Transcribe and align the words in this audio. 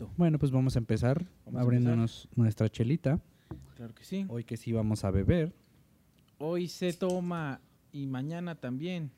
Perfecto. 0.00 0.14
Bueno, 0.16 0.38
pues 0.38 0.50
vamos 0.50 0.76
a 0.76 0.78
empezar 0.78 1.26
Vamos 1.44 1.60
a 1.60 1.62
abriéndonos 1.62 2.28
nuestra 2.34 2.68
chelita. 2.68 3.20
Claro 3.76 3.94
que 3.94 4.04
sí. 4.04 4.24
Hoy 4.28 4.44
que 4.44 4.56
sí 4.56 4.72
vamos 4.72 5.04
a 5.04 5.10
beber. 5.10 5.52
Hoy 6.38 6.68
se 6.68 6.92
toma 6.92 7.60
y 7.92 8.06
mañana 8.06 8.54
también. 8.54 9.10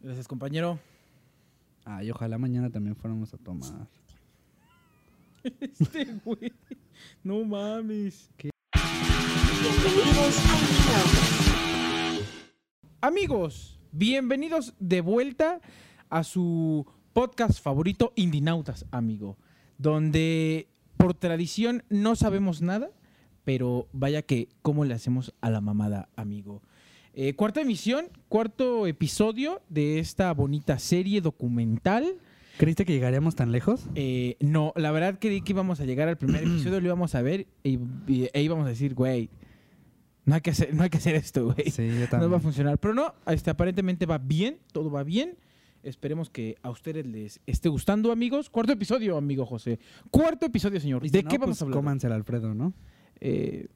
Gracias, 0.00 0.28
compañero. 0.28 0.78
Ay, 1.84 2.10
ojalá 2.10 2.38
mañana 2.38 2.70
también 2.70 2.96
fuéramos 2.96 3.32
a 3.34 3.38
tomar. 3.38 3.88
Este 5.60 6.04
güey. 6.24 6.52
No 7.24 7.44
mames. 7.44 8.30
Minautas. 9.96 10.40
Amigos, 13.00 13.80
bienvenidos 13.90 14.74
de 14.78 15.00
vuelta 15.00 15.60
a 16.10 16.22
su 16.22 16.86
podcast 17.12 17.60
favorito, 17.62 18.12
Indinautas, 18.16 18.86
amigo. 18.90 19.36
Donde 19.78 20.68
por 20.96 21.14
tradición 21.14 21.82
no 21.88 22.16
sabemos 22.16 22.62
nada, 22.62 22.90
pero 23.44 23.88
vaya 23.92 24.22
que 24.22 24.48
cómo 24.62 24.84
le 24.84 24.94
hacemos 24.94 25.34
a 25.40 25.50
la 25.50 25.60
mamada, 25.60 26.08
amigo. 26.16 26.62
Eh, 27.14 27.34
cuarta 27.34 27.60
emisión, 27.60 28.06
cuarto 28.28 28.86
episodio 28.86 29.60
de 29.68 29.98
esta 29.98 30.32
bonita 30.32 30.78
serie 30.78 31.20
documental. 31.20 32.14
¿Creíste 32.58 32.84
que 32.84 32.92
llegaríamos 32.92 33.34
tan 33.34 33.50
lejos? 33.50 33.86
Eh, 33.94 34.36
no, 34.40 34.72
la 34.76 34.92
verdad 34.92 35.18
creí 35.20 35.42
que 35.42 35.52
íbamos 35.52 35.80
a 35.80 35.84
llegar 35.84 36.08
al 36.08 36.16
primer 36.16 36.42
episodio, 36.44 36.80
lo 36.80 36.86
íbamos 36.86 37.14
a 37.14 37.22
ver 37.22 37.46
y, 37.64 37.78
y- 38.06 38.28
e 38.32 38.42
íbamos 38.42 38.66
a 38.66 38.68
decir, 38.70 38.94
güey, 38.94 39.28
no 40.24 40.36
hay 40.36 40.40
que 40.40 40.50
hacer, 40.50 40.72
no 40.74 40.84
hay 40.84 40.90
que 40.90 40.98
hacer 40.98 41.16
esto, 41.16 41.46
güey. 41.52 41.70
Sí, 41.70 41.86
yo 41.88 42.00
No 42.00 42.06
también. 42.08 42.32
va 42.32 42.36
a 42.36 42.40
funcionar. 42.40 42.78
Pero 42.78 42.94
no, 42.94 43.12
este, 43.26 43.50
aparentemente 43.50 44.06
va 44.06 44.18
bien, 44.18 44.58
todo 44.72 44.90
va 44.90 45.02
bien. 45.02 45.36
Esperemos 45.82 46.30
que 46.30 46.56
a 46.62 46.70
ustedes 46.70 47.04
les 47.06 47.40
esté 47.46 47.68
gustando, 47.68 48.12
amigos. 48.12 48.48
Cuarto 48.50 48.72
episodio, 48.72 49.16
amigo 49.16 49.44
José. 49.46 49.80
Cuarto 50.10 50.46
episodio, 50.46 50.78
señor. 50.80 51.02
¿De 51.08 51.22
no, 51.22 51.28
qué 51.28 51.38
pues 51.38 51.40
vamos 51.40 51.60
a 51.60 51.64
hablar? 51.64 51.76
Cómanse 51.76 52.06
Alfredo, 52.06 52.54
¿no? 52.54 52.72
Eh, 53.20 53.66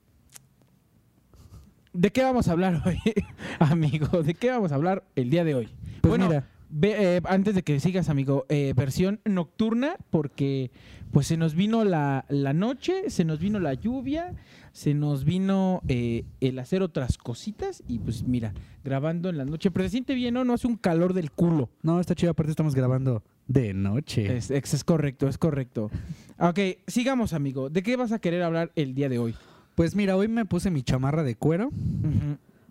¿De 1.93 2.11
qué 2.11 2.23
vamos 2.23 2.47
a 2.49 2.53
hablar 2.53 2.83
hoy, 2.87 2.99
amigo? 3.59 4.23
¿De 4.23 4.35
qué 4.35 4.51
vamos 4.51 4.71
a 4.73 4.75
hablar 4.75 5.05
el 5.17 5.31
día 5.31 5.45
de 5.45 5.55
hoy? 5.55 5.69
Pues 6.03 6.11
bueno, 6.11 6.27
mira. 6.29 6.47
ve- 6.69 7.17
eh, 7.17 7.21
antes 7.25 7.55
de 7.55 7.63
que 7.63 7.81
sigas, 7.81 8.09
amigo, 8.11 8.45
eh, 8.51 8.75
versión 8.77 9.21
nocturna, 9.25 9.97
porque 10.11 10.71
pues 11.11 11.27
se 11.27 11.37
nos 11.39 11.55
vino 11.55 11.85
la, 11.85 12.27
la 12.29 12.53
noche, 12.53 13.09
se 13.09 13.25
nos 13.25 13.39
vino 13.41 13.59
la 13.61 13.73
lluvia, 13.75 14.35
se 14.77 14.93
nos 14.93 15.25
vino 15.25 15.81
eh, 15.89 16.25
el 16.43 16.59
hacer 16.59 16.83
otras 16.83 17.17
cositas 17.17 17.83
y 17.89 17.99
pues 17.99 18.25
mira, 18.25 18.53
grabando 18.85 19.31
en 19.31 19.39
la 19.39 19.47
noche, 19.47 19.71
pero 19.71 19.87
se 19.87 19.91
siente 19.93 20.15
bien, 20.15 20.35
¿no? 20.35 20.45
No 20.45 20.53
hace 20.53 20.67
un 20.67 20.77
calor 20.77 21.15
del 21.15 21.31
culo. 21.31 21.71
No, 21.83 21.99
está 21.99 22.15
chido. 22.15 22.33
Aparte 22.33 22.51
estamos 22.51 22.75
grabando 22.75 23.23
de 23.49 23.73
noche. 23.73 24.37
Es, 24.37 24.51
es- 24.51 24.75
es 24.75 24.85
correcto, 24.85 25.29
es 25.29 25.39
correcto. 25.39 25.91
Ok, 26.39 26.59
sigamos, 26.87 27.33
amigo. 27.33 27.71
¿De 27.71 27.83
qué 27.83 27.97
vas 27.97 28.13
a 28.13 28.19
querer 28.19 28.43
hablar 28.43 28.71
el 28.77 28.95
día 28.95 29.09
de 29.09 29.19
hoy? 29.19 29.35
Pues 29.77 29.97
mira, 29.97 30.15
hoy 30.15 30.29
me 30.29 30.45
puse 30.45 30.71
mi 30.71 30.83
chamarra 30.83 31.23
de 31.23 31.37
cuero 31.37 31.71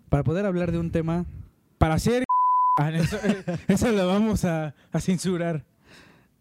para 0.08 0.22
poder 0.22 0.46
hablar 0.46 0.70
de 0.70 0.78
un 0.78 0.92
tema... 0.92 1.26
Para 1.78 1.94
hacer... 1.94 2.22
Ah, 2.78 2.90
eso, 2.90 3.16
eh, 3.24 3.42
eso 3.68 3.90
lo 3.90 4.06
vamos 4.06 4.44
a, 4.44 4.74
a 4.92 5.00
censurar. 5.00 5.64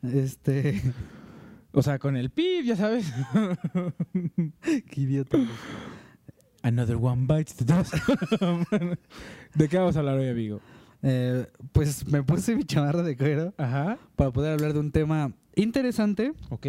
Este... 0.03 0.81
O 1.77 1.83
sea, 1.83 1.99
con 1.99 2.15
el 2.15 2.29
pip, 2.29 2.65
ya 2.65 2.75
sabes. 2.75 3.11
Qué 4.61 5.01
idiota. 5.01 5.37
Another 6.63 6.95
one 6.95 7.25
bites 7.27 7.55
the 7.55 7.65
dust. 7.65 7.93
¿De 9.55 9.69
qué 9.69 9.77
vamos 9.77 9.95
a 9.95 9.99
hablar 9.99 10.17
hoy, 10.17 10.29
amigo? 10.29 10.61
Eh, 11.03 11.45
pues 11.73 12.07
me 12.07 12.23
puse 12.23 12.55
mi 12.55 12.63
chamarra 12.63 13.03
de 13.03 13.15
cuero 13.15 13.53
Ajá. 13.57 13.99
para 14.15 14.31
poder 14.31 14.53
hablar 14.53 14.73
de 14.73 14.79
un 14.79 14.91
tema 14.91 15.33
interesante 15.55 16.33
Ok. 16.49 16.65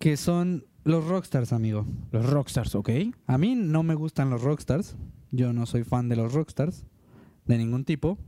que 0.00 0.16
son 0.16 0.64
los 0.82 1.06
rockstars, 1.06 1.52
amigo. 1.52 1.86
Los 2.10 2.28
rockstars, 2.28 2.74
ok. 2.74 2.90
A 3.26 3.38
mí 3.38 3.54
no 3.54 3.82
me 3.84 3.94
gustan 3.94 4.30
los 4.30 4.42
rockstars. 4.42 4.96
Yo 5.30 5.52
no 5.52 5.66
soy 5.66 5.84
fan 5.84 6.08
de 6.08 6.16
los 6.16 6.32
rockstars. 6.32 6.84
De 7.46 7.58
ningún 7.58 7.84
tipo. 7.84 8.18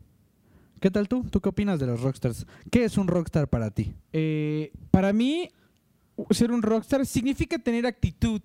¿Qué 0.81 0.91
tal 0.91 1.09
tú? 1.09 1.25
¿Tú 1.31 1.41
qué 1.41 1.49
opinas 1.49 1.79
de 1.81 1.87
los 1.87 2.01
rockstars? 2.03 2.47
¿Qué 2.71 2.85
es 2.85 2.99
un 2.99 3.09
rockstar 3.09 3.49
para 3.49 3.71
ti? 3.71 3.95
Eh, 4.13 4.73
para 4.91 5.13
mí, 5.13 5.49
ser 6.31 6.53
un 6.53 6.63
rockstar 6.63 7.07
significa 7.07 7.59
tener 7.59 7.87
actitud. 7.87 8.41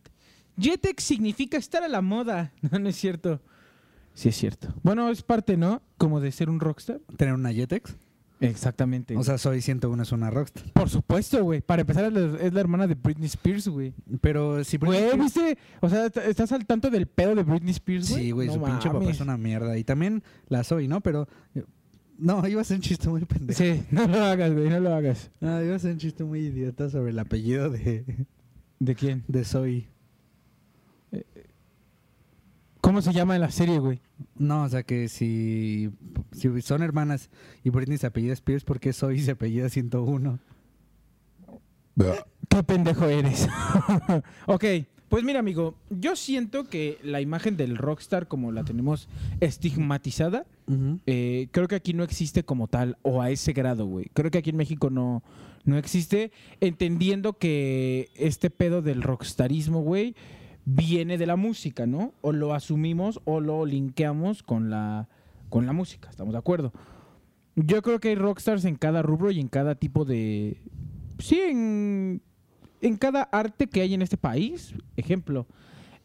Jetex 0.57 1.03
significa 1.03 1.57
estar 1.57 1.83
a 1.83 1.87
la 1.87 2.01
moda. 2.01 2.51
No, 2.71 2.79
no 2.79 2.89
es 2.89 2.95
cierto. 2.95 3.41
Sí 4.13 4.29
es 4.29 4.35
cierto. 4.35 4.73
Bueno, 4.83 5.09
es 5.09 5.23
parte, 5.23 5.55
¿no? 5.57 5.81
Como 5.97 6.19
de 6.19 6.31
ser 6.31 6.49
un 6.49 6.59
rockstar. 6.59 6.99
¿Tener 7.17 7.33
una 7.33 7.51
Jetex? 7.53 7.95
Exactamente. 8.41 9.15
O 9.15 9.23
sea, 9.23 9.37
Soy 9.37 9.61
101 9.61 10.01
es 10.03 10.11
una 10.11 10.29
rockstar. 10.31 10.63
por 10.73 10.89
supuesto, 10.89 11.43
güey. 11.43 11.61
Para 11.61 11.81
empezar, 11.81 12.05
es 12.05 12.53
la, 12.53 12.59
hermana 12.59 12.87
de 12.87 12.95
Britney 12.95 13.27
Spears, 13.27 13.67
güey. 13.67 13.93
Pero 14.19 14.63
si 14.63 14.77
Britney 14.77 14.99
Güey, 14.99 15.11
Spears- 15.11 15.23
¿viste? 15.23 15.57
O 15.79 15.89
sea, 15.89 16.05
¿est- 16.07 16.17
¿estás 16.17 16.51
al 16.51 16.65
tanto 16.65 16.89
del 16.89 17.07
pedo 17.07 17.35
de 17.35 17.43
Britney 17.43 17.71
Spears, 17.71 18.09
güey? 18.09 18.23
Sí, 18.23 18.31
güey, 18.31 18.47
No 18.47 18.53
su 18.55 18.63
pinche 18.63 18.87
papá 18.89 18.99
mames. 18.99 19.15
es 19.15 19.21
una 19.21 19.37
mierda. 19.37 19.77
Y 19.77 19.83
también 19.83 20.23
la 20.47 20.63
soy, 20.63 20.87
¿no? 20.87 21.01
Pero... 21.01 21.27
eh, 22.21 22.25
No, 22.25 22.47
iba 22.47 22.61
a 22.61 22.63
ser 22.63 22.77
un 22.77 22.81
chiste 22.81 23.09
muy 23.09 23.25
pendejo. 23.25 23.57
Sí, 23.57 23.83
no 23.91 24.07
lo 24.07 24.23
hagas, 24.23 24.53
güey, 24.53 24.69
no 24.69 24.79
lo 24.79 24.93
hagas. 24.93 25.31
No, 25.39 25.61
iba 25.63 25.75
a 25.75 25.79
ser 25.79 25.93
un 25.93 25.97
chiste 25.97 26.23
muy 26.23 26.39
idiota 26.39 26.89
sobre 26.89 27.11
el 27.11 27.19
apellido 27.19 27.69
de, 27.69 28.25
¿De 28.79 28.95
quién? 28.95 29.23
de 29.27 29.43
Soy. 29.43 29.87
¿Cómo 32.81 33.01
se 33.01 33.13
llama 33.13 33.35
en 33.35 33.41
la 33.41 33.51
serie, 33.51 33.79
güey? 33.79 34.01
No, 34.35 34.63
o 34.63 34.69
sea 34.69 34.83
que 34.83 35.07
si, 35.07 35.91
si 36.31 36.61
son 36.61 36.81
hermanas 36.81 37.29
y 37.63 37.69
Britney 37.69 37.97
se 37.97 38.07
apellida 38.07 38.33
Spears, 38.33 38.63
¿por 38.63 38.79
qué 38.79 38.91
Soy 38.91 39.19
se 39.19 39.31
apellida 39.31 39.69
101? 39.69 40.39
Qué 42.49 42.63
pendejo 42.63 43.05
eres. 43.05 43.47
ok, 44.47 44.65
pues 45.11 45.25
mira, 45.25 45.39
amigo, 45.39 45.75
yo 45.89 46.15
siento 46.15 46.69
que 46.69 46.97
la 47.03 47.19
imagen 47.19 47.57
del 47.57 47.75
rockstar, 47.75 48.29
como 48.29 48.53
la 48.53 48.63
tenemos 48.63 49.09
estigmatizada, 49.41 50.45
eh, 51.05 51.49
creo 51.51 51.67
que 51.67 51.75
aquí 51.75 51.91
no 51.93 52.05
existe 52.05 52.43
como 52.45 52.69
tal, 52.69 52.97
o 53.01 53.21
a 53.21 53.29
ese 53.29 53.51
grado, 53.51 53.85
güey. 53.85 54.05
Creo 54.13 54.31
que 54.31 54.37
aquí 54.37 54.51
en 54.51 54.55
México 54.55 54.89
no, 54.89 55.21
no 55.65 55.77
existe, 55.77 56.31
entendiendo 56.61 57.33
que 57.33 58.07
este 58.15 58.49
pedo 58.49 58.81
del 58.81 59.01
rockstarismo, 59.01 59.81
güey, 59.81 60.15
viene 60.63 61.17
de 61.17 61.25
la 61.25 61.35
música, 61.35 61.85
¿no? 61.85 62.13
O 62.21 62.31
lo 62.31 62.53
asumimos 62.53 63.19
o 63.25 63.41
lo 63.41 63.65
linkeamos 63.65 64.43
con 64.43 64.69
la, 64.69 65.09
con 65.49 65.65
la 65.65 65.73
música, 65.73 66.09
¿estamos 66.09 66.31
de 66.31 66.39
acuerdo? 66.39 66.71
Yo 67.57 67.81
creo 67.81 67.99
que 67.99 68.07
hay 68.07 68.15
rockstars 68.15 68.63
en 68.63 68.77
cada 68.77 69.01
rubro 69.01 69.29
y 69.29 69.41
en 69.41 69.49
cada 69.49 69.75
tipo 69.75 70.05
de... 70.05 70.61
Sí, 71.19 71.37
en, 71.37 72.21
en 72.81 72.97
cada 72.97 73.23
arte 73.23 73.67
que 73.67 73.81
hay 73.81 73.93
en 73.93 74.01
este 74.01 74.17
país. 74.17 74.73
Ejemplo, 74.97 75.47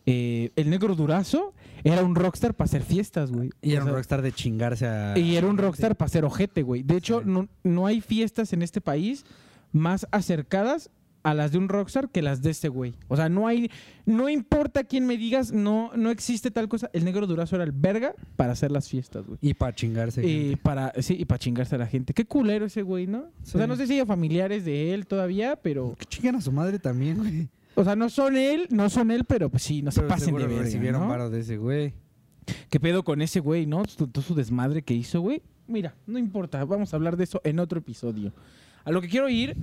eh, 0.07 0.51
el 0.57 0.71
negro 0.71 0.95
Durazo 0.95 1.53
era 1.85 2.03
un 2.03 2.15
rockstar 2.15 2.55
para 2.55 2.67
hacer 2.67 2.83
fiestas, 2.83 3.31
güey. 3.33 3.51
Y 3.63 3.73
era 3.73 3.85
O 3.85 3.87
un 3.89 3.93
rockstar 3.95 4.23
de 4.23 4.33
chingarse 4.33 4.87
a... 4.87 5.19
y 5.19 5.37
era 5.37 5.47
un 5.47 5.59
rockstar 5.59 5.97
para 5.97 6.07
hacer 6.07 6.25
ojete, 6.25 6.63
güey. 6.63 6.83
De 6.83 6.97
hecho, 6.97 7.21
Sí. 7.21 7.29
no, 7.29 7.49
no 7.65 7.87
hay 7.87 8.01
fiestas 8.01 8.53
en 8.53 8.63
este 8.63 8.81
país 8.81 9.25
más 9.73 10.07
acercadas 10.13 10.91
a 11.27 11.35
las 11.35 11.51
de 11.51 11.59
un 11.59 11.69
rockstar 11.69 12.09
que 12.09 12.23
las 12.23 12.41
de 12.41 12.51
este 12.51 12.69
güey. 12.69 12.95
O 13.09 13.17
sea, 13.17 13.29
no 13.29 13.49
hay, 13.49 13.69
no 14.05 14.29
importa 14.29 14.85
quién 14.85 15.09
me 15.09 15.17
digas, 15.17 15.51
no, 15.51 15.91
no 15.97 16.11
existe 16.11 16.53
tal 16.53 16.69
cosa. 16.69 16.89
El 16.93 17.05
negro 17.05 17.27
durazo 17.27 17.57
era 17.57 17.65
el 17.65 17.73
verga 17.73 18.15
para 18.37 18.53
hacer 18.53 18.71
las 18.71 18.89
fiestas, 18.89 19.27
güey. 19.27 19.37
Y 19.43 19.55
para 19.55 19.75
chingarse. 19.75 20.25
Y 20.25 20.51
gente. 20.51 20.57
para, 20.59 20.93
sí, 21.03 21.17
y 21.19 21.25
para 21.25 21.41
chingarse 21.41 21.75
a 21.75 21.79
la 21.79 21.89
gente. 21.89 22.15
Qué 22.15 22.27
culero 22.27 22.67
ese 22.67 22.83
güey, 22.83 23.09
¿no? 23.09 23.25
Sí. 23.43 23.57
O 23.57 23.59
sea, 23.59 23.67
no 23.67 23.75
sé 23.75 23.89
si 23.89 23.99
hay 23.99 24.07
familiares 24.07 24.65
de 24.65 24.95
él 24.95 25.09
todavía, 25.09 25.57
pero. 25.57 25.97
Que 25.99 26.05
chingan 26.05 26.37
a 26.37 26.41
su 26.41 26.53
madre 26.53 26.79
también, 26.79 27.19
güey. 27.19 27.49
O 27.75 27.83
sea, 27.83 27.97
no 27.97 28.09
son 28.09 28.37
él, 28.37 28.69
no 28.71 28.89
son 28.89 29.11
él, 29.11 29.25
pero 29.25 29.51
pues 29.51 29.65
sí, 29.65 29.83
no 29.83 29.91
se 29.91 30.03
pasen 30.03 30.33
de 30.37 30.47
verga, 30.47 30.63
recibieron 30.63 31.09
¿no? 31.09 31.29
de 31.29 31.41
ese 31.41 31.57
güey. 31.57 31.93
¿Qué 32.71 32.79
pedo 32.79 33.03
con 33.03 33.21
ese 33.21 33.41
güey, 33.41 33.67
no? 33.67 33.83
Todo 33.83 34.23
su 34.23 34.37
desmadre 34.37 34.83
que 34.83 34.95
hizo, 34.95 35.21
güey. 35.21 35.43
Mira, 35.67 35.97
no 36.07 36.21
importa, 36.21 36.65
vamos 36.65 36.93
a 36.93 36.97
hablar 36.97 37.17
de 37.17 37.25
eso 37.25 37.41
en 37.43 37.59
otro 37.59 37.81
episodio. 37.81 38.33
A 38.85 38.93
lo 38.93 39.01
que 39.01 39.09
quiero 39.09 39.29
ir 39.29 39.57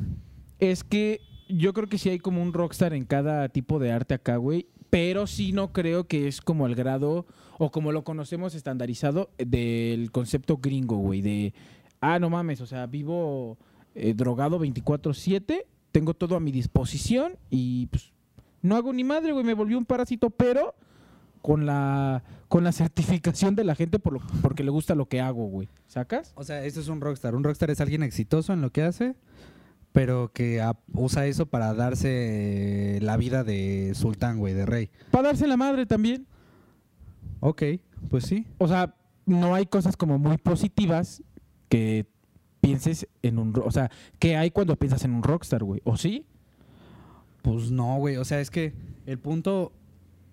es 0.59 0.83
que 0.83 1.21
yo 1.47 1.73
creo 1.73 1.87
que 1.87 1.97
sí 1.97 2.09
hay 2.09 2.19
como 2.19 2.41
un 2.41 2.53
rockstar 2.53 2.93
en 2.93 3.05
cada 3.05 3.49
tipo 3.49 3.79
de 3.79 3.91
arte 3.91 4.13
acá, 4.13 4.37
güey. 4.37 4.67
Pero 4.89 5.25
sí 5.25 5.53
no 5.53 5.73
creo 5.73 6.05
que 6.07 6.27
es 6.27 6.41
como 6.41 6.67
el 6.67 6.75
grado 6.75 7.25
o 7.57 7.71
como 7.71 7.91
lo 7.91 8.03
conocemos 8.03 8.53
estandarizado 8.53 9.29
del 9.37 10.11
concepto 10.11 10.57
gringo, 10.57 10.97
güey. 10.97 11.21
De, 11.21 11.53
ah, 11.99 12.19
no 12.19 12.29
mames, 12.29 12.61
o 12.61 12.67
sea, 12.67 12.85
vivo 12.85 13.57
eh, 13.95 14.13
drogado 14.13 14.59
24-7, 14.59 15.65
tengo 15.91 16.13
todo 16.13 16.35
a 16.35 16.39
mi 16.39 16.51
disposición 16.51 17.37
y 17.49 17.87
pues 17.87 18.11
no 18.61 18.75
hago 18.75 18.93
ni 18.93 19.03
madre, 19.03 19.31
güey. 19.31 19.43
Me 19.43 19.53
volví 19.53 19.73
un 19.73 19.85
parásito, 19.85 20.29
pero 20.29 20.75
con 21.41 21.65
la 21.65 22.23
con 22.47 22.63
la 22.63 22.71
certificación 22.71 23.55
de 23.55 23.63
la 23.63 23.73
gente 23.73 23.97
por 23.97 24.13
lo, 24.13 24.21
porque 24.41 24.63
le 24.63 24.69
gusta 24.69 24.93
lo 24.93 25.07
que 25.07 25.19
hago, 25.19 25.47
güey. 25.47 25.69
¿Sacas? 25.87 26.33
O 26.35 26.43
sea, 26.43 26.63
eso 26.65 26.79
es 26.79 26.87
un 26.87 27.01
rockstar. 27.01 27.35
Un 27.35 27.43
rockstar 27.43 27.71
es 27.71 27.81
alguien 27.81 28.03
exitoso 28.03 28.53
en 28.53 28.61
lo 28.61 28.69
que 28.71 28.83
hace, 28.83 29.15
pero 29.93 30.31
que 30.33 30.61
usa 30.93 31.25
eso 31.27 31.45
para 31.45 31.73
darse 31.73 32.99
la 33.01 33.15
vida 33.15 33.43
de 33.45 33.93
sultán, 33.95 34.39
güey, 34.39 34.53
de 34.53 34.65
rey. 34.65 34.89
Para 35.11 35.29
darse 35.29 35.47
la 35.47 35.55
madre 35.55 35.85
también. 35.85 36.27
Ok, 37.39 37.63
pues 38.09 38.25
sí. 38.25 38.45
O 38.57 38.67
sea, 38.67 38.95
no 39.25 39.55
hay 39.55 39.65
cosas 39.65 39.95
como 39.95 40.17
muy 40.19 40.37
positivas 40.37 41.23
que 41.69 42.05
pienses 42.59 43.07
en 43.21 43.37
un... 43.39 43.53
O 43.63 43.71
sea, 43.71 43.89
¿qué 44.19 44.35
hay 44.35 44.51
cuando 44.51 44.75
piensas 44.75 45.03
en 45.05 45.13
un 45.13 45.23
rockstar, 45.23 45.63
güey? 45.63 45.81
¿O 45.83 45.95
sí? 45.97 46.25
Pues 47.41 47.71
no, 47.71 47.97
güey. 47.97 48.17
O 48.17 48.25
sea, 48.25 48.39
es 48.39 48.49
que 48.49 48.73
el 49.05 49.19
punto. 49.19 49.73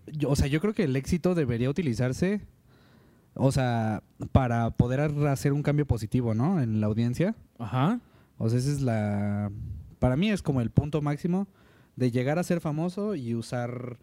yo- 0.06 0.30
o 0.30 0.36
sea, 0.36 0.46
yo 0.46 0.60
creo 0.60 0.72
que 0.74 0.84
el 0.84 0.94
éxito 0.96 1.34
debería 1.34 1.68
utilizarse. 1.68 2.40
O 3.34 3.52
sea, 3.52 4.02
para 4.32 4.70
poder 4.70 5.00
hacer 5.28 5.52
un 5.52 5.62
cambio 5.62 5.86
positivo, 5.86 6.34
¿no? 6.34 6.60
En 6.62 6.80
la 6.80 6.86
audiencia. 6.86 7.34
Ajá. 7.58 8.00
O 8.42 8.48
sea, 8.48 8.58
esa 8.58 8.70
es 8.72 8.80
la. 8.80 9.52
Para 9.98 10.16
mí 10.16 10.30
es 10.30 10.40
como 10.42 10.60
el 10.62 10.70
punto 10.70 11.02
máximo 11.02 11.46
de 11.96 12.10
llegar 12.10 12.38
a 12.38 12.42
ser 12.42 12.60
famoso 12.60 13.14
y 13.14 13.34
usar 13.34 13.98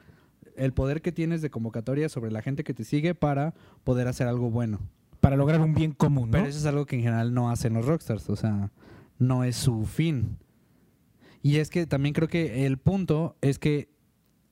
el 0.56 0.74
poder 0.74 1.01
que 1.01 1.12
tienes 1.12 1.42
de 1.42 1.50
convocatoria 1.50 2.07
sobre 2.10 2.31
la 2.31 2.42
gente 2.44 2.63
que 2.63 2.74
te 2.75 2.84
sigue 2.84 3.16
para 3.16 3.56
poder 3.84 4.07
hacer 4.07 4.28
algo 4.28 4.51
bueno. 4.51 4.80
Para 5.22 5.36
lograr 5.36 5.60
un 5.62 5.74
bien 5.74 5.92
común, 5.94 6.30
¿no? 6.30 6.31
Pero 6.38 6.45
eso 6.45 6.60
es 6.60 6.66
algo 6.68 6.86
que 6.86 6.95
en 6.98 7.01
general 7.01 7.34
no 7.34 7.50
hacen 7.50 7.74
los 7.74 7.86
rockstars, 7.86 8.30
o 8.30 8.36
sea, 8.36 8.72
no 9.18 9.44
es 9.44 9.56
su 9.56 9.86
fin. 9.86 10.38
Y 11.42 11.57
es 11.57 11.69
que 11.72 11.88
también 11.88 12.13
creo 12.13 12.28
que 12.28 12.66
el 12.68 12.78
punto 12.78 13.36
es 13.42 13.57
que 13.57 13.89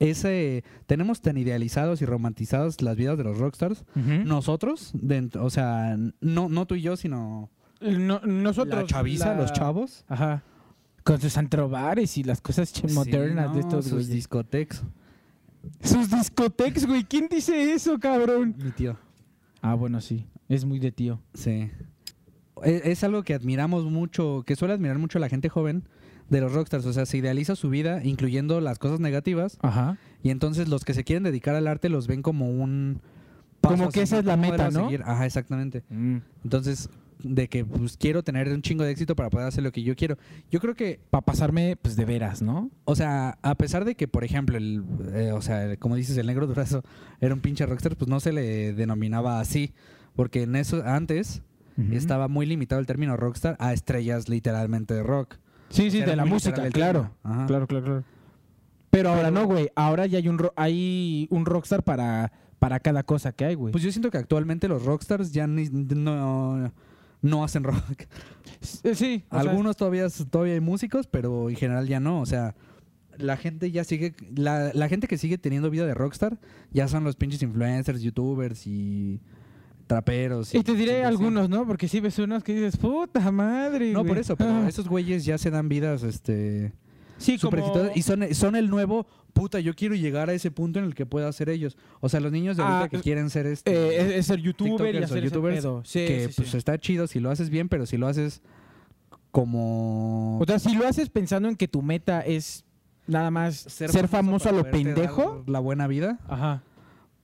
ese 0.00 0.62
tenemos 0.86 1.22
tan 1.22 1.36
idealizados 1.38 2.02
y 2.02 2.06
romantizados 2.06 2.82
las 2.82 2.96
vidas 2.96 3.16
de 3.16 3.24
los 3.24 3.38
rockstars. 3.38 3.84
Nosotros, 4.24 4.92
dent- 4.94 5.36
o 5.36 5.48
sea, 5.50 5.96
no, 6.20 6.48
no 6.48 6.66
tú 6.66 6.74
y 6.74 6.82
yo, 6.82 6.96
sino 6.96 7.50
No- 7.80 8.20
nosotros... 8.20 8.82
la 8.82 8.86
chaviza, 8.86 9.34
la- 9.34 9.40
los 9.42 9.52
chavos. 9.52 10.04
Ajá. 10.08 10.42
Con 11.04 11.20
sus 11.20 11.36
antrobares 11.36 12.16
y 12.18 12.24
las 12.24 12.40
cosas 12.40 12.74
ch- 12.74 12.92
modernas 12.92 13.48
Sí, 13.48 13.54
de 13.54 13.60
estos 13.60 13.84
sus 13.84 13.92
güeyes. 13.94 14.10
discotecas. 14.10 14.82
Sus 15.82 16.10
discotecas, 16.10 16.86
güey. 16.86 17.04
¿Quién 17.04 17.28
dice 17.30 17.72
eso, 17.72 17.98
cabrón? 17.98 18.54
Mi 18.62 18.70
tío. 18.70 18.96
Ah, 19.62 19.74
bueno, 19.74 20.00
sí. 20.00 20.26
Es 20.48 20.64
muy 20.64 20.78
de 20.78 20.92
tío. 20.92 21.20
Sí. 21.34 21.70
Es, 22.62 22.84
es 22.86 23.04
algo 23.04 23.22
que 23.22 23.34
admiramos 23.34 23.84
mucho, 23.84 24.42
que 24.46 24.56
suele 24.56 24.74
admirar 24.74 24.98
mucho 24.98 25.18
la 25.18 25.28
gente 25.28 25.48
joven 25.48 25.84
de 26.30 26.40
los 26.40 26.52
rockstars. 26.52 26.86
O 26.86 26.92
sea, 26.92 27.04
se 27.06 27.18
idealiza 27.18 27.54
su 27.56 27.68
vida, 27.68 28.02
incluyendo 28.04 28.60
las 28.60 28.78
cosas 28.78 28.98
negativas. 29.00 29.58
Ajá. 29.62 29.98
Y 30.22 30.30
entonces 30.30 30.68
los 30.68 30.84
que 30.84 30.94
se 30.94 31.04
quieren 31.04 31.22
dedicar 31.24 31.54
al 31.56 31.66
arte 31.66 31.88
los 31.88 32.06
ven 32.06 32.22
como 32.22 32.48
un... 32.50 33.00
Como 33.60 33.84
a 33.86 33.88
que 33.90 34.02
esa 34.02 34.20
es 34.20 34.24
la 34.24 34.36
meta, 34.36 34.70
¿no? 34.70 34.84
seguir. 34.84 35.02
Ajá, 35.04 35.26
exactamente. 35.26 35.82
Mm. 35.90 36.18
Entonces, 36.44 36.88
de 37.22 37.48
que 37.48 37.64
pues 37.64 37.96
quiero 37.96 38.22
tener 38.22 38.48
un 38.48 38.62
chingo 38.62 38.84
de 38.84 38.90
éxito 38.90 39.16
para 39.16 39.30
poder 39.30 39.46
hacer 39.48 39.62
lo 39.64 39.72
que 39.72 39.82
yo 39.82 39.96
quiero. 39.96 40.16
Yo 40.50 40.60
creo 40.60 40.74
que, 40.74 41.00
Para 41.10 41.22
pasarme, 41.24 41.76
pues, 41.80 41.96
de 41.96 42.04
veras, 42.04 42.42
¿no? 42.42 42.70
o 42.84 42.94
sea, 42.94 43.38
a 43.42 43.54
pesar 43.54 43.84
de 43.84 43.94
que, 43.94 44.06
por 44.08 44.24
ejemplo, 44.24 44.56
el, 44.56 44.84
eh, 45.14 45.32
o 45.32 45.40
sea, 45.40 45.64
el- 45.64 45.78
como 45.78 45.96
dices, 45.96 46.16
el 46.18 46.26
negro 46.26 46.46
durazo 46.46 46.82
era 47.20 47.34
un 47.34 47.40
pinche 47.40 47.64
rockstar, 47.66 47.96
pues 47.96 48.08
no 48.08 48.20
se 48.20 48.32
le 48.32 48.72
denominaba 48.74 49.40
así. 49.40 49.72
Porque 50.14 50.42
en 50.42 50.56
eso, 50.56 50.82
antes, 50.84 51.42
estaba 51.92 52.26
muy 52.28 52.46
limitado 52.46 52.80
el 52.80 52.86
término 52.86 53.16
rockstar 53.18 53.54
a 53.60 53.74
estrellas 53.74 54.30
literalmente 54.30 54.94
de 54.94 55.02
rock. 55.02 55.36
Sí, 55.68 55.90
sí, 55.90 56.00
de 56.00 56.16
la 56.16 56.24
música, 56.24 56.70
claro. 56.70 57.10
Ajá. 57.22 57.46
Claro, 57.46 57.66
claro, 57.66 57.84
claro. 57.84 58.04
Pero 58.90 59.10
ahora 59.10 59.28
Pero- 59.28 59.40
no, 59.40 59.46
güey. 59.46 59.68
Ahora 59.74 60.06
ya 60.06 60.16
hay 60.18 60.28
un, 60.28 60.38
ro- 60.38 60.54
hay 60.56 61.26
un 61.30 61.44
rockstar 61.44 61.82
para, 61.82 62.32
para 62.58 62.80
cada 62.80 63.02
cosa 63.02 63.32
que 63.32 63.44
hay, 63.44 63.54
güey. 63.56 63.72
Pues 63.72 63.84
yo 63.84 63.90
siento 63.92 64.10
que 64.10 64.16
actualmente 64.16 64.68
los 64.68 64.84
rockstars 64.86 65.32
ya 65.32 65.46
ni- 65.46 65.68
no, 65.68 66.72
no 67.22 67.44
hacen 67.44 67.64
rock. 67.64 68.02
Eh, 68.84 68.94
sí. 68.94 69.24
sea, 69.30 69.40
Algunos 69.40 69.76
todavía, 69.76 70.06
todavía 70.30 70.54
hay 70.54 70.60
músicos, 70.60 71.06
pero 71.06 71.50
en 71.50 71.56
general 71.56 71.86
ya 71.86 72.00
no. 72.00 72.20
O 72.20 72.26
sea, 72.26 72.54
la 73.18 73.36
gente 73.36 73.70
ya 73.70 73.84
sigue. 73.84 74.14
La, 74.34 74.70
la 74.74 74.88
gente 74.88 75.06
que 75.08 75.18
sigue 75.18 75.38
teniendo 75.38 75.70
vida 75.70 75.86
de 75.86 75.94
rockstar 75.94 76.38
ya 76.72 76.88
son 76.88 77.04
los 77.04 77.16
pinches 77.16 77.42
influencers, 77.42 78.02
youtubers 78.02 78.66
y 78.66 79.20
traperos. 79.86 80.54
y 80.54 80.62
te 80.64 80.74
diré 80.74 80.98
sí. 81.00 81.02
algunos, 81.04 81.48
¿no? 81.48 81.66
Porque 81.66 81.86
si 81.88 82.00
ves 82.00 82.18
unos 82.18 82.42
que 82.42 82.54
dices, 82.54 82.76
puta 82.76 83.30
madre, 83.30 83.92
No, 83.92 84.00
güey". 84.00 84.08
por 84.08 84.18
eso, 84.18 84.36
pero 84.36 84.50
Ah. 84.50 84.68
esos 84.68 84.88
güeyes 84.88 85.24
ya 85.24 85.38
se 85.38 85.50
dan 85.50 85.68
vidas 85.68 86.02
este, 86.02 86.72
Sí, 87.18 87.38
súper 87.38 87.60
como... 87.60 87.72
exitosas 87.72 87.96
y 87.96 88.02
son, 88.02 88.34
son 88.34 88.56
el 88.56 88.68
nuevo. 88.68 89.06
Puta, 89.32 89.60
yo 89.60 89.74
quiero 89.74 89.94
llegar 89.94 90.30
a 90.30 90.32
ese 90.32 90.50
punto 90.50 90.78
en 90.78 90.86
el 90.86 90.94
que 90.94 91.04
pueda 91.04 91.30
ser 91.32 91.50
ellos. 91.50 91.76
O 92.00 92.08
sea, 92.08 92.20
los 92.20 92.32
niños 92.32 92.56
de 92.56 92.62
ahorita 92.62 92.84
Ah, 92.84 92.88
que 92.88 93.00
quieren 93.00 93.28
ser 93.28 93.46
este. 93.46 93.70
Eh, 93.70 94.18
es, 94.18 94.26
ser 94.26 94.40
youtuber 94.40 94.94
y 94.94 94.98
hacer 94.98 95.18
ese 95.18 95.26
youtubers 95.26 95.58
pedo. 95.58 95.82
Sí, 95.84 96.06
que 96.06 96.28
sí, 96.28 96.34
pues 96.36 96.50
sí. 96.50 96.56
está 96.56 96.78
chido 96.78 97.06
si 97.06 97.20
lo 97.20 97.30
haces 97.30 97.50
bien, 97.50 97.68
pero 97.68 97.84
si 97.84 97.96
lo 97.96 98.06
haces 98.06 98.42
como 99.30 100.38
O 100.38 100.44
sea, 100.46 100.58
si 100.58 100.74
lo 100.74 100.86
haces 100.86 101.10
pensando 101.10 101.48
en 101.48 101.56
que 101.56 101.68
tu 101.68 101.82
meta 101.82 102.22
es 102.22 102.64
nada 103.06 103.30
más 103.30 103.56
ser, 103.56 104.08
famoso 104.08 104.48
a 104.48 104.52
para 104.52 104.64
lo 104.64 104.70
pendejo, 104.70 105.44
la 105.46 105.60
buena 105.60 105.86
vida, 105.86 106.18
ajá. 106.26 106.62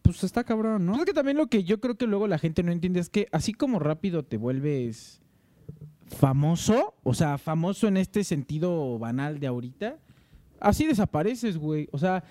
pues 0.02 0.22
está 0.22 0.44
cabrón, 0.44 0.84
¿no? 0.84 0.92
Pues 0.92 1.02
es 1.02 1.06
que 1.06 1.14
también 1.14 1.38
lo 1.38 1.46
que 1.46 1.64
yo 1.64 1.80
creo 1.80 1.96
que 1.96 2.06
luego 2.06 2.26
la 2.28 2.38
gente 2.38 2.62
no 2.62 2.70
entiende 2.70 3.00
es 3.00 3.08
que 3.08 3.28
así 3.32 3.54
como 3.54 3.78
rápido 3.78 4.24
te 4.24 4.36
vuelves 4.36 5.21
famoso, 6.16 6.94
o 7.02 7.14
sea, 7.14 7.38
famoso 7.38 7.88
en 7.88 7.96
este 7.96 8.24
sentido 8.24 8.98
banal 8.98 9.40
de 9.40 9.46
ahorita, 9.46 9.98
así 10.60 10.86
desapareces, 10.86 11.58
güey. 11.58 11.88
O 11.92 11.98
sea, 11.98 12.24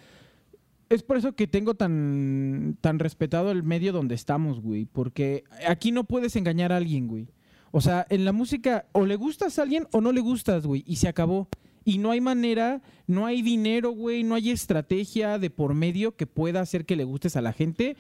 es 0.90 1.04
por 1.04 1.18
eso 1.18 1.34
que 1.34 1.48
tengo 1.48 1.76
tan, 1.76 2.78
tan 2.82 3.00
respetado 3.00 3.52
el 3.52 3.64
medio 3.64 3.94
donde 3.94 4.16
estamos, 4.16 4.62
güey. 4.62 4.86
Porque 4.86 5.44
aquí 5.68 5.92
no 5.92 6.04
puedes 6.04 6.36
engañar 6.36 6.72
a 6.72 6.78
alguien, 6.78 7.08
güey. 7.08 7.28
O 7.72 7.80
sea, 7.80 8.06
en 8.10 8.26
la 8.26 8.34
música 8.34 8.86
o 8.92 9.06
le 9.06 9.16
gustas 9.16 9.58
a 9.58 9.62
alguien 9.62 9.88
o 9.92 10.02
no 10.02 10.12
le 10.12 10.22
gustas, 10.22 10.66
güey. 10.66 10.84
Y 10.86 10.98
se 10.98 11.08
acabó. 11.08 11.48
Y 11.84 11.98
no 11.98 12.12
hay 12.12 12.22
manera, 12.22 12.82
no 13.08 13.26
hay 13.26 13.42
dinero, 13.42 13.92
güey, 13.92 14.24
no 14.24 14.36
hay 14.36 14.52
estrategia 14.52 15.40
de 15.40 15.50
por 15.50 15.74
medio 15.74 16.16
que 16.16 16.28
pueda 16.28 16.62
hacer 16.62 16.86
que 16.86 16.96
le 16.96 17.06
gustes 17.06 17.36
a 17.36 17.42
la 17.42 17.54
gente. 17.54 17.96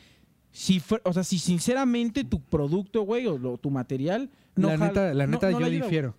Si 0.51 0.79
fue- 0.79 1.01
o 1.05 1.13
sea, 1.13 1.23
si 1.23 1.39
sinceramente 1.39 2.23
tu 2.23 2.41
producto, 2.41 3.03
güey, 3.03 3.25
o 3.27 3.37
lo- 3.37 3.57
tu 3.57 3.69
material 3.69 4.29
no 4.55 4.67
la 4.67 4.73
jala- 4.77 4.87
neta, 4.87 5.13
la 5.13 5.27
neta 5.27 5.45
no 5.51 5.59
yo 5.59 5.65
ayuda, 5.65 5.69
güey. 5.69 5.81
difiero. 5.81 6.15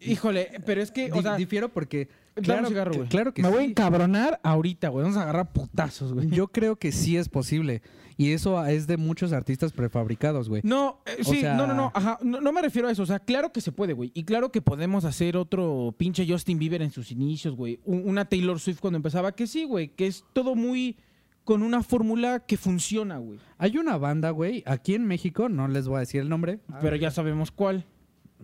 Híjole, 0.00 0.50
pero 0.66 0.82
es 0.82 0.90
que, 0.90 1.12
o 1.12 1.16
Di- 1.16 1.22
sea, 1.22 1.36
difiero 1.36 1.68
porque 1.68 2.08
claro, 2.42 2.66
cigarro, 2.66 2.90
que- 2.90 2.96
güey. 2.98 3.08
claro 3.08 3.32
que 3.32 3.42
Me 3.42 3.48
voy 3.50 3.62
a 3.62 3.66
encabronar 3.66 4.40
ahorita, 4.42 4.88
güey. 4.88 5.04
Vamos 5.04 5.16
a 5.16 5.22
agarrar 5.22 5.52
putazos, 5.52 6.12
güey. 6.12 6.28
Yo 6.28 6.48
creo 6.48 6.74
que 6.76 6.90
sí 6.90 7.16
es 7.16 7.28
posible. 7.28 7.82
Y 8.18 8.32
eso 8.32 8.62
es 8.66 8.86
de 8.88 8.96
muchos 8.96 9.32
artistas 9.32 9.72
prefabricados, 9.72 10.48
güey. 10.48 10.60
No, 10.64 11.00
eh, 11.06 11.18
O 11.24 11.30
sí, 11.32 11.40
sea- 11.40 11.54
no, 11.54 11.66
no, 11.68 11.74
no, 11.74 11.92
ajá, 11.94 12.18
no, 12.22 12.40
no 12.40 12.52
me 12.52 12.60
refiero 12.60 12.88
a 12.88 12.90
eso, 12.92 13.04
o 13.04 13.06
sea, 13.06 13.20
claro 13.20 13.52
que 13.52 13.60
se 13.60 13.70
puede, 13.72 13.92
güey, 13.94 14.10
y 14.12 14.24
claro 14.24 14.50
que 14.52 14.60
podemos 14.60 15.04
hacer 15.04 15.36
otro 15.36 15.94
pinche 15.96 16.26
Justin 16.28 16.58
Bieber 16.58 16.82
en 16.82 16.90
sus 16.90 17.10
inicios, 17.12 17.54
güey, 17.56 17.78
Un- 17.84 18.06
una 18.08 18.24
Taylor 18.26 18.58
Swift 18.60 18.80
cuando 18.80 18.96
empezaba, 18.96 19.32
que 19.32 19.46
sí, 19.46 19.64
güey, 19.64 19.88
que 19.88 20.08
es 20.08 20.24
todo 20.34 20.54
muy 20.54 20.96
con 21.44 21.62
una 21.62 21.82
fórmula 21.82 22.40
que 22.40 22.56
funciona, 22.56 23.18
güey, 23.18 23.38
Hay 23.58 23.76
una 23.76 23.96
banda, 23.98 24.30
güey, 24.30 24.62
aquí 24.66 24.94
en 24.94 25.06
México, 25.06 25.48
no 25.48 25.68
les 25.68 25.88
voy 25.88 25.96
a 25.96 26.00
decir 26.00 26.20
el 26.20 26.28
nombre. 26.28 26.60
pero 26.80 26.96
ya 26.96 27.10
sabemos 27.10 27.50
cuál. 27.50 27.84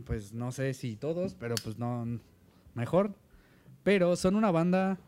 Pues 0.05 0.33
no 0.33 0.53
sé 0.53 0.75
si 0.75 0.97
todos, 0.97 1.35
pero 1.35 1.55
pues 1.62 1.79
no, 1.79 2.06
mejor. 2.75 3.15
Pero 3.83 4.17
son 4.17 4.37
una 4.37 4.50
banda 4.50 4.99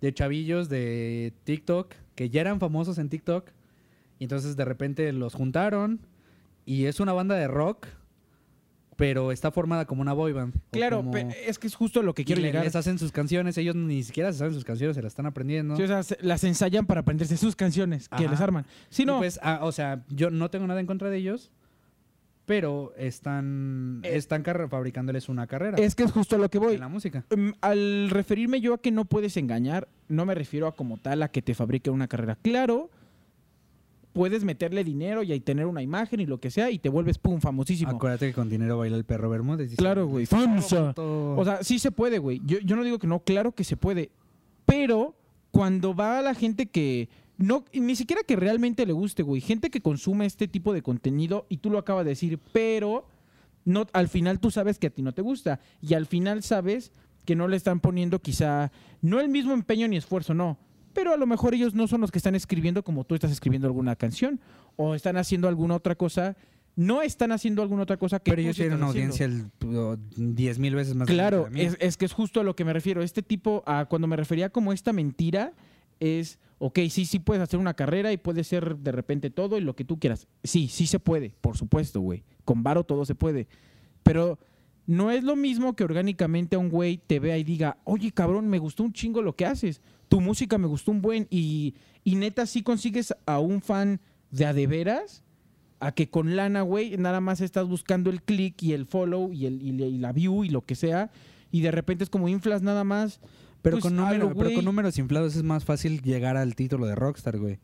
de 0.00 0.12
chavillos 0.14 0.68
de 0.68 1.32
TikTok 1.44 1.94
que 2.14 2.30
ya 2.30 2.40
eran 2.40 2.60
famosos 2.60 2.98
en 2.98 3.08
TikTok. 3.08 3.50
Y 4.18 4.24
entonces 4.24 4.56
de 4.56 4.64
repente 4.64 5.12
los 5.12 5.34
juntaron. 5.34 6.00
Y 6.66 6.84
es 6.84 7.00
una 7.00 7.12
banda 7.12 7.34
de 7.36 7.48
rock, 7.48 7.86
pero 8.98 9.30
está 9.30 9.52
formada 9.52 9.84
como 9.84 10.02
una 10.02 10.12
boy 10.12 10.32
band. 10.32 10.56
o 10.56 10.60
Claro, 10.72 10.96
como- 11.04 11.16
es 11.16 11.56
que 11.60 11.68
es 11.68 11.76
justo 11.76 12.02
lo 12.02 12.14
que 12.14 12.24
quiero 12.24 12.40
le- 12.42 12.48
llegar. 12.48 12.64
les 12.64 12.74
hacen 12.74 12.98
sus 12.98 13.12
canciones, 13.12 13.56
ellos 13.56 13.76
ni 13.76 14.02
siquiera 14.02 14.32
se 14.32 14.38
saben 14.40 14.52
sus 14.52 14.64
canciones, 14.64 14.96
se 14.96 15.02
las 15.02 15.12
están 15.12 15.26
aprendiendo. 15.26 15.76
Sí, 15.76 15.84
o 15.84 15.86
sea, 15.86 16.02
se- 16.02 16.18
las 16.20 16.42
ensayan 16.42 16.84
para 16.84 17.02
aprenderse 17.02 17.36
sus 17.36 17.54
canciones 17.54 18.08
que 18.08 18.28
les 18.28 18.40
arman. 18.40 18.66
Y 18.96 19.04
no, 19.04 19.18
pues, 19.18 19.38
ah, 19.40 19.60
o 19.62 19.70
sea, 19.70 20.02
yo 20.10 20.30
no 20.30 20.50
tengo 20.50 20.66
nada 20.66 20.80
en 20.80 20.86
contra 20.86 21.10
de 21.10 21.16
ellos, 21.16 21.52
pero 22.44 22.92
están, 22.96 24.00
Eh, 24.02 24.16
están 24.16 24.42
fabricándoles 24.68 25.28
una 25.28 25.46
carrera 25.46 25.76
es 25.78 25.94
que 25.94 26.02
es 26.02 26.10
justo 26.10 26.34
a 26.34 26.38
lo 26.40 26.48
que 26.48 26.58
voy. 26.58 26.74
en 26.74 26.80
la 26.80 26.88
música. 26.88 27.24
Mm, 27.36 27.50
Al 27.60 28.10
referirme 28.10 28.60
yo 28.60 28.74
a 28.74 28.78
que 28.78 28.90
no 28.90 29.04
puedes 29.04 29.36
engañar, 29.36 29.86
no 30.08 30.24
me 30.26 30.34
refiero 30.34 30.66
a 30.66 30.74
como 30.74 30.96
tal 30.96 31.22
a 31.22 31.28
que 31.28 31.40
te 31.42 31.54
fabrique 31.54 31.90
una 31.90 32.08
carrera. 32.08 32.36
Claro, 32.42 32.90
puedes 34.12 34.44
meterle 34.44 34.84
dinero 34.84 35.22
y 35.22 35.32
ahí 35.32 35.40
tener 35.40 35.66
una 35.66 35.82
imagen 35.82 36.20
y 36.20 36.26
lo 36.26 36.40
que 36.40 36.50
sea 36.50 36.70
y 36.70 36.78
te 36.78 36.88
vuelves 36.88 37.18
pum 37.18 37.40
famosísimo. 37.40 37.90
Acuérdate 37.90 38.28
que 38.28 38.34
con 38.34 38.48
dinero 38.48 38.78
baila 38.78 38.96
el 38.96 39.04
perro 39.04 39.30
Bermúdez. 39.30 39.74
Claro, 39.76 40.06
güey. 40.06 40.26
Famoso. 40.26 40.92
O 40.96 41.44
sea, 41.44 41.62
sí 41.62 41.78
se 41.78 41.90
puede, 41.90 42.18
güey. 42.18 42.40
Yo, 42.44 42.58
yo 42.58 42.76
no 42.76 42.84
digo 42.84 42.98
que 42.98 43.06
no, 43.06 43.20
claro 43.20 43.52
que 43.52 43.64
se 43.64 43.76
puede. 43.76 44.10
Pero 44.64 45.14
cuando 45.50 45.94
va 45.94 46.18
a 46.18 46.22
la 46.22 46.34
gente 46.34 46.66
que 46.66 47.08
no, 47.38 47.64
ni 47.72 47.94
siquiera 47.94 48.22
que 48.24 48.36
realmente 48.36 48.84
le 48.84 48.92
guste, 48.92 49.22
güey. 49.22 49.40
Gente 49.40 49.70
que 49.70 49.80
consume 49.80 50.26
este 50.26 50.48
tipo 50.48 50.72
de 50.72 50.82
contenido 50.82 51.46
y 51.48 51.58
tú 51.58 51.70
lo 51.70 51.78
acabas 51.78 52.04
de 52.04 52.10
decir, 52.10 52.40
pero 52.52 53.06
no, 53.64 53.86
al 53.92 54.08
final 54.08 54.40
tú 54.40 54.50
sabes 54.50 54.78
que 54.78 54.88
a 54.88 54.90
ti 54.90 55.02
no 55.02 55.12
te 55.12 55.22
gusta. 55.22 55.60
Y 55.80 55.94
al 55.94 56.06
final 56.06 56.42
sabes 56.42 56.92
que 57.24 57.36
no 57.36 57.46
le 57.46 57.56
están 57.56 57.80
poniendo 57.80 58.20
quizá, 58.20 58.72
no 59.02 59.20
el 59.20 59.28
mismo 59.28 59.52
empeño 59.52 59.86
ni 59.86 59.96
esfuerzo, 59.96 60.34
no. 60.34 60.58
Pero 60.98 61.14
a 61.14 61.16
lo 61.16 61.28
mejor 61.28 61.54
ellos 61.54 61.74
no 61.74 61.86
son 61.86 62.00
los 62.00 62.10
que 62.10 62.18
están 62.18 62.34
escribiendo 62.34 62.82
como 62.82 63.04
tú 63.04 63.14
estás 63.14 63.30
escribiendo 63.30 63.68
alguna 63.68 63.94
canción. 63.94 64.40
O 64.74 64.96
están 64.96 65.16
haciendo 65.16 65.46
alguna 65.46 65.76
otra 65.76 65.94
cosa. 65.94 66.36
No 66.74 67.02
están 67.02 67.30
haciendo 67.30 67.62
alguna 67.62 67.84
otra 67.84 67.98
cosa 67.98 68.18
que 68.18 68.32
pero 68.32 68.42
ellos 68.42 68.56
tienen 68.56 68.78
una 68.78 68.88
audiencia 68.88 69.24
el, 69.26 69.48
10 70.16 70.58
mil 70.58 70.74
veces 70.74 70.96
más 70.96 71.06
Claro, 71.06 71.48
que 71.54 71.66
es, 71.66 71.76
es 71.78 71.96
que 71.96 72.04
es 72.04 72.12
justo 72.12 72.40
a 72.40 72.42
lo 72.42 72.56
que 72.56 72.64
me 72.64 72.72
refiero. 72.72 73.00
Este 73.00 73.22
tipo, 73.22 73.62
a 73.64 73.84
cuando 73.84 74.08
me 74.08 74.16
refería 74.16 74.50
como 74.50 74.72
esta 74.72 74.92
mentira, 74.92 75.52
es, 76.00 76.40
ok, 76.58 76.80
sí, 76.90 77.04
sí 77.04 77.20
puedes 77.20 77.44
hacer 77.44 77.60
una 77.60 77.74
carrera 77.74 78.12
y 78.12 78.16
puede 78.16 78.42
ser 78.42 78.76
de 78.78 78.90
repente 78.90 79.30
todo 79.30 79.56
y 79.56 79.60
lo 79.60 79.76
que 79.76 79.84
tú 79.84 80.00
quieras. 80.00 80.26
Sí, 80.42 80.66
sí 80.66 80.88
se 80.88 80.98
puede, 80.98 81.32
por 81.40 81.56
supuesto, 81.56 82.00
güey. 82.00 82.24
Con 82.44 82.64
varo 82.64 82.82
todo 82.82 83.04
se 83.04 83.14
puede. 83.14 83.46
Pero 84.02 84.40
no 84.88 85.12
es 85.12 85.22
lo 85.22 85.36
mismo 85.36 85.76
que 85.76 85.84
orgánicamente 85.84 86.56
a 86.56 86.58
un 86.58 86.70
güey 86.70 86.98
te 86.98 87.20
vea 87.20 87.38
y 87.38 87.44
diga, 87.44 87.78
oye, 87.84 88.10
cabrón, 88.10 88.48
me 88.48 88.58
gustó 88.58 88.82
un 88.82 88.92
chingo 88.92 89.22
lo 89.22 89.36
que 89.36 89.46
haces. 89.46 89.80
Tu 90.08 90.20
música 90.20 90.58
me 90.58 90.66
gustó 90.66 90.90
un 90.90 91.02
buen. 91.02 91.26
Y, 91.30 91.74
y 92.04 92.16
neta, 92.16 92.46
sí 92.46 92.62
consigues 92.62 93.14
a 93.26 93.38
un 93.38 93.60
fan 93.60 94.00
de 94.30 94.46
a 94.46 94.52
de 94.52 94.66
veras, 94.66 95.22
a 95.80 95.92
que 95.92 96.08
con 96.10 96.34
lana, 96.36 96.62
güey, 96.62 96.96
nada 96.96 97.20
más 97.20 97.40
estás 97.40 97.66
buscando 97.68 98.10
el 98.10 98.22
click 98.22 98.62
y 98.62 98.72
el 98.72 98.86
follow 98.86 99.32
y, 99.32 99.46
el, 99.46 99.62
y, 99.62 99.72
la 99.98 100.12
view 100.12 100.44
y 100.44 100.48
lo 100.48 100.62
que 100.62 100.74
sea. 100.74 101.10
Y 101.52 101.60
de 101.60 101.70
repente 101.70 102.04
es 102.04 102.10
como 102.10 102.28
inflas 102.28 102.62
nada 102.62 102.84
más. 102.84 103.20
Pero, 103.62 103.76
Pues, 103.76 103.84
con 103.84 103.96
número- 103.96 104.34
pero 104.34 104.54
con 104.54 104.64
números 104.64 104.98
inflados 104.98 105.34
es 105.36 105.42
más 105.42 105.64
fácil 105.64 106.00
llegar 106.02 106.36
al 106.36 106.54
título 106.54 106.86
de 106.86 106.94
Rockstar, 106.94 107.38
güey. 107.38 107.58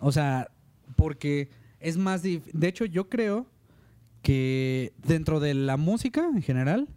O 0.00 0.10
sea, 0.12 0.50
porque 0.96 1.48
es 1.80 1.96
más... 1.96 2.22
De 2.22 2.40
hecho, 2.62 2.84
yo 2.86 3.08
creo 3.08 3.46
que 4.22 4.92
dentro 5.06 5.38
de 5.40 5.54
la 5.54 5.76
música 5.76 6.24
en 6.34 6.42
general 6.42 6.88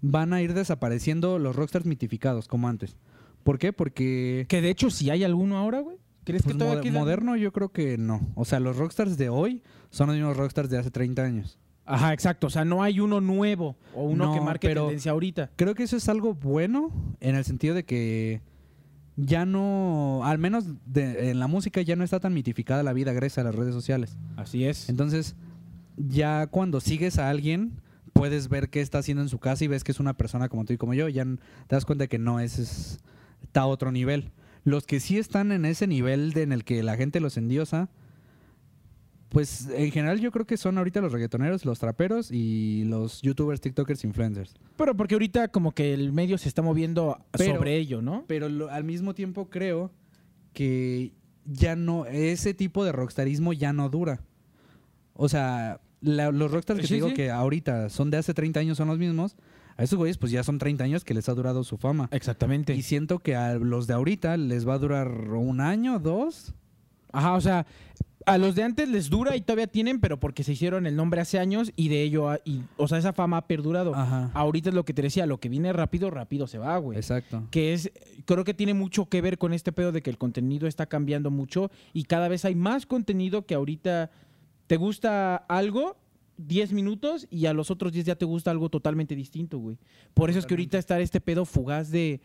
van 0.00 0.32
a 0.32 0.42
ir 0.42 0.54
desapareciendo 0.54 1.38
los 1.38 1.56
rockstars 1.56 1.86
mitificados 1.86 2.48
como 2.48 2.68
antes. 2.68 2.96
¿Por 3.42 3.58
qué? 3.58 3.72
Porque... 3.72 4.46
Que 4.48 4.60
de 4.60 4.70
hecho, 4.70 4.90
si 4.90 5.10
hay 5.10 5.24
alguno 5.24 5.56
ahora, 5.58 5.80
güey. 5.80 5.96
¿Crees 6.24 6.42
pues, 6.42 6.54
que 6.54 6.58
todavía 6.58 6.78
mo- 6.78 6.82
queda? 6.82 6.98
moderno 6.98 7.36
yo 7.36 7.52
creo 7.52 7.70
que 7.70 7.96
no. 7.96 8.20
O 8.34 8.44
sea, 8.44 8.60
los 8.60 8.76
rockstars 8.76 9.16
de 9.16 9.28
hoy 9.30 9.62
son 9.90 10.08
los 10.08 10.16
mismos 10.16 10.36
rockstars 10.36 10.68
de 10.68 10.78
hace 10.78 10.90
30 10.90 11.22
años. 11.22 11.58
Ajá, 11.86 12.12
exacto. 12.12 12.48
O 12.48 12.50
sea, 12.50 12.66
no 12.66 12.82
hay 12.82 13.00
uno 13.00 13.20
nuevo 13.22 13.76
o 13.94 14.04
uno 14.04 14.26
No, 14.26 14.34
que 14.34 14.40
marque 14.42 14.68
pero- 14.68 14.82
tendencia 14.84 15.12
ahorita. 15.12 15.50
Creo 15.56 15.74
que 15.74 15.84
eso 15.84 15.96
es 15.96 16.06
algo 16.10 16.34
bueno 16.34 16.90
en 17.20 17.34
el 17.34 17.44
sentido 17.44 17.74
de 17.74 17.84
que 17.84 18.42
ya 19.16 19.46
no, 19.46 20.20
al 20.24 20.38
menos 20.38 20.66
de- 20.84 21.30
en 21.30 21.38
la 21.38 21.46
música 21.46 21.80
ya 21.80 21.96
no 21.96 22.04
está 22.04 22.20
tan 22.20 22.34
mitificada 22.34 22.82
la 22.82 22.92
vida 22.92 23.12
gracias 23.14 23.38
a 23.38 23.44
las 23.44 23.54
redes 23.54 23.72
sociales. 23.74 24.18
Así 24.36 24.64
es. 24.66 24.90
Entonces, 24.90 25.34
ya 25.96 26.46
cuando 26.48 26.80
sigues 26.80 27.18
a 27.18 27.30
alguien, 27.30 27.72
puedes 28.18 28.48
ver 28.48 28.68
qué 28.68 28.80
está 28.80 28.98
haciendo 28.98 29.22
en 29.22 29.28
su 29.28 29.38
casa 29.38 29.64
y 29.64 29.68
ves 29.68 29.84
que 29.84 29.92
es 29.92 30.00
una 30.00 30.14
persona 30.16 30.48
como 30.48 30.64
tú 30.64 30.72
y 30.72 30.76
como 30.76 30.94
yo. 30.94 31.08
Ya 31.08 31.24
te 31.24 31.38
das 31.76 31.84
cuenta 31.84 32.06
que 32.06 32.18
no 32.18 32.40
es, 32.40 32.58
es- 32.58 32.98
está 33.42 33.62
a 33.62 33.66
otro 33.66 33.92
nivel. 33.92 34.32
Los 34.64 34.84
que 34.86 35.00
sí 35.00 35.18
están 35.18 35.52
en 35.52 35.64
ese 35.64 35.86
nivel 35.86 36.32
de- 36.32 36.42
en 36.42 36.52
el 36.52 36.64
que 36.64 36.82
la 36.82 36.96
gente 36.96 37.20
los 37.20 37.36
endiosa, 37.36 37.88
pues 39.28 39.68
en 39.74 39.90
general 39.90 40.20
yo 40.20 40.32
creo 40.32 40.46
que 40.46 40.56
son 40.56 40.78
ahorita 40.78 41.00
los 41.00 41.12
reggaetoneros, 41.12 41.64
los 41.66 41.78
traperos 41.78 42.30
y 42.30 42.84
los 42.84 43.20
youtubers, 43.22 43.60
tiktokers, 43.60 44.04
influencers. 44.04 44.54
Pero 44.76 44.96
porque 44.96 45.14
ahorita 45.14 45.48
como 45.48 45.72
que 45.72 45.92
el 45.92 46.12
medio 46.12 46.38
se 46.38 46.48
está 46.48 46.62
moviendo 46.62 47.18
Pero- 47.32 47.54
sobre 47.56 47.76
ello, 47.76 48.00
¿no? 48.02 48.24
Pero 48.26 48.48
lo- 48.48 48.70
al 48.70 48.84
mismo 48.84 49.14
tiempo 49.14 49.50
creo 49.50 49.92
que 50.54 51.12
ya 51.44 51.76
no, 51.76 52.06
ese 52.06 52.54
tipo 52.54 52.84
de 52.84 52.92
rockstarismo 52.92 53.52
ya 53.52 53.72
no 53.72 53.88
dura. 53.90 54.22
O 55.12 55.28
sea, 55.28 55.80
la- 56.00 56.30
los 56.30 56.50
rockstars 56.50 56.80
que 56.80 56.86
Sí, 56.86 56.90
te 56.90 56.94
digo 56.96 57.08
sí. 57.08 57.14
que 57.14 57.30
ahorita 57.30 57.88
son 57.90 58.10
de 58.10 58.16
hace 58.18 58.34
30 58.34 58.60
años 58.60 58.76
son 58.78 58.88
los 58.88 58.98
mismos, 58.98 59.36
a 59.76 59.82
esos 59.84 59.96
güeyes 59.98 60.18
pues 60.18 60.32
ya 60.32 60.42
son 60.42 60.58
30 60.58 60.84
años 60.84 61.04
que 61.04 61.14
les 61.14 61.28
ha 61.28 61.34
durado 61.34 61.62
su 61.64 61.76
fama. 61.76 62.08
Exactamente. 62.12 62.74
Y 62.74 62.82
siento 62.82 63.18
que 63.20 63.36
a 63.36 63.54
los 63.54 63.86
de 63.86 63.94
ahorita 63.94 64.36
les 64.36 64.66
va 64.66 64.74
a 64.74 64.78
durar 64.78 65.08
un 65.08 65.60
año, 65.60 65.98
dos. 65.98 66.54
Ajá, 67.12 67.34
o 67.34 67.40
sea, 67.40 67.64
a 68.26 68.36
los 68.36 68.54
de 68.54 68.62
antes 68.64 68.88
les 68.88 69.08
dura 69.08 69.34
y 69.36 69.40
todavía 69.40 69.66
tienen, 69.68 70.00
pero 70.00 70.20
porque 70.20 70.44
se 70.44 70.52
hicieron 70.52 70.86
el 70.86 70.94
nombre 70.96 71.20
hace 71.22 71.38
años 71.38 71.72
y 71.76 71.88
de 71.88 72.02
ello, 72.02 72.28
y, 72.44 72.60
o 72.76 72.86
sea, 72.86 72.98
esa 72.98 73.12
fama 73.14 73.38
ha 73.38 73.46
perdurado. 73.46 73.94
Ajá. 73.94 74.30
Ahorita 74.34 74.68
es 74.68 74.74
lo 74.74 74.84
que 74.84 74.92
te 74.92 75.00
decía, 75.00 75.24
lo 75.24 75.38
que 75.40 75.48
viene 75.48 75.72
rápido, 75.72 76.10
rápido 76.10 76.46
se 76.46 76.58
va, 76.58 76.76
güey. 76.76 76.98
Exacto. 76.98 77.44
Que 77.50 77.72
es, 77.72 77.90
creo 78.26 78.44
que 78.44 78.52
tiene 78.52 78.74
mucho 78.74 79.06
que 79.06 79.22
ver 79.22 79.38
con 79.38 79.54
este 79.54 79.72
pedo 79.72 79.92
de 79.92 80.02
que 80.02 80.10
el 80.10 80.18
contenido 80.18 80.66
está 80.66 80.84
cambiando 80.86 81.30
mucho 81.30 81.70
y 81.94 82.02
cada 82.04 82.28
vez 82.28 82.44
hay 82.44 82.54
más 82.54 82.84
contenido 82.84 83.46
que 83.46 83.54
ahorita 83.54 84.10
te 84.68 84.76
gusta 84.76 85.34
algo 85.36 85.96
10 86.36 86.72
minutos 86.72 87.26
y 87.30 87.46
a 87.46 87.52
los 87.52 87.70
otros 87.70 87.92
10 87.92 88.06
ya 88.06 88.14
te 88.14 88.24
gusta 88.24 88.52
algo 88.52 88.68
totalmente 88.68 89.16
distinto, 89.16 89.58
güey. 89.58 89.76
Por 90.14 90.30
eso 90.30 90.38
es 90.38 90.46
que 90.46 90.54
ahorita 90.54 90.78
está 90.78 91.00
este 91.00 91.20
pedo 91.20 91.44
fugaz 91.44 91.90
de 91.90 92.20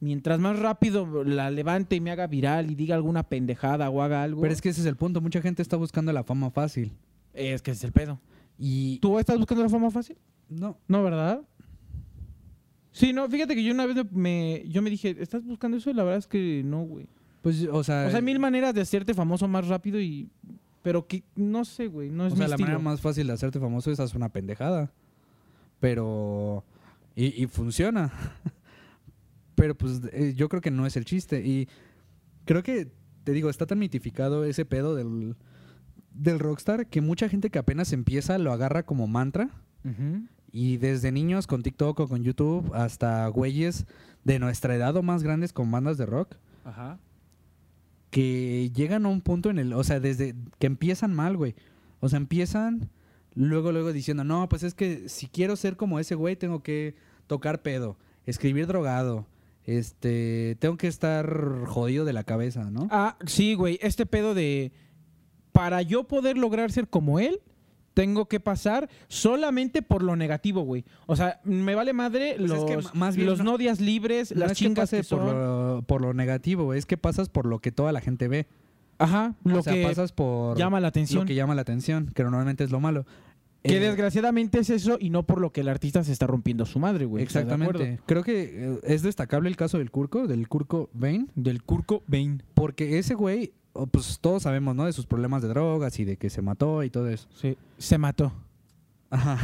mientras 0.00 0.38
más 0.38 0.58
rápido 0.58 1.24
la 1.24 1.50
levante 1.50 1.96
y 1.96 2.00
me 2.00 2.12
haga 2.12 2.28
viral 2.28 2.70
y 2.70 2.76
diga 2.76 2.94
alguna 2.94 3.24
pendejada 3.24 3.90
o 3.90 4.00
haga 4.02 4.22
algo. 4.22 4.42
Pero 4.42 4.52
es 4.54 4.60
que 4.60 4.68
ese 4.68 4.82
es 4.82 4.86
el 4.86 4.96
punto, 4.96 5.20
mucha 5.20 5.42
gente 5.42 5.62
está 5.62 5.76
buscando 5.76 6.12
la 6.12 6.22
fama 6.22 6.50
fácil. 6.50 6.92
es 7.34 7.62
que 7.62 7.72
ese 7.72 7.78
es 7.78 7.84
el 7.84 7.92
pedo. 7.92 8.20
Y 8.58 8.98
¿Tú 8.98 9.18
estás 9.18 9.38
buscando 9.38 9.64
la 9.64 9.70
fama 9.70 9.90
fácil? 9.90 10.16
no, 10.48 10.78
No, 10.86 11.02
¿verdad? 11.02 11.42
Sí, 12.92 13.12
no, 13.12 13.28
fíjate 13.28 13.54
que 13.54 13.62
yo 13.62 13.72
una 13.72 13.86
vez 13.86 13.96
me, 14.10 14.64
yo 14.66 14.82
me 14.82 14.90
dije, 14.90 15.16
¿estás 15.20 15.44
buscando 15.44 15.76
eso? 15.76 15.90
Y 15.90 15.94
la 15.94 16.02
verdad 16.02 16.18
es 16.18 16.26
que 16.26 16.62
no, 16.64 16.82
güey. 16.82 17.06
pues 17.42 17.66
o 17.70 17.84
sea, 17.84 18.06
O 18.06 18.10
sea, 18.10 18.16
hay 18.16 18.22
mil 18.22 18.38
maneras 18.38 18.74
de 18.74 18.80
hacerte 18.80 19.14
famoso 19.14 19.48
más 19.48 19.68
rápido 19.68 20.00
y... 20.00 20.28
Pero 20.88 21.06
que, 21.06 21.22
no 21.36 21.66
sé, 21.66 21.86
güey, 21.86 22.08
no 22.08 22.26
es 22.26 22.32
o 22.32 22.36
mi 22.36 22.38
sea, 22.38 22.48
la 22.48 22.54
estilo. 22.54 22.68
manera 22.70 22.82
más 22.82 23.02
fácil 23.02 23.26
de 23.26 23.34
hacerte 23.34 23.60
famoso 23.60 23.90
es 23.90 24.00
hacer 24.00 24.16
una 24.16 24.30
pendejada. 24.30 24.90
Pero. 25.80 26.64
Y, 27.14 27.42
y 27.42 27.46
funciona. 27.46 28.10
Pero 29.54 29.76
pues 29.76 30.00
eh, 30.14 30.32
yo 30.34 30.48
creo 30.48 30.62
que 30.62 30.70
no 30.70 30.86
es 30.86 30.96
el 30.96 31.04
chiste. 31.04 31.46
Y 31.46 31.68
creo 32.46 32.62
que, 32.62 32.90
te 33.24 33.32
digo, 33.32 33.50
está 33.50 33.66
tan 33.66 33.78
mitificado 33.78 34.46
ese 34.46 34.64
pedo 34.64 34.94
del, 34.94 35.36
del 36.14 36.38
rockstar 36.38 36.86
que 36.86 37.02
mucha 37.02 37.28
gente 37.28 37.50
que 37.50 37.58
apenas 37.58 37.92
empieza 37.92 38.38
lo 38.38 38.50
agarra 38.50 38.84
como 38.84 39.06
mantra. 39.06 39.50
Y 40.52 40.78
desde 40.78 41.12
niños 41.12 41.46
con 41.46 41.62
TikTok 41.62 42.00
o 42.00 42.08
con 42.08 42.22
YouTube 42.24 42.72
hasta 42.74 43.28
güeyes 43.28 43.84
de 44.24 44.38
nuestra 44.38 44.74
edad 44.74 44.96
o 44.96 45.02
más 45.02 45.22
grandes 45.22 45.52
con 45.52 45.70
bandas 45.70 45.98
de 45.98 46.06
rock 46.06 46.36
Ajá. 46.64 46.98
Que 48.10 48.70
llegan 48.74 49.06
a 49.06 49.08
un 49.08 49.20
punto 49.20 49.50
en 49.50 49.58
el, 49.58 49.72
o 49.72 49.84
sea, 49.84 50.00
desde 50.00 50.34
que 50.58 50.66
empiezan 50.66 51.14
mal, 51.14 51.36
güey. 51.36 51.54
O 52.00 52.08
sea, 52.08 52.16
empiezan 52.16 52.90
luego, 53.34 53.72
luego 53.72 53.92
diciendo, 53.92 54.24
no, 54.24 54.48
pues 54.48 54.62
es 54.62 54.74
que 54.74 55.08
si 55.08 55.26
quiero 55.26 55.56
ser 55.56 55.76
como 55.76 55.98
ese 55.98 56.14
güey, 56.14 56.36
tengo 56.36 56.62
que 56.62 56.94
tocar 57.26 57.62
pedo, 57.62 57.96
escribir 58.24 58.66
drogado, 58.66 59.26
este, 59.64 60.56
tengo 60.60 60.76
que 60.76 60.86
estar 60.86 61.64
jodido 61.66 62.04
de 62.04 62.12
la 62.12 62.24
cabeza, 62.24 62.70
¿no? 62.70 62.88
Ah, 62.90 63.16
sí, 63.26 63.54
güey, 63.54 63.78
este 63.82 64.06
pedo 64.06 64.34
de... 64.34 64.72
Para 65.52 65.82
yo 65.82 66.04
poder 66.04 66.38
lograr 66.38 66.70
ser 66.70 66.88
como 66.88 67.18
él, 67.18 67.40
tengo 67.98 68.26
que 68.26 68.38
pasar 68.38 68.88
solamente 69.08 69.82
por 69.82 70.04
lo 70.04 70.14
negativo, 70.14 70.62
güey. 70.62 70.84
O 71.06 71.16
sea, 71.16 71.40
me 71.42 71.74
vale 71.74 71.92
madre 71.92 72.36
Pues 72.38 72.50
es 72.52 72.56
los, 72.56 72.64
que 72.64 72.96
más 72.96 73.16
bien 73.16 73.26
los 73.28 73.38
no- 73.40 73.44
no 73.52 73.58
días 73.58 73.80
libres, 73.80 74.32
No 74.32 74.40
las 74.46 74.52
chingas 74.56 74.90
que 74.90 75.02
por 75.02 75.24
lo, 75.24 75.82
por 75.84 76.00
lo 76.00 76.14
negativo, 76.14 76.74
es 76.74 76.86
que 76.86 76.96
pasas 76.96 77.28
por 77.28 77.44
lo 77.46 77.58
que 77.58 77.72
toda 77.72 77.90
la 77.90 78.00
gente 78.00 78.28
ve. 78.28 78.46
Ajá, 78.98 79.34
lo 79.42 79.58
o 79.58 79.62
sea, 79.62 79.72
que 79.74 79.82
pasas 79.82 80.12
por 80.12 80.56
llama 80.56 80.78
la 80.78 80.88
atención. 80.88 81.22
lo 81.22 81.26
que 81.26 81.34
llama 81.34 81.56
la 81.56 81.62
atención, 81.62 82.10
que 82.14 82.22
normalmente 82.22 82.62
es 82.62 82.70
lo 82.70 82.78
malo. 82.78 83.04
Que 83.64 83.78
Eh, 83.78 83.80
desgraciadamente 83.80 84.60
es 84.60 84.70
eso 84.70 84.96
y 85.00 85.10
no 85.10 85.24
por 85.24 85.40
lo 85.40 85.50
que 85.50 85.62
el 85.62 85.68
artista 85.68 86.04
se 86.04 86.12
está 86.12 86.28
rompiendo 86.28 86.64
su 86.66 86.78
madre, 86.78 87.04
güey. 87.04 87.24
Exactamente. 87.24 87.98
Creo 88.06 88.22
que 88.22 88.42
eh, 88.74 88.78
es 88.84 89.02
destacable 89.02 89.48
el 89.48 89.56
caso 89.56 89.78
del 89.78 89.90
Curco, 89.90 90.28
del 90.28 90.46
Curco 90.48 90.88
Bain, 90.92 91.28
Del 91.34 91.64
Curco 91.64 92.04
Bain. 92.06 92.44
porque 92.54 92.98
ese 93.00 93.14
güey, 93.14 93.52
pues 93.90 94.18
todos 94.20 94.42
sabemos, 94.42 94.74
¿no? 94.74 94.86
De 94.86 94.92
sus 94.92 95.06
problemas 95.06 95.42
de 95.42 95.48
drogas 95.48 95.98
y 95.98 96.04
de 96.04 96.16
que 96.16 96.30
se 96.30 96.42
mató 96.42 96.82
y 96.82 96.90
todo 96.90 97.08
eso. 97.08 97.28
Sí, 97.34 97.56
se 97.78 97.98
mató. 97.98 98.32
Ajá. 99.10 99.38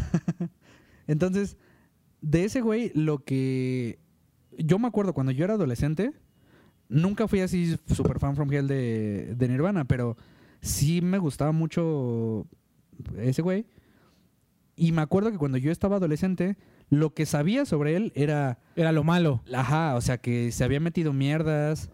Entonces, 1.06 1.56
de 2.20 2.44
ese 2.44 2.60
güey, 2.60 2.90
lo 2.94 3.24
que 3.24 3.98
yo 4.58 4.78
me 4.78 4.88
acuerdo 4.88 5.12
cuando 5.12 5.32
yo 5.32 5.44
era 5.44 5.54
adolescente, 5.54 6.12
nunca 6.88 7.28
fui 7.28 7.40
así 7.40 7.76
super 7.92 8.18
fan 8.18 8.36
from 8.36 8.52
hell 8.52 8.66
de, 8.66 9.34
de 9.36 9.48
Nirvana, 9.48 9.84
pero 9.84 10.16
sí 10.60 11.00
me 11.00 11.18
gustaba 11.18 11.52
mucho 11.52 12.46
ese 13.18 13.42
güey. 13.42 13.66
Y 14.76 14.92
me 14.92 15.02
acuerdo 15.02 15.30
que 15.30 15.38
cuando 15.38 15.58
yo 15.58 15.70
estaba 15.70 15.96
adolescente, 15.96 16.56
lo 16.90 17.14
que 17.14 17.26
sabía 17.26 17.64
sobre 17.64 17.96
él 17.96 18.12
era 18.14 18.58
Era 18.74 18.92
lo 18.92 19.04
malo. 19.04 19.42
Ajá, 19.52 19.94
o 19.94 20.00
sea, 20.00 20.18
que 20.18 20.50
se 20.50 20.64
había 20.64 20.80
metido 20.80 21.12
mierdas, 21.12 21.90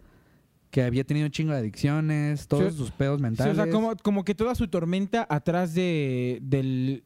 que 0.71 0.83
había 0.83 1.05
tenido 1.05 1.27
un 1.27 1.33
chingo 1.33 1.53
de 1.53 1.59
adicciones, 1.59 2.47
todos 2.49 2.73
Sí. 2.73 2.79
sus 2.79 2.91
pedos 2.93 3.19
Sí, 3.19 3.23
mentales. 3.23 3.59
o 3.59 3.63
sea, 3.63 3.71
como, 3.73 3.97
como 3.97 4.25
que 4.25 4.35
toda 4.35 4.55
su 4.55 4.69
tormenta 4.69 5.27
atrás 5.29 5.75
de, 5.75 6.39
del 6.43 7.03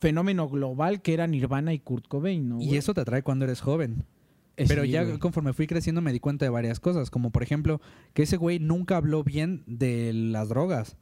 fenómeno 0.00 0.48
global 0.48 1.00
que 1.02 1.14
era 1.14 1.26
Nirvana 1.26 1.72
y 1.74 1.78
Kurt 1.78 2.08
Cobain, 2.08 2.48
¿no? 2.48 2.60
y 2.60 2.76
eso 2.76 2.94
te 2.94 3.00
atrae 3.02 3.22
cuando 3.22 3.44
eres 3.44 3.60
joven. 3.60 4.04
Eh, 4.56 4.66
Pero 4.68 4.84
sí, 4.84 4.90
ya 4.90 5.02
güey. 5.04 5.18
conforme 5.18 5.52
fui 5.52 5.66
creciendo 5.66 6.00
me 6.00 6.12
di 6.12 6.20
cuenta 6.20 6.44
de 6.44 6.48
varias 6.50 6.78
cosas, 6.80 7.10
como 7.10 7.30
por 7.30 7.42
ejemplo 7.42 7.80
que 8.14 8.22
ese 8.22 8.36
güey 8.36 8.58
nunca 8.60 8.96
habló 8.96 9.24
bien 9.24 9.62
de 9.66 10.12
las 10.12 10.48
drogas. 10.48 10.96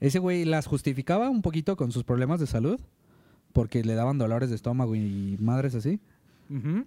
Ese 0.00 0.18
güey 0.18 0.44
las 0.44 0.66
justificaba 0.66 1.28
un 1.30 1.42
poquito 1.42 1.76
con 1.76 1.92
sus 1.92 2.04
problemas 2.04 2.40
de 2.40 2.46
salud, 2.46 2.80
porque 3.52 3.82
le 3.84 3.94
daban 3.94 4.18
dolores 4.18 4.48
de 4.50 4.56
estómago 4.56 4.94
y 4.94 5.36
madres 5.40 5.74
así. 5.74 5.98
Ujú. 6.50 6.84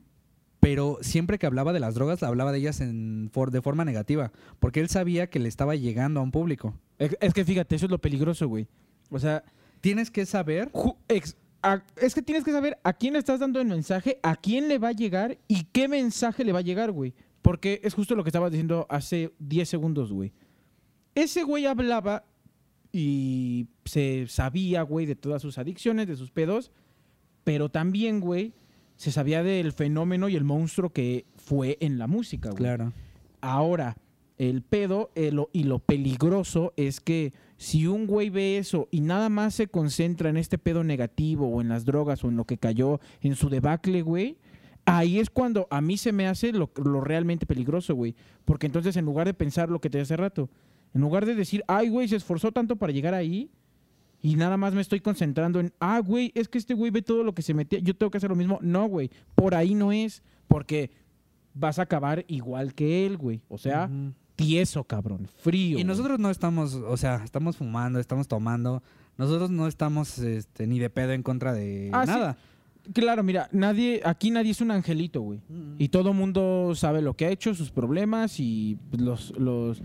Pero 0.63 0.97
siempre 1.01 1.37
que 1.37 1.45
hablaba 1.45 1.73
de 1.73 1.81
las 1.81 1.93
drogas, 1.93 2.23
hablaba 2.23 2.53
de 2.53 2.59
ellas 2.59 2.79
en 2.79 3.29
for- 3.33 3.51
de 3.51 3.61
forma 3.61 3.83
negativa, 3.83 4.31
porque 4.59 4.79
él 4.79 4.87
sabía 4.87 5.27
que 5.29 5.37
le 5.39 5.49
estaba 5.49 5.75
llegando 5.75 6.21
a 6.21 6.23
un 6.23 6.31
público. 6.31 6.73
Es, 6.97 7.17
es 7.19 7.33
que 7.33 7.43
fíjate, 7.43 7.75
eso 7.75 7.85
es 7.87 7.91
lo 7.91 7.99
peligroso, 7.99 8.47
güey. 8.47 8.67
O 9.09 9.19
sea, 9.19 9.43
Tienes 9.81 10.09
que 10.09 10.25
saber 10.25 10.71
ju- 10.71 10.95
ex- 11.09 11.35
a- 11.61 11.83
es 11.97 12.15
que 12.15 12.21
tienes 12.21 12.45
que 12.45 12.53
saber 12.53 12.77
a 12.83 12.93
quién 12.93 13.11
le 13.11 13.19
estás 13.19 13.41
dando 13.41 13.59
el 13.59 13.67
mensaje, 13.67 14.17
a 14.23 14.37
quién 14.37 14.69
le 14.69 14.77
va 14.77 14.87
a 14.87 14.91
llegar 14.93 15.37
y 15.49 15.65
qué 15.65 15.89
mensaje 15.89 16.45
le 16.45 16.53
va 16.53 16.59
a 16.59 16.61
llegar, 16.61 16.93
güey. 16.93 17.13
Porque 17.41 17.81
es 17.83 17.93
justo 17.93 18.15
lo 18.15 18.23
que 18.23 18.29
estabas 18.29 18.49
diciendo 18.51 18.87
hace 18.89 19.33
10 19.39 19.67
segundos, 19.67 20.13
güey. 20.13 20.31
Ese 21.15 21.43
güey 21.43 21.65
hablaba 21.65 22.23
y 22.93 23.67
se 23.83 24.25
sabía, 24.27 24.83
güey, 24.83 25.05
de 25.05 25.15
todas 25.15 25.41
sus 25.41 25.57
adicciones, 25.57 26.07
de 26.07 26.15
sus 26.15 26.31
pedos, 26.31 26.71
pero 27.43 27.67
también, 27.69 28.21
güey, 28.21 28.53
se 28.95 29.11
sabía 29.11 29.43
del 29.43 29.71
fenómeno 29.71 30.29
y 30.29 30.35
el 30.35 30.43
monstruo 30.43 30.91
que 30.91 31.25
fue 31.35 31.77
en 31.81 31.97
la 31.97 32.07
música, 32.07 32.49
güey. 32.49 32.59
Claro. 32.59 32.93
Ahora, 33.41 33.97
el 34.37 34.61
pedo 34.61 35.11
eh, 35.15 35.31
y 35.51 35.63
lo 35.63 35.79
peligroso 35.79 36.73
es 36.75 36.99
que 36.99 37.33
si 37.57 37.87
un 37.87 38.07
güey 38.07 38.29
ve 38.29 38.57
eso 38.57 38.87
y 38.91 39.01
nada 39.01 39.29
más 39.29 39.55
se 39.55 39.67
concentra 39.67 40.29
en 40.29 40.37
este 40.37 40.57
pedo 40.57 40.83
negativo 40.83 41.47
o 41.47 41.61
en 41.61 41.69
las 41.69 41.85
drogas 41.85 42.23
o 42.23 42.29
en 42.29 42.37
lo 42.37 42.45
que 42.45 42.57
cayó 42.57 42.99
en 43.21 43.35
su 43.35 43.49
debacle, 43.49 44.01
güey, 44.01 44.37
ahí 44.85 45.19
es 45.19 45.29
cuando 45.29 45.67
a 45.69 45.81
mí 45.81 45.97
se 45.97 46.11
me 46.11 46.27
hace 46.27 46.51
lo, 46.51 46.71
lo 46.83 47.01
realmente 47.01 47.45
peligroso, 47.45 47.95
güey. 47.95 48.15
Porque 48.45 48.65
entonces 48.65 48.95
en 48.97 49.05
lugar 49.05 49.27
de 49.27 49.33
pensar 49.33 49.69
lo 49.69 49.79
que 49.79 49.89
te 49.89 50.01
hace 50.01 50.17
rato, 50.17 50.49
en 50.93 51.01
lugar 51.01 51.25
de 51.25 51.35
decir, 51.35 51.63
ay, 51.67 51.89
güey, 51.89 52.07
se 52.07 52.15
esforzó 52.15 52.51
tanto 52.51 52.75
para 52.75 52.93
llegar 52.93 53.13
ahí 53.13 53.49
y 54.23 54.35
nada 54.37 54.55
más 54.57 54.73
me 54.73 54.79
estoy 54.81 55.01
concentrando 55.01 55.59
en, 55.59 55.73
ah, 55.81 55.99
güey, 55.99 56.31
es 56.33 56.47
que 56.47 56.57
este 56.57 56.73
güey 56.73 56.89
ve 56.91 57.01
todo 57.01 57.23
lo 57.23 57.35
que 57.35 57.41
se 57.41 57.53
metía, 57.53 57.79
yo 57.79 57.93
tengo 57.93 58.09
que 58.09 58.17
hacer 58.17 58.29
lo 58.29 58.35
mismo. 58.37 58.57
No, 58.61 58.87
güey, 58.87 59.11
por 59.35 59.53
ahí 59.53 59.75
no 59.75 59.91
es, 59.91 60.23
porque 60.47 60.89
vas 61.53 61.77
a 61.77 61.83
acabar 61.83 62.23
igual 62.29 62.73
que 62.73 63.05
él, 63.05 63.17
güey. 63.17 63.41
O 63.49 63.57
sea, 63.57 63.89
tieso, 64.37 64.85
cabrón, 64.85 65.27
frío. 65.41 65.71
Y 65.71 65.73
güey. 65.73 65.83
nosotros 65.83 66.19
no 66.19 66.29
estamos, 66.31 66.73
o 66.73 66.95
sea, 66.95 67.21
estamos 67.25 67.57
fumando, 67.57 67.99
estamos 67.99 68.29
tomando. 68.29 68.81
Nosotros 69.17 69.51
no 69.51 69.67
estamos 69.67 70.17
este, 70.19 70.67
ni 70.67 70.79
de 70.79 70.89
pedo 70.89 71.11
en 71.11 71.21
contra 71.21 71.53
de 71.53 71.89
Ah, 71.91 72.05
sí. 72.05 72.11
nada. 72.11 72.37
Claro, 72.93 73.23
mira, 73.23 73.49
nadie, 73.51 74.01
aquí 74.05 74.31
nadie 74.31 74.51
es 74.51 74.61
un 74.61 74.71
angelito, 74.71 75.19
güey. 75.21 75.41
Y 75.77 75.89
todo 75.89 76.13
mundo 76.13 76.73
sabe 76.75 77.01
lo 77.01 77.13
que 77.13 77.25
ha 77.25 77.29
hecho, 77.29 77.53
sus 77.53 77.71
problemas 77.71 78.39
y 78.39 78.77
los, 78.97 79.37
los, 79.37 79.81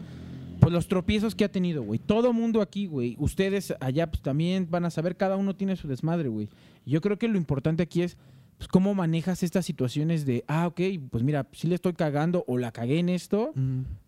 pues, 0.69 0.75
los 0.75 0.89
tropiezos 0.89 1.35
que 1.35 1.47
ha 1.47 1.51
tenido, 1.51 1.83
güey. 1.83 1.99
Todo 1.99 2.35
mundo 2.35 2.61
aquí, 2.61 2.85
güey. 2.85 3.17
Ustedes 3.19 3.73
allá 3.81 4.11
pues, 4.11 4.21
también 4.21 4.69
van 4.71 4.85
a 4.85 4.91
saber, 4.91 5.17
cada 5.17 5.39
uno 5.39 5.57
tiene 5.57 5.77
su 5.77 5.89
desmadre, 5.89 6.29
güey. 6.29 6.51
Yo 6.85 7.01
creo 7.01 7.19
que 7.19 7.27
lo 7.27 7.39
importante 7.39 7.83
aquí 7.83 8.03
es 8.03 8.19
pues, 8.59 8.69
cómo 8.69 8.95
manejas 8.95 9.43
estas 9.43 9.65
situaciones 9.65 10.27
de, 10.27 10.45
ah, 10.47 10.67
ok, 10.67 10.79
pues 11.11 11.25
mira, 11.25 11.49
sí 11.53 11.69
le 11.69 11.75
estoy 11.75 11.95
cagando 11.95 12.45
o 12.47 12.59
la 12.59 12.71
cagué 12.71 12.99
en 12.99 13.09
esto, 13.09 13.55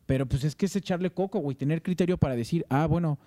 pero 0.05 0.27
pues 0.27 0.45
es 0.45 0.55
que 0.55 0.67
es 0.67 0.77
echarle 0.77 1.09
coco, 1.09 1.39
güey. 1.39 1.57
Tener 1.57 1.81
criterio 1.81 2.19
para 2.19 2.37
decir, 2.37 2.67
ah, 2.69 2.85
bueno, 2.85 3.19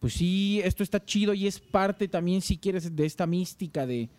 pues 0.00 0.14
sí, 0.14 0.60
esto 0.64 0.82
está 0.82 1.04
chido 1.04 1.34
y 1.34 1.46
es 1.46 1.60
parte 1.60 2.08
también, 2.08 2.40
si 2.40 2.58
quieres, 2.58 2.96
de 2.96 3.06
esta 3.06 3.28
mística 3.28 3.86
de, 3.86 4.10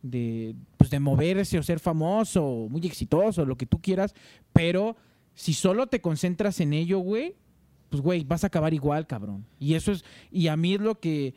de, 0.00 0.54
pues, 0.76 0.90
de 0.90 1.00
moverse 1.00 1.58
o 1.58 1.62
ser 1.64 1.80
famoso, 1.80 2.68
muy 2.70 2.86
exitoso, 2.86 3.44
lo 3.44 3.56
que 3.56 3.66
tú 3.66 3.80
quieras, 3.80 4.14
pero 4.52 4.94
si 5.34 5.54
solo 5.54 5.88
te 5.88 6.00
concentras 6.00 6.60
en 6.60 6.72
ello, 6.72 7.00
güey, 7.00 7.34
pues, 7.92 8.02
güey, 8.02 8.24
vas 8.24 8.42
a 8.42 8.46
acabar 8.46 8.72
igual, 8.72 9.06
cabrón. 9.06 9.44
Y 9.60 9.74
eso 9.74 9.92
es, 9.92 10.02
y 10.30 10.48
a 10.48 10.56
mí 10.56 10.72
es 10.74 10.80
lo 10.80 10.98
que 10.98 11.34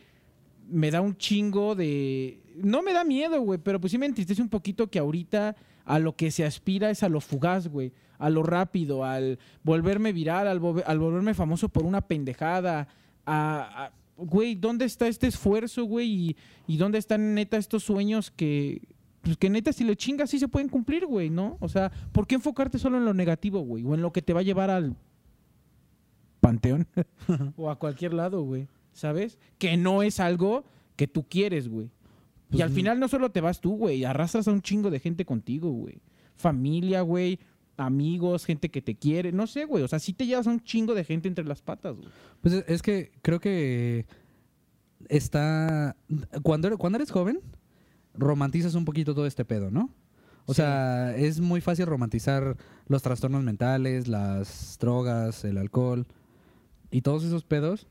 me 0.70 0.90
da 0.90 1.02
un 1.02 1.18
chingo 1.18 1.76
de... 1.76 2.40
No 2.56 2.82
me 2.82 2.94
da 2.94 3.04
miedo, 3.04 3.42
güey, 3.42 3.60
pero 3.62 3.82
pues 3.82 3.92
sí 3.92 3.98
me 3.98 4.06
entristece 4.06 4.42
un 4.42 4.48
poquito 4.48 4.90
que 4.90 4.98
ahorita 5.00 5.58
a 5.84 6.00
lo 6.00 6.16
que 6.16 6.32
se 6.32 6.46
aspira 6.46 6.90
es 6.90 7.04
a 7.04 7.10
lo 7.10 7.20
fugaz, 7.20 7.68
güey. 7.68 7.92
A 8.20 8.30
lo 8.30 8.42
rápido, 8.42 9.04
al 9.04 9.38
volverme 9.64 10.14
viral, 10.14 10.48
al, 10.48 10.62
volver- 10.62 10.86
al 10.88 10.98
volverme 10.98 11.34
famoso 11.34 11.68
por 11.68 11.84
una 11.84 12.00
pendejada. 12.00 12.88
A- 13.26 13.92
güey, 14.16 14.56
¿dónde 14.56 14.86
está 14.86 15.10
este 15.10 15.28
esfuerzo, 15.28 15.84
güey? 15.84 16.08
Y, 16.10 16.36
y 16.68 16.78
dónde 16.78 17.00
están 17.00 17.34
neta 17.36 17.58
estos 17.58 17.84
sueños 17.84 18.32
que... 18.32 18.82
Pues 19.22 19.38
que 19.38 19.50
neta, 19.50 19.74
si 19.74 19.84
le 19.84 19.96
chingas, 19.96 20.30
sí 20.30 20.38
se 20.40 20.48
pueden 20.48 20.70
cumplir, 20.70 21.06
güey, 21.08 21.32
¿no? 21.32 21.58
O 21.60 21.68
sea, 21.68 21.92
¿por 22.12 22.28
qué 22.28 22.36
enfocarte 22.36 22.78
solo 22.78 22.98
en 23.00 23.06
lo 23.06 23.14
negativo, 23.16 23.60
güey? 23.62 23.84
O 23.84 23.96
en 23.96 24.02
lo 24.04 24.14
que 24.14 24.22
te 24.22 24.34
va 24.34 24.42
a 24.42 24.44
llevar 24.44 24.70
al 24.70 24.96
panteón 26.48 26.88
o 27.58 27.70
a 27.70 27.78
cualquier 27.80 28.14
lado, 28.14 28.42
güey. 28.44 28.68
¿Sabes? 28.94 29.38
Que 29.58 29.76
no 29.78 30.04
es 30.04 30.20
algo 30.20 30.64
que 30.96 31.08
tú 31.08 31.26
quieres, 31.28 31.68
güey. 31.68 31.88
y 31.88 32.52
Pues 32.52 32.62
al 32.64 32.70
final 32.70 33.00
no 33.00 33.08
solo 33.08 33.32
te 33.32 33.42
vas 33.42 33.60
tú, 33.60 33.76
güey. 33.76 34.06
Arrastras 34.06 34.48
a 34.48 34.52
un 34.52 34.62
chingo 34.62 34.90
de 34.90 35.00
gente 35.00 35.26
contigo, 35.26 35.70
güey. 35.72 36.00
Familia, 36.36 37.02
güey. 37.02 37.40
Amigos, 37.78 38.46
gente 38.46 38.70
que 38.70 38.82
te 38.82 38.96
quiere. 38.96 39.32
No 39.34 39.48
sé, 39.48 39.66
güey. 39.66 39.84
O 39.84 39.88
sea, 39.90 40.00
sí 40.00 40.14
te 40.14 40.26
llevas 40.26 40.48
a 40.48 40.52
un 40.52 40.62
chingo 40.64 40.94
de 40.96 41.04
gente 41.04 41.28
entre 41.28 41.44
las 41.44 41.62
patas, 41.62 41.96
güey. 41.98 42.08
Pues 42.42 42.54
es- 42.68 42.82
que 42.82 43.12
creo 43.22 43.40
que 43.42 44.06
está. 45.10 45.96
Cuando, 46.44 46.68
eres- 46.68 46.80
cuando 46.80 46.98
eres 46.98 47.12
joven, 47.12 47.42
romantizas 48.14 48.76
un 48.76 48.86
poquito 48.86 49.14
todo 49.14 49.26
este 49.26 49.46
pedo, 49.46 49.72
¿no? 49.72 49.90
O 50.46 50.54
Sí. 50.54 50.58
sea, 50.62 51.16
es 51.18 51.40
muy 51.42 51.60
fácil 51.60 51.86
romantizar 51.88 52.56
los 52.88 53.02
trastornos 53.02 53.44
mentales, 53.44 54.08
las 54.08 54.78
drogas, 54.80 55.44
el 55.44 55.58
alcohol 55.58 56.06
y 56.92 57.02
todos 57.02 57.24
esos 57.24 57.44
pedos. 57.44 57.88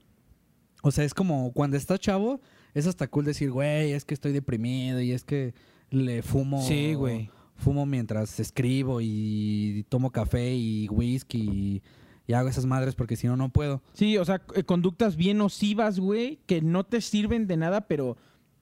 O 0.82 0.90
sea, 0.90 1.04
es 1.04 1.14
como 1.14 1.52
cuando 1.52 1.76
estás 1.76 1.98
chavo, 2.00 2.40
es 2.74 2.86
hasta 2.86 3.06
cool 3.08 3.24
decir, 3.24 3.50
güey, 3.50 3.92
es 3.92 4.04
que 4.04 4.14
estoy 4.14 4.32
deprimido 4.32 5.00
y 5.00 5.12
es 5.12 5.24
que 5.24 5.54
le 5.90 6.22
fumo. 6.22 6.62
Sí, 6.66 6.94
güey. 6.94 7.30
Fumo 7.56 7.86
mientras 7.86 8.40
escribo 8.40 9.00
y 9.00 9.86
tomo 9.88 10.10
café 10.10 10.54
y 10.54 10.88
whisky 10.88 11.38
y, 11.40 11.82
y 12.26 12.32
hago 12.32 12.48
esas 12.48 12.66
madres 12.66 12.94
porque 12.96 13.16
si 13.16 13.26
no, 13.28 13.36
no 13.36 13.48
puedo. 13.50 13.80
Sí, 13.92 14.18
o 14.18 14.24
sea, 14.24 14.42
eh, 14.56 14.64
conductas 14.64 15.16
bien 15.16 15.38
nocivas, 15.38 16.00
güey, 16.00 16.40
que 16.46 16.60
no 16.60 16.84
te 16.84 17.00
sirven 17.00 17.46
de 17.46 17.56
nada, 17.56 17.82
pero 17.86 18.16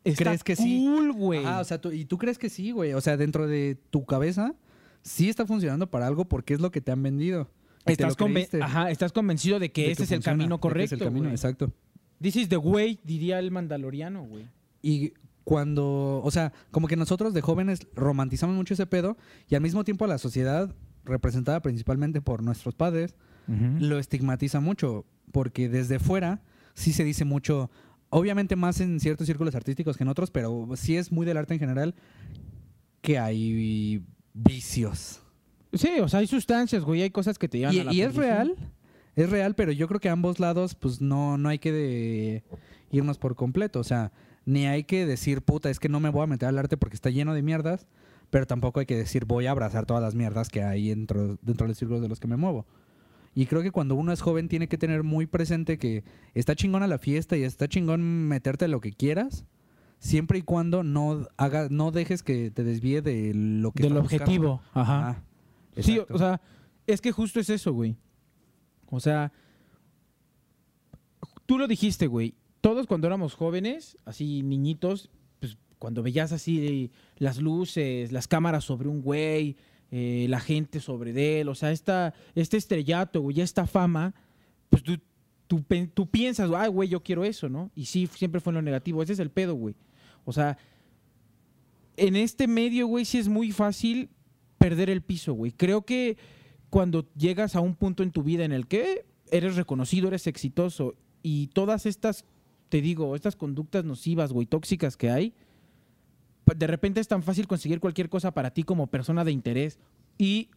está 0.04 0.24
¿Crees 0.24 0.44
que 0.44 0.56
sí? 0.56 0.84
cool, 0.84 1.12
güey. 1.12 1.42
Ah, 1.46 1.60
o 1.60 1.64
sea, 1.64 1.80
tú- 1.80 1.90
y 1.90 2.04
tú 2.04 2.18
crees 2.18 2.36
que 2.38 2.50
sí, 2.50 2.70
güey. 2.70 2.92
O 2.92 3.00
sea, 3.00 3.16
dentro 3.16 3.46
de 3.46 3.78
tu 3.90 4.04
cabeza 4.04 4.54
sí 5.00 5.28
está 5.30 5.46
funcionando 5.46 5.90
para 5.90 6.06
algo 6.06 6.26
porque 6.26 6.52
es 6.54 6.60
lo 6.60 6.70
que 6.70 6.80
te 6.82 6.92
han 6.92 7.02
vendido. 7.02 7.48
Estás, 7.84 8.16
conven- 8.16 8.42
Ajá, 8.62 8.90
estás 8.90 9.12
convencido 9.12 9.58
de 9.58 9.72
que 9.72 9.86
de 9.86 9.92
ese 9.92 10.04
es 10.04 10.10
el 10.12 10.22
camino 10.22 10.60
correcto, 10.60 10.94
Es 10.94 11.00
el 11.00 11.06
camino, 11.06 11.28
exacto. 11.30 11.72
This 12.20 12.36
is 12.36 12.48
the 12.48 12.56
way, 12.56 13.00
diría 13.04 13.38
el 13.38 13.50
mandaloriano, 13.50 14.22
güey. 14.24 14.46
Y 14.82 15.12
cuando, 15.44 16.20
o 16.22 16.30
sea, 16.30 16.52
como 16.70 16.86
que 16.86 16.94
nosotros 16.96 17.34
de 17.34 17.40
jóvenes 17.40 17.80
romantizamos 17.96 18.54
mucho 18.54 18.74
ese 18.74 18.86
pedo 18.86 19.16
y 19.48 19.56
al 19.56 19.60
mismo 19.60 19.82
tiempo 19.82 20.06
la 20.06 20.18
sociedad, 20.18 20.74
representada 21.04 21.60
principalmente 21.62 22.20
por 22.20 22.42
nuestros 22.44 22.74
padres, 22.74 23.16
lo 23.48 23.98
estigmatiza 23.98 24.60
mucho 24.60 25.04
porque 25.32 25.68
desde 25.68 25.98
fuera 25.98 26.42
sí 26.74 26.92
se 26.92 27.02
dice 27.02 27.24
mucho, 27.24 27.70
obviamente 28.08 28.54
más 28.54 28.80
en 28.80 29.00
ciertos 29.00 29.26
círculos 29.26 29.56
artísticos 29.56 29.96
que 29.96 30.04
en 30.04 30.08
otros, 30.08 30.30
pero 30.30 30.68
sí 30.76 30.96
es 30.96 31.10
muy 31.10 31.26
del 31.26 31.36
arte 31.38 31.54
en 31.54 31.60
general 31.60 31.94
que 33.00 33.18
hay 33.18 34.04
vicios. 34.32 35.20
Sí, 35.72 35.90
o 36.00 36.08
sea, 36.08 36.20
hay 36.20 36.26
sustancias, 36.26 36.84
güey, 36.84 37.02
hay 37.02 37.10
cosas 37.10 37.38
que 37.38 37.48
te 37.48 37.58
llevan 37.58 37.74
Y, 37.74 37.80
a 37.80 37.84
la 37.84 37.92
y 37.94 38.02
es 38.02 38.14
real, 38.14 38.54
es 39.16 39.30
real, 39.30 39.54
pero 39.54 39.72
yo 39.72 39.88
creo 39.88 40.00
que 40.00 40.08
a 40.08 40.12
ambos 40.12 40.38
lados, 40.40 40.74
pues 40.74 41.00
no, 41.00 41.38
no 41.38 41.48
hay 41.48 41.58
que 41.58 41.72
de- 41.72 42.44
irnos 42.90 43.18
por 43.18 43.34
completo. 43.36 43.80
O 43.80 43.84
sea, 43.84 44.12
ni 44.44 44.66
hay 44.66 44.84
que 44.84 45.06
decir, 45.06 45.40
puta, 45.42 45.70
es 45.70 45.78
que 45.80 45.88
no 45.88 45.98
me 46.00 46.10
voy 46.10 46.22
a 46.24 46.26
meter 46.26 46.48
al 46.48 46.58
arte 46.58 46.76
porque 46.76 46.94
está 46.96 47.08
lleno 47.10 47.32
de 47.34 47.42
mierdas, 47.42 47.86
pero 48.30 48.46
tampoco 48.46 48.80
hay 48.80 48.86
que 48.86 48.96
decir, 48.96 49.24
voy 49.24 49.46
a 49.46 49.50
abrazar 49.50 49.86
todas 49.86 50.02
las 50.02 50.14
mierdas 50.14 50.48
que 50.48 50.62
hay 50.62 50.88
dentro, 50.90 51.38
dentro 51.42 51.66
del 51.66 51.76
círculo 51.76 52.00
de 52.00 52.08
los 52.08 52.20
que 52.20 52.28
me 52.28 52.36
muevo. 52.36 52.66
Y 53.34 53.46
creo 53.46 53.62
que 53.62 53.70
cuando 53.70 53.94
uno 53.94 54.12
es 54.12 54.20
joven 54.20 54.48
tiene 54.48 54.68
que 54.68 54.76
tener 54.76 55.02
muy 55.04 55.26
presente 55.26 55.78
que 55.78 56.04
está 56.34 56.54
chingona 56.54 56.86
la 56.86 56.98
fiesta 56.98 57.34
y 57.38 57.44
está 57.44 57.66
chingón 57.66 58.02
meterte 58.28 58.68
lo 58.68 58.80
que 58.82 58.92
quieras, 58.92 59.46
siempre 60.00 60.38
y 60.38 60.42
cuando 60.42 60.82
no 60.82 61.26
haga, 61.38 61.68
no 61.70 61.92
dejes 61.92 62.22
que 62.22 62.50
te 62.50 62.62
desvíe 62.62 63.00
de 63.00 63.32
lo 63.34 63.72
que 63.72 63.84
Del 63.84 63.94
buscando. 63.94 64.24
objetivo, 64.24 64.62
ajá. 64.74 65.08
Ah, 65.08 65.22
Sí, 65.78 65.98
o 65.98 66.18
sea, 66.18 66.40
es 66.86 67.00
que 67.00 67.12
justo 67.12 67.40
es 67.40 67.48
eso, 67.50 67.72
güey. 67.72 67.96
O 68.90 69.00
sea, 69.00 69.32
tú 71.46 71.58
lo 71.58 71.66
dijiste, 71.66 72.06
güey. 72.06 72.34
Todos 72.60 72.86
cuando 72.86 73.06
éramos 73.06 73.34
jóvenes, 73.34 73.96
así 74.04 74.42
niñitos, 74.42 75.10
pues 75.40 75.56
cuando 75.78 76.02
veías 76.02 76.32
así 76.32 76.92
las 77.16 77.38
luces, 77.38 78.12
las 78.12 78.28
cámaras 78.28 78.64
sobre 78.64 78.88
un 78.88 79.02
güey, 79.02 79.56
eh, 79.90 80.26
la 80.28 80.40
gente 80.40 80.78
sobre 80.80 81.40
él, 81.40 81.48
o 81.48 81.54
sea, 81.54 81.72
esta, 81.72 82.14
este 82.34 82.56
estrellato, 82.56 83.20
güey, 83.20 83.40
esta 83.40 83.66
fama, 83.66 84.14
pues 84.70 84.82
tú, 84.82 84.98
tú, 85.48 85.64
tú 85.92 86.06
piensas, 86.08 86.50
ay, 86.56 86.68
güey, 86.68 86.88
yo 86.88 87.02
quiero 87.02 87.24
eso, 87.24 87.48
¿no? 87.48 87.70
Y 87.74 87.86
sí, 87.86 88.06
siempre 88.06 88.40
fue 88.40 88.52
en 88.52 88.56
lo 88.56 88.62
negativo. 88.62 89.02
Ese 89.02 89.14
es 89.14 89.18
el 89.18 89.30
pedo, 89.30 89.54
güey. 89.54 89.74
O 90.24 90.32
sea, 90.32 90.56
en 91.96 92.16
este 92.16 92.46
medio, 92.46 92.86
güey, 92.86 93.04
sí 93.04 93.18
es 93.18 93.28
muy 93.28 93.52
fácil 93.52 94.08
perder 94.62 94.90
el 94.90 95.02
piso, 95.02 95.32
güey. 95.34 95.50
Creo 95.50 95.82
que 95.82 96.16
cuando 96.70 97.08
llegas 97.14 97.56
a 97.56 97.60
un 97.60 97.74
punto 97.74 98.04
en 98.04 98.12
tu 98.12 98.22
vida 98.22 98.44
en 98.44 98.52
el 98.52 98.68
que 98.68 99.04
eres 99.32 99.56
reconocido, 99.56 100.06
eres 100.06 100.28
exitoso 100.28 100.94
y 101.20 101.48
todas 101.48 101.84
estas, 101.84 102.24
te 102.68 102.80
digo, 102.80 103.16
estas 103.16 103.34
conductas 103.34 103.84
nocivas, 103.84 104.32
güey, 104.32 104.46
tóxicas 104.46 104.96
que 104.96 105.10
hay, 105.10 105.34
pues, 106.44 106.58
de 106.58 106.66
repente 106.68 107.00
es 107.00 107.08
tan 107.08 107.24
fácil 107.24 107.48
conseguir 107.48 107.80
cualquier 107.80 108.08
cosa 108.08 108.32
para 108.32 108.52
ti 108.52 108.62
como 108.62 108.86
persona 108.86 109.24
de 109.24 109.32
interés 109.32 109.80
y 110.16 110.48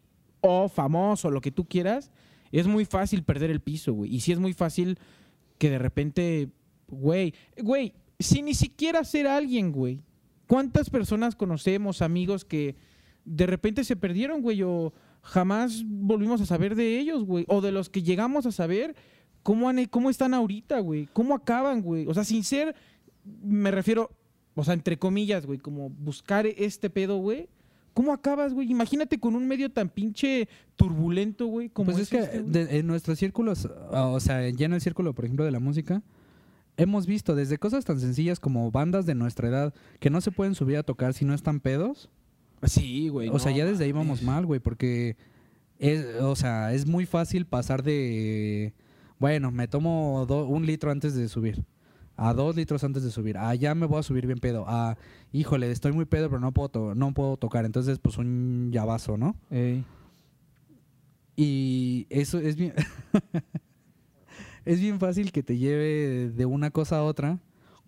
o 0.41 0.69
famoso, 0.69 1.31
lo 1.31 1.41
que 1.41 1.51
tú 1.51 1.65
quieras, 1.65 2.11
es 2.51 2.67
muy 2.67 2.85
fácil 2.85 3.23
perder 3.23 3.49
el 3.49 3.59
piso, 3.59 3.93
güey. 3.93 4.13
Y 4.13 4.19
sí 4.19 4.31
es 4.31 4.37
muy 4.37 4.53
fácil 4.53 4.99
que 5.57 5.71
de 5.71 5.79
repente, 5.79 6.49
güey, 6.87 7.33
güey, 7.57 7.93
si 8.19 8.43
ni 8.43 8.53
siquiera 8.53 9.03
ser 9.03 9.25
alguien, 9.25 9.71
güey. 9.71 10.03
¿Cuántas 10.45 10.91
personas 10.91 11.35
conocemos, 11.35 12.03
amigos, 12.03 12.45
que 12.45 12.75
de 13.25 13.45
repente 13.47 13.83
se 13.83 13.95
perdieron, 13.95 14.41
güey, 14.41 14.61
o 14.63 14.93
jamás 15.21 15.83
volvimos 15.87 16.39
a 16.41 16.45
saber 16.45 16.75
de 16.75 16.99
ellos, 16.99 17.23
güey? 17.25 17.45
O 17.47 17.61
de 17.61 17.71
los 17.71 17.89
que 17.89 18.03
llegamos 18.03 18.45
a 18.45 18.51
saber, 18.51 18.95
¿cómo, 19.43 19.67
han- 19.69 19.85
cómo 19.85 20.09
están 20.09 20.33
ahorita, 20.33 20.79
güey? 20.79 21.07
¿Cómo 21.13 21.33
acaban, 21.35 21.81
güey? 21.81 22.05
O 22.07 22.13
sea, 22.13 22.23
sin 22.23 22.43
ser, 22.43 22.75
me 23.43 23.71
refiero, 23.71 24.11
o 24.53 24.63
sea, 24.63 24.73
entre 24.75 24.97
comillas, 24.97 25.45
güey, 25.45 25.57
como 25.59 25.89
buscar 25.89 26.45
este 26.45 26.89
pedo, 26.89 27.17
güey. 27.17 27.49
¿Cómo 27.95 28.11
acabas, 28.13 28.53
güey? 28.53 28.69
Imagínate 28.69 29.19
con 29.19 29.35
un 29.35 29.47
medio 29.47 29.71
tan 29.71 29.87
pinche 29.89 30.49
turbulento, 30.75 31.45
güey, 31.47 31.69
como 31.69 31.91
Pues 31.91 32.03
es 32.03 32.09
que 32.09 32.17
este, 32.19 32.43
de- 32.43 32.79
en 32.79 32.87
nuestros 32.87 33.17
círculos, 33.17 33.67
o 33.91 34.19
sea, 34.19 34.47
ya 34.49 34.65
en 34.65 34.73
el 34.73 34.81
círculo, 34.81 35.13
por 35.13 35.23
ejemplo, 35.25 35.45
de 35.45 35.51
la 35.51 35.59
música, 35.61 36.03
hemos 36.77 37.05
visto 37.07 37.35
desde 37.35 37.57
cosas 37.57 37.85
tan 37.85 37.99
sencillas 38.01 38.39
como 38.41 38.69
bandas 38.69 39.05
de 39.05 39.15
nuestra 39.15 39.47
edad 39.47 39.73
que 40.01 40.09
no 40.09 40.19
se 40.19 40.31
pueden 40.31 40.55
subir 40.55 40.75
a 40.77 40.83
tocar 40.83 41.13
si 41.13 41.23
no 41.23 41.33
están 41.33 41.61
pedos. 41.61 42.09
Sí, 42.63 43.09
güey. 43.09 43.29
o 43.29 43.39
sea, 43.39 43.51
ya 43.51 43.65
desde 43.65 43.83
ahí 43.85 43.91
vamos 43.91 44.21
mal, 44.23 44.45
güey, 44.45 44.59
porque 44.59 45.17
es, 45.79 46.05
o 46.21 46.35
sea, 46.35 46.73
es 46.73 46.87
muy 46.87 47.05
fácil 47.05 47.45
pasar 47.45 47.83
de, 47.83 48.73
bueno, 49.19 49.51
me 49.51 49.67
tomo 49.67 50.25
do- 50.27 50.47
un 50.47 50.65
litro 50.65 50.89
antes 50.91 51.13
de 51.15 51.27
subir, 51.27 51.63
a 52.17 52.33
dos 52.33 52.55
litros 52.55 52.83
antes 52.83 53.03
de 53.03 53.11
subir, 53.11 53.37
a 53.37 53.53
ya 53.55 53.75
me 53.75 53.85
voy 53.85 53.99
a 53.99 54.03
subir 54.03 54.25
bien 54.25 54.39
pedo, 54.39 54.65
a, 54.67 54.97
híjole, 55.31 55.69
estoy 55.71 55.91
muy 55.91 56.05
pedo, 56.05 56.29
pero 56.29 56.39
no 56.39 56.51
puedo, 56.53 56.69
to- 56.69 56.95
no 56.95 57.13
puedo 57.13 57.37
tocar, 57.37 57.65
entonces 57.65 57.99
pues 57.99 58.17
un 58.17 58.69
llavazo, 58.71 59.17
¿no? 59.17 59.35
Ey. 59.51 59.83
Y 61.35 62.07
eso 62.09 62.39
es 62.39 62.55
bien. 62.55 62.73
es 64.65 64.79
bien 64.79 64.99
fácil 64.99 65.31
que 65.31 65.43
te 65.43 65.57
lleve 65.57 66.29
de 66.31 66.45
una 66.45 66.71
cosa 66.71 66.97
a 66.99 67.03
otra 67.03 67.39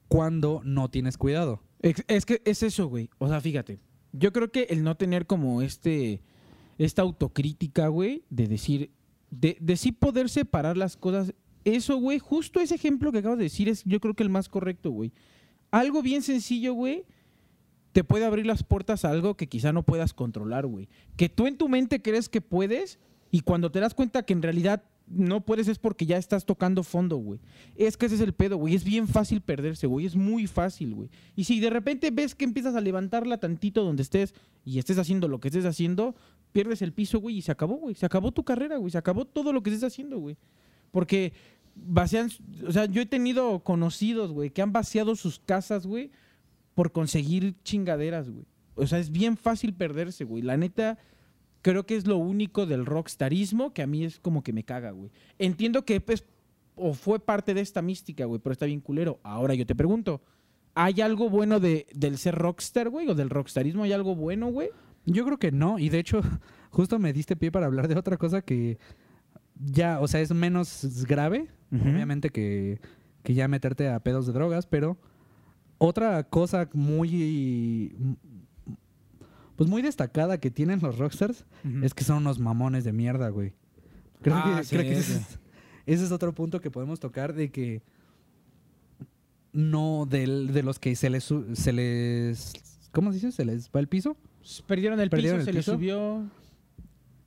cuando 0.08 0.62
no 0.64 0.90
tienes 0.90 1.18
cuidado. 1.18 1.62
Es 1.82 2.26
que 2.26 2.42
es 2.46 2.64
eso, 2.64 2.88
güey. 2.88 3.10
O 3.20 3.28
sea, 3.28 3.40
fíjate. 3.40 3.80
Yo 4.12 4.34
creo 4.34 4.52
que 4.52 4.64
el 4.70 4.84
no 4.84 4.96
tener 4.96 5.26
como 5.26 5.62
este. 5.62 6.22
Esta 6.78 7.02
autocrítica, 7.02 7.88
güey, 7.88 8.24
de 8.30 8.48
decir. 8.48 8.92
De, 9.32 9.58
sí 9.78 9.92
poder 9.92 10.30
separar 10.30 10.78
las 10.78 10.96
cosas. 10.96 11.34
Eso, 11.66 11.98
güey, 11.98 12.20
justo 12.20 12.60
ese 12.60 12.76
ejemplo 12.76 13.12
que 13.12 13.18
acabas 13.18 13.38
de 13.38 13.46
decir 13.46 13.68
es, 13.68 13.84
yo 13.84 14.00
creo 14.00 14.14
que 14.14 14.24
el 14.24 14.30
más 14.30 14.48
correcto, 14.48 14.92
güey. 14.92 15.12
Algo 15.70 16.02
bien 16.02 16.22
sencillo, 16.22 16.74
güey, 16.74 17.04
te 17.92 18.06
puede 18.06 18.24
abrir 18.24 18.46
las 18.46 18.64
puertas 18.64 19.04
a 19.04 19.10
algo 19.10 19.36
que 19.36 19.48
quizá 19.48 19.74
no 19.74 19.84
puedas 19.84 20.14
controlar, 20.14 20.66
güey. 20.66 20.88
Que 21.18 21.28
tú 21.28 21.46
en 21.46 21.58
tu 21.58 21.68
mente 21.68 22.02
crees 22.02 22.30
que 22.30 22.40
puedes 22.40 23.00
y 23.32 23.42
cuando 23.42 23.72
te 23.72 23.80
das 23.80 23.94
cuenta 23.94 24.24
que 24.24 24.34
en 24.34 24.44
realidad 24.44 24.84
no 25.10 25.42
puedes 25.42 25.68
es 25.68 25.80
porque 25.80 26.06
ya 26.06 26.18
estás 26.18 26.46
tocando 26.46 26.84
fondo, 26.84 27.18
güey. 27.18 27.40
Es 27.76 27.98
que 27.98 28.08
ese 28.08 28.16
es 28.16 28.22
el 28.22 28.34
pedo, 28.34 28.58
güey. 28.58 28.76
Es 28.76 28.84
bien 28.84 29.08
fácil 29.08 29.42
perderse, 29.42 29.88
güey. 29.88 30.06
Es 30.06 30.16
muy 30.16 30.48
fácil, 30.48 30.94
güey. 30.94 31.10
Y 31.36 31.46
si 31.46 31.60
de 31.60 31.70
repente 31.70 32.12
ves 32.12 32.36
que 32.36 32.46
empiezas 32.46 32.76
a 32.76 32.82
levantarla 32.82 33.38
tantito 33.38 33.84
donde 33.84 34.04
estés 34.04 34.34
y 34.66 34.80
estés 34.80 34.98
haciendo 34.98 35.28
lo 35.28 35.40
que 35.40 35.48
estés 35.48 35.66
haciendo, 35.66 36.16
pierdes 36.52 36.82
el 36.82 36.94
piso, 36.94 37.20
güey, 37.20 37.38
y 37.38 37.42
se 37.42 37.52
acabó, 37.52 37.76
güey. 37.76 37.96
Se 37.96 38.06
acabó 38.06 38.32
tu 38.32 38.44
carrera, 38.44 38.78
güey. 38.78 38.92
Se 38.92 38.98
acabó 38.98 39.26
todo 39.26 39.54
lo 39.54 39.64
que 39.64 39.70
estés 39.70 39.86
haciendo, 39.86 40.20
güey. 40.20 40.38
Porque 40.92 41.34
vacían, 41.76 42.30
o 42.68 42.72
sea, 42.72 42.86
yo 42.86 43.02
he 43.02 43.06
tenido 43.06 43.60
conocidos, 43.60 44.32
güey, 44.32 44.50
que 44.50 44.62
han 44.62 44.74
vaciado 44.74 45.16
sus 45.16 45.40
casas, 45.40 45.86
güey, 45.86 46.12
por 46.74 46.92
conseguir 46.92 47.56
chingaderas, 47.64 48.30
güey. 48.30 48.46
O 48.76 48.86
sea, 48.88 49.00
es 49.00 49.12
bien 49.12 49.38
fácil 49.38 49.74
perderse, 49.74 50.24
güey. 50.24 50.44
La 50.44 50.58
neta, 50.58 50.98
creo 51.62 51.86
que 51.86 51.96
es 51.96 52.08
lo 52.08 52.18
único 52.18 52.66
del 52.66 52.86
rockstarismo 52.86 53.74
que 53.74 53.82
a 53.82 53.88
mí 53.88 54.04
es 54.06 54.20
como 54.20 54.44
que 54.44 54.54
me 54.54 54.64
caga, 54.64 54.92
güey. 54.92 55.12
Entiendo 55.40 55.86
que 55.86 56.02
pues, 56.02 56.26
o 56.76 56.94
fue 56.94 57.20
parte 57.20 57.54
de 57.54 57.62
esta 57.62 57.82
mística, 57.82 58.26
güey, 58.26 58.40
pero 58.42 58.54
está 58.54 58.66
bien 58.66 58.82
culero. 58.82 59.20
Ahora 59.24 59.54
yo 59.54 59.66
te 59.66 59.76
pregunto, 59.76 60.22
¿hay 60.76 61.02
algo 61.02 61.30
bueno 61.30 61.60
de, 61.60 61.88
del 61.94 62.18
ser 62.18 62.36
rockstar, 62.36 62.90
güey? 62.90 63.08
¿O 63.10 63.16
del 63.16 63.30
rockstarismo 63.30 63.84
hay 63.84 63.94
algo 63.94 64.16
bueno, 64.16 64.48
güey? 64.48 64.70
Yo 65.06 65.26
creo 65.26 65.38
que 65.38 65.52
no, 65.52 65.80
y 65.80 65.90
de 65.90 66.00
hecho, 66.00 66.22
justo 66.70 67.00
me 67.00 67.14
diste 67.14 67.36
pie 67.36 67.52
para 67.52 67.66
hablar 67.66 67.88
de 67.88 67.96
otra 67.96 68.18
cosa 68.18 68.42
que 68.42 68.78
ya, 69.60 70.00
o 70.00 70.08
sea, 70.08 70.22
es 70.22 70.32
menos 70.34 71.06
grave, 71.08 71.48
obviamente, 71.72 72.30
que, 72.30 72.80
que 73.24 73.34
ya 73.34 73.48
meterte 73.48 73.90
a 73.90 74.00
pedos 74.00 74.28
de 74.28 74.34
drogas, 74.34 74.68
pero 74.68 74.98
otra 75.78 76.24
cosa 76.24 76.70
muy. 76.74 77.96
Pues 79.58 79.70
muy 79.70 79.82
destacada 79.82 80.38
que 80.40 80.50
tienen 80.52 80.80
los 80.82 80.98
rockstars 80.98 81.44
es 81.84 81.94
que 81.94 82.04
son 82.06 82.18
unos 82.18 82.40
mamones 82.40 82.84
de 82.86 82.94
mierda, 82.94 83.28
güey. 83.30 83.54
Creo 84.22 84.36
Ah, 84.38 84.58
que, 84.60 84.64
sí, 84.64 84.76
creo 84.76 84.84
que 84.90 84.98
ese, 84.98 85.18
es, 85.18 85.40
ese 85.86 86.06
es 86.06 86.12
otro 86.12 86.34
punto 86.34 86.62
que 86.62 86.72
podemos 86.72 87.00
tocar 87.00 87.34
de 87.34 87.50
que 87.52 87.82
no 89.54 90.06
del- 90.10 90.54
de 90.54 90.64
los 90.64 90.80
que 90.80 90.96
se 90.96 91.10
les 91.10 91.34
se 91.54 91.74
les 91.74 92.54
¿cómo 92.92 93.12
se 93.12 93.16
dice? 93.16 93.32
se 93.32 93.46
les 93.46 93.70
va 93.76 93.80
el 93.80 93.88
piso 93.88 94.16
Perdieron 94.66 95.00
el 95.02 95.10
Perdieron 95.10 95.40
piso, 95.42 95.50
el 95.50 95.56
se 95.56 95.60
piso. 95.60 95.72
les 95.74 95.78
subió. 95.80 96.30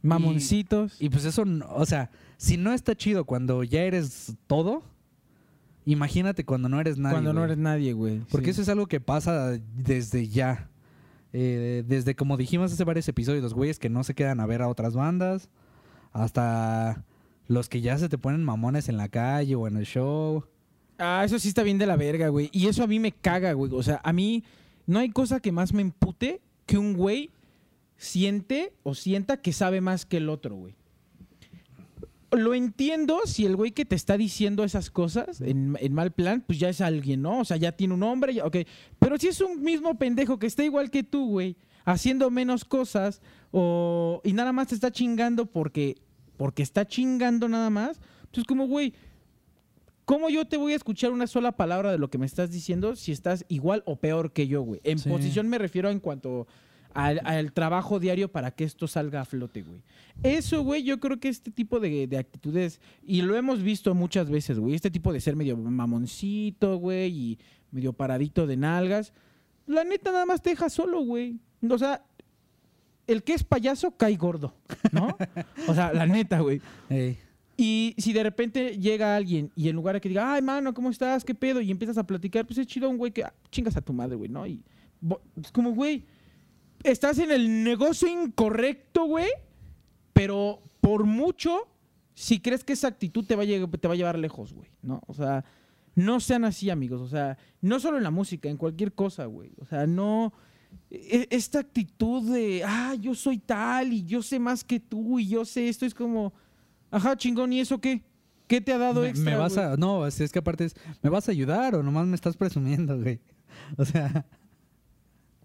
Mamoncitos. 0.02 0.96
y 1.02 1.10
pues 1.10 1.24
eso 1.26 1.44
o 1.68 1.84
sea 1.84 2.10
si 2.38 2.56
no 2.56 2.72
está 2.72 2.94
chido 2.94 3.24
cuando 3.24 3.62
ya 3.64 3.82
eres 3.82 4.34
todo 4.46 4.82
imagínate 5.84 6.44
cuando 6.44 6.68
no 6.68 6.80
eres 6.80 6.96
nadie 6.98 7.14
cuando 7.14 7.32
no 7.32 7.44
eres 7.44 7.58
nadie, 7.58 7.92
güey. 7.92 8.20
porque 8.30 8.46
Sí. 8.46 8.50
eso 8.52 8.62
es 8.62 8.68
algo 8.68 8.86
que 8.86 9.00
pasa 9.00 9.58
desde 9.76 10.28
ya 10.28 10.69
Eh, 11.32 11.84
desde 11.86 12.14
como 12.16 12.36
dijimos 12.36 12.72
hace 12.72 12.84
varios 12.84 13.08
episodios 13.08 13.42
los 13.42 13.54
güeyes 13.54 13.78
que 13.78 13.88
no 13.88 14.02
se 14.02 14.14
quedan 14.14 14.40
a 14.40 14.46
ver 14.46 14.62
a 14.62 14.68
otras 14.68 14.94
bandas 14.94 15.48
hasta 16.12 17.04
los 17.46 17.68
que 17.68 17.80
ya 17.80 17.98
se 17.98 18.08
te 18.08 18.18
ponen 18.18 18.42
mamones 18.42 18.88
en 18.88 18.96
la 18.96 19.08
calle 19.08 19.54
o 19.54 19.68
en 19.68 19.76
el 19.76 19.86
show 19.86 20.44
Ah, 21.02 21.22
eso 21.24 21.38
sí 21.38 21.48
está 21.48 21.62
bien 21.62 21.78
de 21.78 21.86
la 21.86 21.96
verga, 21.96 22.28
güey. 22.28 22.50
Y 22.52 22.66
eso 22.66 22.84
a 22.84 22.86
mí 22.86 23.00
me 23.00 23.10
caga, 23.10 23.54
güey. 23.54 23.72
O 23.72 23.82
sea, 23.82 24.02
a 24.04 24.12
mí 24.12 24.44
no 24.86 24.98
hay 24.98 25.08
cosa 25.08 25.40
que 25.40 25.50
más 25.50 25.72
me 25.72 25.80
empute 25.80 26.42
que 26.66 26.76
un 26.76 26.92
güey 26.92 27.30
siente 27.96 28.74
o 28.82 28.94
sienta 28.94 29.38
que 29.38 29.54
sabe 29.54 29.80
más 29.80 30.04
que 30.04 30.18
el 30.18 30.28
otro, 30.28 30.56
güey. 30.56 30.74
Lo 32.32 32.54
entiendo 32.54 33.20
si 33.24 33.44
el 33.44 33.56
güey 33.56 33.72
que 33.72 33.84
te 33.84 33.96
está 33.96 34.16
diciendo 34.16 34.62
esas 34.64 34.90
cosas 34.90 35.40
en, 35.40 35.76
en 35.80 35.92
mal 35.92 36.12
plan, 36.12 36.44
pues 36.46 36.58
ya 36.60 36.68
es 36.68 36.80
alguien, 36.80 37.22
¿no? 37.22 37.40
O 37.40 37.44
sea, 37.44 37.56
ya 37.56 37.72
tiene 37.72 37.94
un 37.94 38.00
nombre, 38.00 38.34
ya- 38.34 38.46
ok. 38.46 38.58
Pero 38.98 39.18
si 39.18 39.28
es 39.28 39.40
un 39.40 39.62
mismo 39.62 39.98
pendejo 39.98 40.38
que 40.38 40.46
está 40.46 40.62
igual 40.64 40.90
que 40.90 41.02
tú, 41.02 41.28
güey, 41.28 41.56
haciendo 41.84 42.30
menos 42.30 42.64
cosas 42.64 43.20
o, 43.50 44.20
y 44.24 44.32
nada 44.32 44.52
más 44.52 44.68
te 44.68 44.74
está 44.76 44.92
chingando 44.92 45.46
porque, 45.46 45.96
porque 46.36 46.62
está 46.62 46.86
chingando 46.86 47.48
nada 47.48 47.68
más, 47.70 48.00
pues 48.32 48.46
como, 48.46 48.66
güey, 48.66 48.92
¿Cómo 50.06 50.28
yo 50.28 50.44
te 50.44 50.56
voy 50.56 50.72
a 50.72 50.76
escuchar 50.76 51.12
una 51.12 51.28
sola 51.28 51.52
palabra 51.52 51.92
de 51.92 51.98
lo 51.98 52.10
que 52.10 52.18
me 52.18 52.26
estás 52.26 52.50
diciendo 52.50 52.96
si 52.96 53.12
estás 53.12 53.44
igual 53.48 53.84
o 53.86 53.94
peor 53.94 54.32
que 54.32 54.48
yo, 54.48 54.60
güey? 54.62 54.80
En 54.82 54.98
Sí. 54.98 55.08
posición 55.08 55.48
me 55.48 55.56
refiero 55.56 55.88
en 55.88 56.00
cuanto 56.00 56.48
al, 56.94 57.20
al 57.24 57.52
trabajo 57.52 58.00
diario 58.00 58.30
para 58.30 58.50
que 58.50 58.64
esto 58.64 58.86
salga 58.86 59.20
a 59.20 59.24
flote, 59.24 59.62
güey. 59.62 59.82
Eso, 60.22 60.62
güey, 60.62 60.82
yo 60.82 61.00
creo 61.00 61.18
que 61.18 61.28
este 61.28 61.50
tipo 61.50 61.80
de, 61.80 62.06
de 62.06 62.18
actitudes, 62.18 62.80
y 63.02 63.22
lo 63.22 63.36
hemos 63.36 63.62
visto 63.62 63.94
muchas 63.94 64.30
veces, 64.30 64.58
güey, 64.58 64.74
este 64.74 64.90
tipo 64.90 65.12
de 65.12 65.20
ser 65.20 65.36
medio 65.36 65.56
mamoncito, 65.56 66.76
güey, 66.76 67.10
y 67.10 67.38
medio 67.70 67.92
paradito 67.92 68.46
de 68.46 68.56
nalgas, 68.56 69.12
la 69.66 69.84
neta 69.84 70.10
nada 70.10 70.26
más 70.26 70.42
te 70.42 70.50
deja 70.50 70.68
solo, 70.68 71.00
güey. 71.02 71.38
O 71.68 71.78
sea, 71.78 72.04
el 73.06 73.22
que 73.22 73.34
es 73.34 73.44
payaso 73.44 73.96
cae 73.96 74.16
gordo, 74.16 74.54
¿no? 74.92 75.16
o 75.68 75.74
sea, 75.74 75.92
la 75.92 76.06
neta, 76.06 76.40
güey. 76.40 76.60
Ey. 76.88 77.18
Y 77.56 77.94
si 77.98 78.14
de 78.14 78.22
repente 78.22 78.78
llega 78.78 79.14
alguien 79.14 79.52
y 79.54 79.68
en 79.68 79.76
lugar 79.76 79.94
de 79.94 80.00
que 80.00 80.08
diga, 80.08 80.32
ay, 80.32 80.40
mano, 80.40 80.72
¿cómo 80.72 80.88
estás? 80.88 81.24
¿Qué 81.24 81.34
pedo? 81.34 81.60
Y 81.60 81.70
empiezas 81.70 81.98
a 81.98 82.06
platicar, 82.06 82.46
pues 82.46 82.58
es 82.58 82.66
chido 82.66 82.88
un 82.88 82.96
güey 82.96 83.12
que 83.12 83.22
ah, 83.22 83.34
chingas 83.50 83.76
a 83.76 83.82
tu 83.82 83.92
madre, 83.92 84.16
güey, 84.16 84.30
¿no? 84.30 84.46
Y 84.46 84.62
es 85.42 85.52
como, 85.52 85.72
güey, 85.72 86.06
estás 86.84 87.18
en 87.18 87.30
el 87.30 87.64
negocio 87.64 88.08
incorrecto, 88.08 89.04
güey, 89.04 89.28
pero 90.12 90.62
por 90.80 91.04
mucho, 91.04 91.68
si 92.14 92.40
crees 92.40 92.64
que 92.64 92.72
esa 92.72 92.88
actitud 92.88 93.24
te 93.24 93.36
va 93.36 93.42
a, 93.42 93.46
lleg- 93.46 93.78
te 93.80 93.88
va 93.88 93.94
a 93.94 93.96
llevar 93.96 94.18
lejos, 94.18 94.52
güey, 94.52 94.70
¿no? 94.82 95.02
O 95.06 95.14
sea, 95.14 95.44
no 95.94 96.20
sean 96.20 96.44
así, 96.44 96.70
amigos. 96.70 97.00
O 97.00 97.08
sea, 97.08 97.36
no 97.60 97.80
solo 97.80 97.96
en 97.98 98.02
la 98.04 98.10
música, 98.10 98.48
en 98.48 98.56
cualquier 98.56 98.92
cosa, 98.94 99.26
güey. 99.26 99.52
O 99.60 99.64
sea, 99.66 99.86
no. 99.86 100.32
e- 100.90 101.26
Esta 101.30 101.58
actitud 101.60 102.30
de, 102.32 102.62
ah, 102.64 102.94
yo 102.98 103.14
soy 103.14 103.38
tal 103.38 103.92
y 103.92 104.04
yo 104.04 104.22
sé 104.22 104.38
más 104.38 104.64
que 104.64 104.80
tú 104.80 105.18
y 105.18 105.28
yo 105.28 105.44
sé 105.44 105.68
esto, 105.68 105.84
es 105.86 105.94
como, 105.94 106.32
ajá, 106.90 107.16
chingón, 107.16 107.52
¿y 107.52 107.60
eso 107.60 107.80
qué? 107.80 108.02
¿Qué 108.46 108.60
te 108.60 108.72
ha 108.72 108.78
dado 108.78 109.04
extra? 109.04 109.30
me 109.30 109.36
vas 109.36 109.56
a 109.56 109.76
no 109.76 110.04
es 110.08 110.20
es 110.20 110.32
que 110.32 110.40
aparte 110.40 110.64
es 110.64 110.74
me 111.02 111.08
vas 111.08 111.28
a 111.28 111.30
ayudar 111.30 111.76
o 111.76 111.84
nomás 111.84 112.04
me 112.08 112.16
estás 112.16 112.36
presumiendo 112.36 112.98
güey 113.00 113.20
o 113.76 113.84
sea 113.84 114.26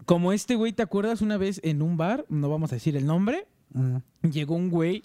Como 0.06 0.32
este 0.32 0.54
güey, 0.54 0.72
¿te 0.72 0.82
acuerdas 0.82 1.20
una 1.20 1.36
vez 1.36 1.60
en 1.62 1.82
un 1.82 1.96
bar? 1.96 2.24
No 2.28 2.48
vamos 2.48 2.72
a 2.72 2.76
decir 2.76 2.96
el 2.96 3.06
nombre. 3.06 3.46
ajá. 3.74 4.02
Llegó 4.22 4.54
un 4.54 4.70
güey 4.70 5.02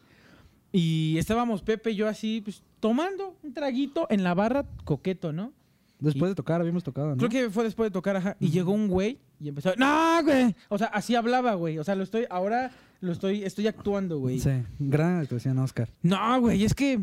y 0.72 1.18
estábamos 1.18 1.62
Pepe 1.62 1.92
y 1.92 1.96
yo 1.96 2.08
así, 2.08 2.42
pues, 2.42 2.64
tomando 2.80 3.36
un 3.44 3.54
traguito 3.54 4.08
en 4.10 4.24
la 4.24 4.34
barra, 4.34 4.66
coqueto, 4.86 5.34
¿no? 5.34 5.52
después 6.02 6.32
de 6.32 6.36
tocar 6.36 6.60
habíamos 6.60 6.84
tocado 6.84 7.10
¿no? 7.10 7.18
Creo 7.18 7.30
que 7.30 7.50
fue 7.52 7.64
después 7.64 7.88
de 7.88 7.92
tocar, 7.92 8.18
ajá. 8.18 8.36
Y 8.40 8.50
llegó 8.50 8.72
un 8.72 8.88
güey 8.88 9.20
y 9.40 9.50
empezó, 9.50 9.74
¡No, 9.78 10.24
güey! 10.24 10.56
O 10.70 10.78
sea, 10.78 10.88
así 10.88 11.16
hablaba, 11.16 11.54
güey. 11.54 11.78
O 11.78 11.84
sea, 11.84 11.96
lo 11.96 12.04
estoy, 12.04 12.26
ahora 12.30 12.72
lo 13.02 13.12
estoy, 13.12 13.44
estoy 13.44 13.68
actuando, 13.68 14.20
güey. 14.20 14.40
sí 14.40 14.50
gran 14.80 15.20
actuación 15.20 15.60
Oscar 15.60 15.90
No, 16.02 16.42
güey, 16.42 16.64
es 16.64 16.74
que 16.74 17.02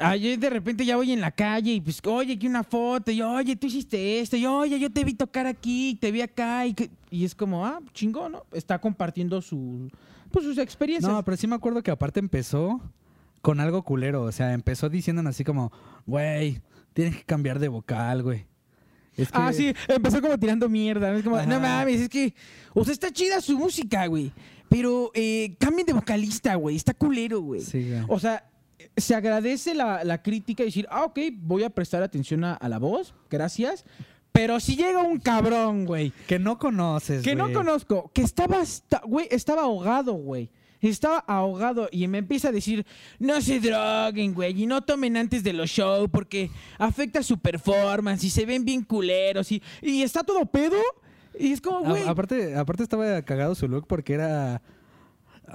ayer 0.00 0.38
de 0.38 0.50
repente 0.50 0.84
ya 0.84 0.96
voy 0.96 1.12
en 1.12 1.20
la 1.20 1.30
calle 1.30 1.72
y 1.74 1.80
pues, 1.80 2.00
oye, 2.04 2.34
aquí 2.34 2.46
una 2.46 2.64
foto, 2.64 3.10
y 3.10 3.22
oye, 3.22 3.56
tú 3.56 3.66
hiciste 3.68 4.20
esto, 4.20 4.36
y 4.36 4.46
oye, 4.46 4.78
yo 4.80 4.90
te 4.90 5.04
vi 5.04 5.14
tocar 5.14 5.46
aquí, 5.46 5.96
te 6.00 6.10
vi 6.10 6.20
acá, 6.22 6.66
y, 6.66 6.74
que- 6.74 6.90
y 7.10 7.24
es 7.24 7.34
como, 7.34 7.64
ah, 7.66 7.80
chingón, 7.92 8.32
¿no? 8.32 8.42
Está 8.52 8.80
compartiendo 8.80 9.40
su, 9.42 9.90
pues, 10.30 10.44
sus 10.44 10.58
experiencias. 10.58 11.10
no 11.12 11.24
pero 11.24 11.36
sí 11.36 11.46
me 11.46 11.54
acuerdo 11.56 11.82
que 11.82 11.90
aparte 11.90 12.20
empezó 12.20 12.80
con 13.42 13.58
algo 13.60 13.82
culero 13.82 14.22
o 14.24 14.32
sea 14.32 14.52
empezó 14.52 14.88
diciendo 14.90 15.22
así 15.26 15.44
como 15.44 15.72
güey 16.06 16.60
tienes 16.92 17.16
que 17.16 17.24
cambiar 17.24 17.58
de 17.58 17.68
vocal 17.68 18.22
güey 18.22 18.44
Es 19.16 19.32
que- 19.32 19.38
Ah, 19.38 19.52
sí, 19.52 19.72
empezó 19.88 20.20
como 20.22 20.38
tirando 20.38 20.68
mierda. 20.68 21.10
¿no? 21.10 21.18
Es 21.18 21.24
como, 21.24 21.36
Ajá. 21.36 21.46
no 21.46 21.58
mames, 21.60 22.00
es 22.02 22.08
que. 22.08 22.32
O 22.74 22.84
sea, 22.84 22.92
está 22.94 23.10
chida 23.10 23.40
su 23.40 23.58
música, 23.58 24.06
güey. 24.06 24.32
Pero 24.68 25.10
eh, 25.14 25.56
cambien 25.58 25.84
de 25.86 25.92
vocalista, 25.92 26.54
güey. 26.54 26.76
Está 26.76 26.94
culero, 26.94 27.40
güey. 27.40 27.60
Sí, 27.60 27.88
güey. 27.90 28.04
O 28.08 28.18
sea, 28.20 28.48
se 28.96 29.14
agradece 29.14 29.74
la, 29.74 30.04
la 30.04 30.22
crítica 30.22 30.62
y 30.62 30.66
decir, 30.66 30.86
ah, 30.90 31.04
ok, 31.04 31.18
voy 31.38 31.64
a 31.64 31.70
prestar 31.70 32.02
atención 32.02 32.44
a, 32.44 32.54
a 32.54 32.68
la 32.68 32.78
voz, 32.78 33.14
gracias. 33.30 33.84
Pero 34.32 34.60
si 34.60 34.76
llega 34.76 35.02
un 35.02 35.18
cabrón, 35.18 35.84
güey, 35.86 36.12
Que 36.28 36.38
no 36.38 36.58
conoces, 36.58 37.22
que 37.22 37.34
no 37.34 37.52
conozco, 37.52 38.10
que 38.14 38.22
estaba, 38.22 38.62
güey, 39.04 39.26
estaba 39.30 39.62
ahogado, 39.62 40.12
güey. 40.14 40.50
Estaba 40.80 41.18
ahogado 41.18 41.88
y 41.92 42.06
me 42.08 42.18
empieza 42.18 42.48
a 42.48 42.52
decir, 42.52 42.86
no 43.18 43.42
se 43.42 43.60
droguen, 43.60 44.32
güey, 44.32 44.62
y 44.62 44.66
no 44.66 44.80
tomen 44.82 45.16
antes 45.18 45.42
de 45.44 45.52
los 45.52 45.68
shows 45.68 46.08
porque 46.10 46.50
afecta 46.78 47.22
su 47.22 47.38
performance 47.38 48.24
y 48.24 48.30
se 48.30 48.46
ven 48.46 48.64
bien 48.64 48.82
culeros 48.84 49.52
y, 49.52 49.62
y 49.82 50.02
está 50.02 50.22
todo 50.22 50.46
pedo. 50.46 50.78
Y 51.38 51.52
es 51.52 51.60
como, 51.60 51.80
güey, 51.80 52.02
aparte, 52.08 52.56
aparte 52.56 52.82
estaba 52.82 53.20
cagado 53.22 53.54
su 53.54 53.68
look 53.68 53.86
porque 53.86 54.14
era. 54.14 54.62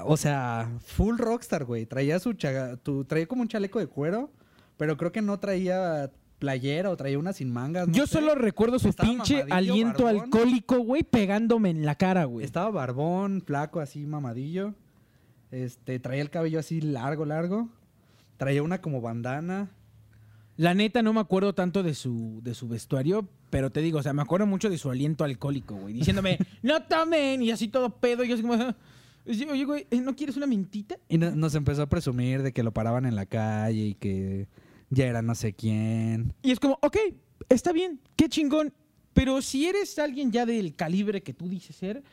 O 0.03 0.17
sea, 0.17 0.69
full 0.83 1.17
rockstar, 1.17 1.65
güey. 1.65 1.85
Traía 1.85 2.19
su 2.19 2.33
chaga, 2.33 2.77
tu, 2.77 3.05
traía 3.05 3.27
como 3.27 3.41
un 3.41 3.47
chaleco 3.47 3.79
de 3.79 3.87
cuero, 3.87 4.31
pero 4.77 4.97
creo 4.97 5.11
que 5.11 5.21
no 5.21 5.39
traía 5.39 6.11
playera 6.39 6.89
o 6.89 6.97
traía 6.97 7.17
una 7.17 7.33
sin 7.33 7.51
mangas. 7.51 7.87
no 7.87 7.93
yo 7.93 8.05
sé. 8.05 8.13
solo 8.13 8.35
recuerdo 8.35 8.77
su 8.77 8.89
Estaba 8.89 9.09
pinche 9.09 9.43
aliento 9.49 10.03
barbón. 10.03 10.23
alcohólico, 10.23 10.79
güey, 10.79 11.03
pegándome 11.03 11.69
en 11.69 11.85
la 11.85 11.95
cara, 11.95 12.25
güey. 12.25 12.45
Estaba 12.45 12.69
barbón, 12.69 13.41
flaco, 13.41 13.79
así 13.79 14.05
mamadillo. 14.05 14.73
Este, 15.51 15.99
traía 15.99 16.21
el 16.21 16.29
cabello 16.29 16.59
así 16.59 16.81
largo, 16.81 17.25
largo. 17.25 17.69
Traía 18.37 18.63
una 18.63 18.81
como 18.81 18.99
bandana. 19.01 19.69
La 20.57 20.73
neta 20.73 21.01
no 21.01 21.13
me 21.13 21.19
acuerdo 21.19 21.53
tanto 21.53 21.83
de 21.83 21.93
su, 21.93 22.39
de 22.43 22.53
su 22.53 22.67
vestuario, 22.67 23.27
pero 23.49 23.71
te 23.71 23.81
digo, 23.81 23.99
o 23.99 24.03
sea, 24.03 24.13
me 24.13 24.21
acuerdo 24.21 24.45
mucho 24.45 24.69
de 24.69 24.77
su 24.77 24.89
aliento 24.89 25.23
alcohólico, 25.25 25.75
güey, 25.75 25.93
diciéndome, 25.93 26.37
no 26.63 26.81
tomen, 26.83 27.41
y 27.41 27.51
así 27.51 27.67
todo 27.67 27.89
pedo, 27.89 28.23
y 28.23 28.29
yo 28.29 28.35
así 28.35 28.41
como, 28.43 28.55
Güey, 29.25 29.87
¿eh, 29.89 30.01
¿no 30.01 30.15
quieres 30.15 30.37
una 30.37 30.45
mentita? 30.47 30.97
Y 31.09 31.17
no- 31.17 31.31
nos 31.35 31.55
empezó 31.55 31.81
a 31.81 31.89
presumir 31.89 32.43
de 32.43 32.53
que 32.53 32.63
lo 32.63 32.71
paraban 32.73 33.05
en 33.05 33.15
la 33.15 33.25
calle 33.25 33.87
y 33.87 33.93
que 33.95 34.47
ya 34.89 35.05
era 35.07 35.21
no 35.21 35.33
sé 35.35 35.53
quién. 35.53 36.33
Y 36.43 36.51
es 36.51 36.59
como, 36.59 36.77
ok, 36.81 36.97
está 37.49 37.71
bien, 37.71 37.99
qué 38.15 38.29
chingón, 38.29 38.71
pero 39.13 39.41
si 39.41 39.65
eres 39.65 39.97
alguien 39.97 40.31
ya 40.31 40.45
del 40.45 40.75
calibre 40.75 41.23
que 41.23 41.33
tú 41.33 41.49
dices 41.49 41.75
ser, 41.75 42.03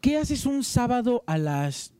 ¿qué 0.00 0.16
haces 0.16 0.46
un 0.46 0.64
sábado 0.64 1.22
a 1.26 1.36
las 1.38 1.92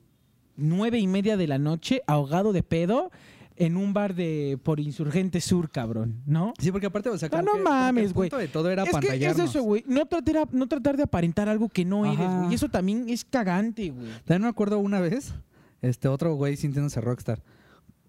nueve 0.56 0.98
y 0.98 1.06
media 1.06 1.36
de 1.36 1.46
la 1.48 1.58
noche 1.58 2.00
ahogado 2.06 2.52
de 2.54 2.62
pedo 2.62 3.10
en 3.56 3.76
un 3.76 3.92
bar 3.94 4.14
de 4.14 4.58
por 4.62 4.80
Insurgente 4.80 5.40
Sur, 5.40 5.70
cabrón, 5.70 6.22
¿no? 6.26 6.52
Sí, 6.58 6.70
porque 6.70 6.86
aparte, 6.86 7.08
o 7.08 7.16
sea, 7.18 7.28
Ah, 7.28 7.30
como 7.30 7.42
no 7.44 7.52
que 7.54 7.60
mames, 7.62 8.12
güey. 8.12 8.28
de 8.30 8.48
todo 8.48 8.70
era 8.70 8.82
es 8.84 8.90
que 8.90 8.96
es 8.96 9.02
pantallarnos. 9.02 9.50
eso, 9.50 9.62
güey. 9.62 9.82
No 9.86 10.06
tratar, 10.06 10.48
no 10.52 10.66
tratar 10.68 10.96
de 10.96 11.02
aparentar 11.04 11.48
algo 11.48 11.68
que 11.68 11.84
no 11.84 12.04
eres, 12.06 12.20
Ajá. 12.20 12.38
güey. 12.40 12.52
Y 12.52 12.54
eso 12.54 12.68
también 12.68 13.08
es 13.08 13.24
cagante, 13.24 13.90
güey. 13.90 14.08
También 14.24 14.42
me 14.42 14.48
acuerdo 14.48 14.78
una 14.78 15.00
vez, 15.00 15.34
este 15.82 16.08
otro 16.08 16.34
güey 16.34 16.56
sintiéndose 16.56 17.00
rockstar. 17.00 17.42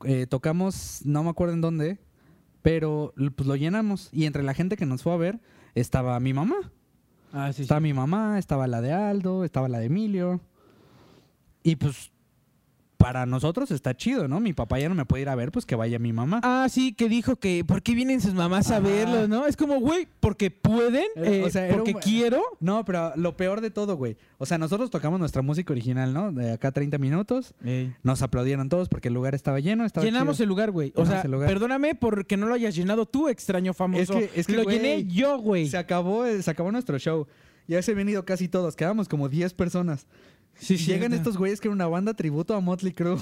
Eh, 0.03 0.27
tocamos, 0.27 1.01
no 1.05 1.23
me 1.23 1.29
acuerdo 1.29 1.53
en 1.53 1.61
dónde, 1.61 1.97
pero 2.61 3.13
pues 3.35 3.47
lo 3.47 3.55
llenamos. 3.55 4.09
Y 4.11 4.25
entre 4.25 4.43
la 4.43 4.53
gente 4.53 4.75
que 4.75 4.85
nos 4.85 5.01
fue 5.01 5.13
a 5.13 5.17
ver, 5.17 5.39
estaba 5.75 6.19
mi 6.19 6.33
mamá. 6.33 6.57
Ah, 7.33 7.51
sí, 7.53 7.61
Estaba 7.63 7.79
mi 7.79 7.93
mamá, 7.93 8.37
estaba 8.39 8.67
la 8.67 8.81
de 8.81 8.91
Aldo, 8.93 9.43
estaba 9.43 9.67
la 9.69 9.79
de 9.79 9.85
Emilio. 9.85 10.39
Y 11.63 11.75
pues 11.77 12.11
para 12.97 13.27
nosotros 13.27 13.69
está 13.69 13.95
chido, 13.95 14.27
¿no? 14.27 14.39
Mi 14.39 14.53
papá 14.53 14.79
ya 14.79 14.89
no 14.89 14.95
me 14.95 15.05
puede 15.05 15.21
ir 15.21 15.29
a 15.29 15.35
ver, 15.35 15.51
pues 15.51 15.65
que 15.67 15.75
vaya 15.75 15.99
mi 15.99 16.13
mamá. 16.13 16.39
Ah, 16.43 16.65
sí, 16.69 16.93
que 16.93 17.07
dijo 17.07 17.35
que 17.35 17.63
¿por 17.63 17.83
qué 17.83 17.93
vienen 17.93 18.21
sus 18.21 18.33
mamás 18.33 18.71
a 18.71 18.77
Ajá. 18.77 18.87
verlos, 18.87 19.29
no? 19.29 19.45
Es 19.45 19.55
como, 19.55 19.79
güey, 19.79 20.07
porque 20.19 20.49
pueden, 20.49 21.05
eh, 21.15 21.43
o 21.45 21.49
sea, 21.51 21.67
era 21.67 21.75
porque 21.75 21.93
un- 21.93 21.99
quiero. 22.01 22.41
No, 22.59 22.83
pero 22.85 23.13
lo 23.15 23.37
peor 23.37 23.61
de 23.61 23.69
todo, 23.69 23.95
güey. 23.97 24.17
O 24.39 24.47
sea, 24.47 24.57
nosotros 24.57 24.89
tocamos 24.89 25.19
nuestra 25.19 25.43
música 25.43 25.73
original, 25.73 26.11
¿no? 26.13 26.31
De 26.31 26.53
acá 26.53 26.71
30 26.71 26.97
minutos. 26.97 27.53
Nos 28.01 28.21
aplaudieron 28.23 28.67
todos 28.67 28.89
porque 28.89 29.09
el 29.09 29.13
lugar 29.13 29.35
estaba 29.35 29.59
lleno. 29.59 29.85
Estaba 29.85 30.03
Llenamos 30.05 30.37
chido. 30.37 30.43
el 30.45 30.49
lugar, 30.49 30.71
güey. 30.71 30.89
O 30.95 31.03
Llenamos 31.03 31.21
sea, 31.21 31.29
lugar. 31.29 31.47
perdóname 31.49 31.93
porque 31.93 32.35
no 32.35 32.47
lo 32.47 32.55
hayas 32.55 32.75
llenado 32.75 33.05
tú, 33.05 33.29
extraño 33.29 33.73
famoso. 33.75 34.17
Es 34.17 34.31
que- 34.31 34.39
es 34.39 34.47
que, 34.47 34.53
lo 34.53 34.63
güey, 34.63 34.77
llené 34.77 35.05
yo, 35.05 35.37
güey. 35.37 35.67
Se 35.67 35.77
acabó, 35.77 36.25
eh, 36.25 36.41
se 36.41 36.49
acabó 36.49 36.71
nuestro 36.71 36.97
show. 36.97 37.27
Ya 37.67 37.81
se 37.81 37.91
habían 37.91 38.07
ido 38.09 38.23
casi 38.25 38.47
todos. 38.47 38.75
Quedamos 38.75 39.07
como 39.09 39.27
10 39.29 39.53
personas. 39.53 40.07
Sí, 40.59 40.77
llegan 40.77 41.13
estos 41.13 41.37
güeyes 41.37 41.59
que 41.61 41.67
era 41.67 41.73
una 41.75 41.87
banda 41.87 42.13
tributo 42.13 42.55
a 42.55 42.59
Motley 42.61 42.93
Crue. 42.93 43.17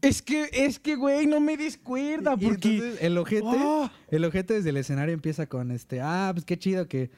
Es 0.00 0.22
que, 0.22 0.48
es 0.52 0.78
que, 0.78 0.96
güey, 0.96 1.26
no 1.26 1.38
me 1.38 1.56
des 1.56 1.76
cuerda 1.76 2.34
Y 2.38 2.44
porque. 2.46 2.74
entonces 2.76 3.02
el 3.02 3.18
ojete, 3.18 3.46
Ah. 3.46 3.92
el 4.10 4.24
ojete 4.24 4.54
desde 4.54 4.70
el 4.70 4.78
escenario 4.78 5.12
empieza 5.14 5.46
con 5.46 5.70
este, 5.70 6.00
ah, 6.00 6.30
pues 6.32 6.44
qué 6.46 6.58
chido 6.58 6.88
que, 6.88 7.10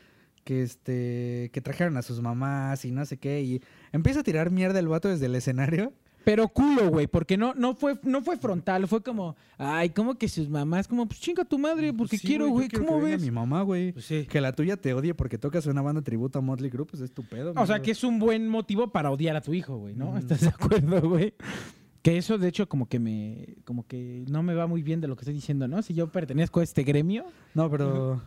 que 0.42 0.62
este, 0.62 1.50
que 1.52 1.60
trajeron 1.60 1.96
a 1.96 2.02
sus 2.02 2.20
mamás 2.20 2.84
y 2.84 2.90
no 2.90 3.06
sé 3.06 3.16
qué. 3.16 3.42
Y 3.42 3.62
empieza 3.92 4.20
a 4.20 4.22
tirar 4.24 4.50
mierda 4.50 4.78
el 4.80 4.88
vato 4.88 5.08
desde 5.08 5.26
el 5.26 5.36
escenario. 5.36 5.92
Pero 6.24 6.48
culo, 6.48 6.88
güey, 6.88 7.06
porque 7.06 7.36
no, 7.36 7.52
no, 7.54 7.74
fue, 7.74 7.98
no 8.02 8.22
fue 8.22 8.38
frontal, 8.38 8.88
fue 8.88 9.02
como, 9.02 9.36
ay, 9.58 9.90
como 9.90 10.14
que 10.14 10.28
sus 10.28 10.48
mamás, 10.48 10.88
como, 10.88 11.06
pues 11.06 11.20
chinga 11.20 11.44
tu 11.44 11.58
madre, 11.58 11.92
porque 11.92 12.12
Pues 12.12 12.22
sí, 12.22 12.26
quiero, 12.26 12.48
güey, 12.48 12.68
¿cómo 12.68 12.86
que 12.86 12.94
venga 12.94 13.08
ves? 13.16 13.22
mi 13.22 13.30
mamá, 13.30 13.62
güey. 13.62 13.92
Pues 13.92 14.06
sí. 14.06 14.26
Que 14.26 14.40
la 14.40 14.52
tuya 14.52 14.76
te 14.78 14.94
odie 14.94 15.12
porque 15.14 15.36
tocas 15.36 15.66
una 15.66 15.82
banda 15.82 16.00
tributo 16.02 16.38
a 16.38 16.42
Motley 16.42 16.70
Crue, 16.70 16.86
pues 16.86 17.02
es 17.02 17.12
tu 17.12 17.24
pedo. 17.24 17.52
O 17.56 17.66
sea, 17.66 17.82
que 17.82 17.90
es 17.90 18.02
un 18.04 18.18
buen 18.18 18.48
motivo 18.48 18.88
para 18.90 19.10
odiar 19.10 19.36
a 19.36 19.42
tu 19.42 19.52
hijo, 19.52 19.76
güey, 19.76 19.94
¿no? 19.94 20.08
Ujú. 20.08 20.18
¿Estás 20.18 20.40
de 20.40 20.48
acuerdo, 20.48 21.08
güey? 21.08 21.34
Que 22.00 22.16
eso, 22.18 22.38
de 22.38 22.48
hecho, 22.48 22.68
como 22.68 22.88
que 22.88 22.98
me, 22.98 23.56
como 23.64 23.86
que 23.86 24.24
no 24.28 24.42
me 24.42 24.54
va 24.54 24.66
muy 24.66 24.82
bien 24.82 25.00
de 25.00 25.08
lo 25.08 25.16
que 25.16 25.22
estoy 25.22 25.34
diciendo, 25.34 25.68
¿no? 25.68 25.82
Si 25.82 25.94
yo 25.94 26.10
pertenezco 26.10 26.60
a 26.60 26.62
este 26.62 26.82
gremio. 26.84 27.24
No, 27.54 27.70
pero... 27.70 28.22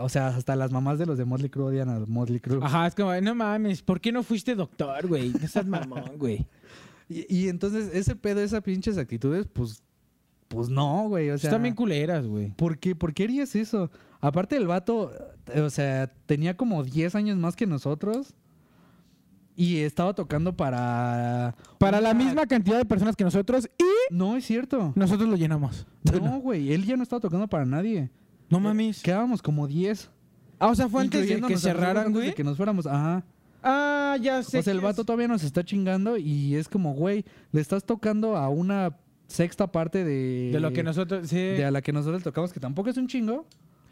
O 0.00 0.08
sea, 0.08 0.28
hasta 0.28 0.54
las 0.54 0.70
mamás 0.70 0.98
de 0.98 1.06
los 1.06 1.18
de 1.18 1.24
Motley 1.24 1.50
Crue 1.50 1.64
odian 1.64 1.88
a 1.88 1.98
Motley 2.06 2.38
Crue. 2.38 2.60
Ajá, 2.62 2.86
es 2.86 2.94
como, 2.94 3.12
no 3.20 3.34
mames, 3.34 3.82
¿por 3.82 4.00
qué 4.00 4.12
no 4.12 4.22
fuiste 4.22 4.54
doctor, 4.54 5.06
güey? 5.08 5.30
No 5.30 5.48
seas 5.48 5.66
mamón, 5.66 6.12
güey. 6.16 6.46
Y, 7.08 7.26
y 7.34 7.48
entonces 7.48 7.90
ese 7.94 8.16
pedo, 8.16 8.40
esas 8.40 8.62
pinches 8.62 8.98
actitudes, 8.98 9.46
pues... 9.52 9.82
Pues 10.48 10.70
no, 10.70 11.08
güey. 11.08 11.28
O 11.28 11.36
sea, 11.36 11.50
Están 11.50 11.62
bien 11.62 11.74
culeras, 11.74 12.26
güey. 12.26 12.50
¿por 12.56 12.78
qué, 12.78 12.94
¿por 12.96 13.12
qué 13.12 13.24
harías 13.24 13.54
eso? 13.54 13.90
Aparte 14.20 14.56
el 14.56 14.66
vato, 14.66 15.12
eh, 15.52 15.60
o 15.60 15.68
sea, 15.68 16.10
tenía 16.24 16.56
como 16.56 16.82
10 16.84 17.14
años 17.16 17.36
más 17.36 17.54
que 17.54 17.66
nosotros. 17.66 18.34
Y 19.54 19.78
estaba 19.78 20.14
tocando 20.14 20.56
para... 20.56 21.54
Para 21.78 22.00
la 22.00 22.14
misma 22.14 22.46
cantidad 22.46 22.78
de 22.78 22.84
personas 22.84 23.16
que 23.16 23.24
nosotros 23.24 23.68
y 23.76 24.14
No, 24.14 24.36
es 24.36 24.46
cierto. 24.46 24.92
nosotros 24.94 25.28
lo 25.28 25.36
llenamos. 25.36 25.86
No, 26.04 26.38
güey, 26.40 26.72
él 26.72 26.86
ya 26.86 26.96
no 26.96 27.02
estaba 27.02 27.20
tocando 27.20 27.48
para 27.48 27.66
nadie. 27.66 28.08
No 28.48 28.60
mames. 28.60 29.02
Quedábamos 29.02 29.42
como 29.42 29.66
10. 29.66 30.10
Ah, 30.60 30.68
o 30.68 30.74
sea, 30.74 30.88
fue 30.88 31.02
antes 31.02 31.28
de 31.28 31.40
que 31.42 31.56
cerraran, 31.58 32.12
güey. 32.12 32.28
de 32.28 32.34
que 32.34 32.44
nos 32.44 32.56
fuéramos, 32.56 32.86
ajá. 32.86 33.24
Ah, 33.62 34.16
ya 34.20 34.42
sé. 34.42 34.58
O 34.58 34.62
sea, 34.62 34.72
el 34.72 34.80
vato 34.80 35.02
es- 35.02 35.06
todavía 35.06 35.28
nos 35.28 35.42
está 35.42 35.64
chingando 35.64 36.16
y 36.16 36.54
es 36.54 36.68
como, 36.68 36.94
güey, 36.94 37.24
le 37.52 37.60
estás 37.60 37.84
tocando 37.84 38.36
a 38.36 38.48
una 38.48 38.96
sexta 39.26 39.70
parte 39.70 40.04
de... 40.04 40.50
De 40.52 40.60
lo 40.60 40.72
que 40.72 40.82
nosotros. 40.82 41.28
Sí. 41.28 41.36
De 41.36 41.64
a 41.64 41.70
la 41.70 41.82
que 41.82 41.92
nosotros 41.92 42.22
tocamos, 42.22 42.52
que 42.52 42.60
tampoco 42.60 42.88
es 42.90 42.96
un 42.96 43.06
chingo, 43.08 43.46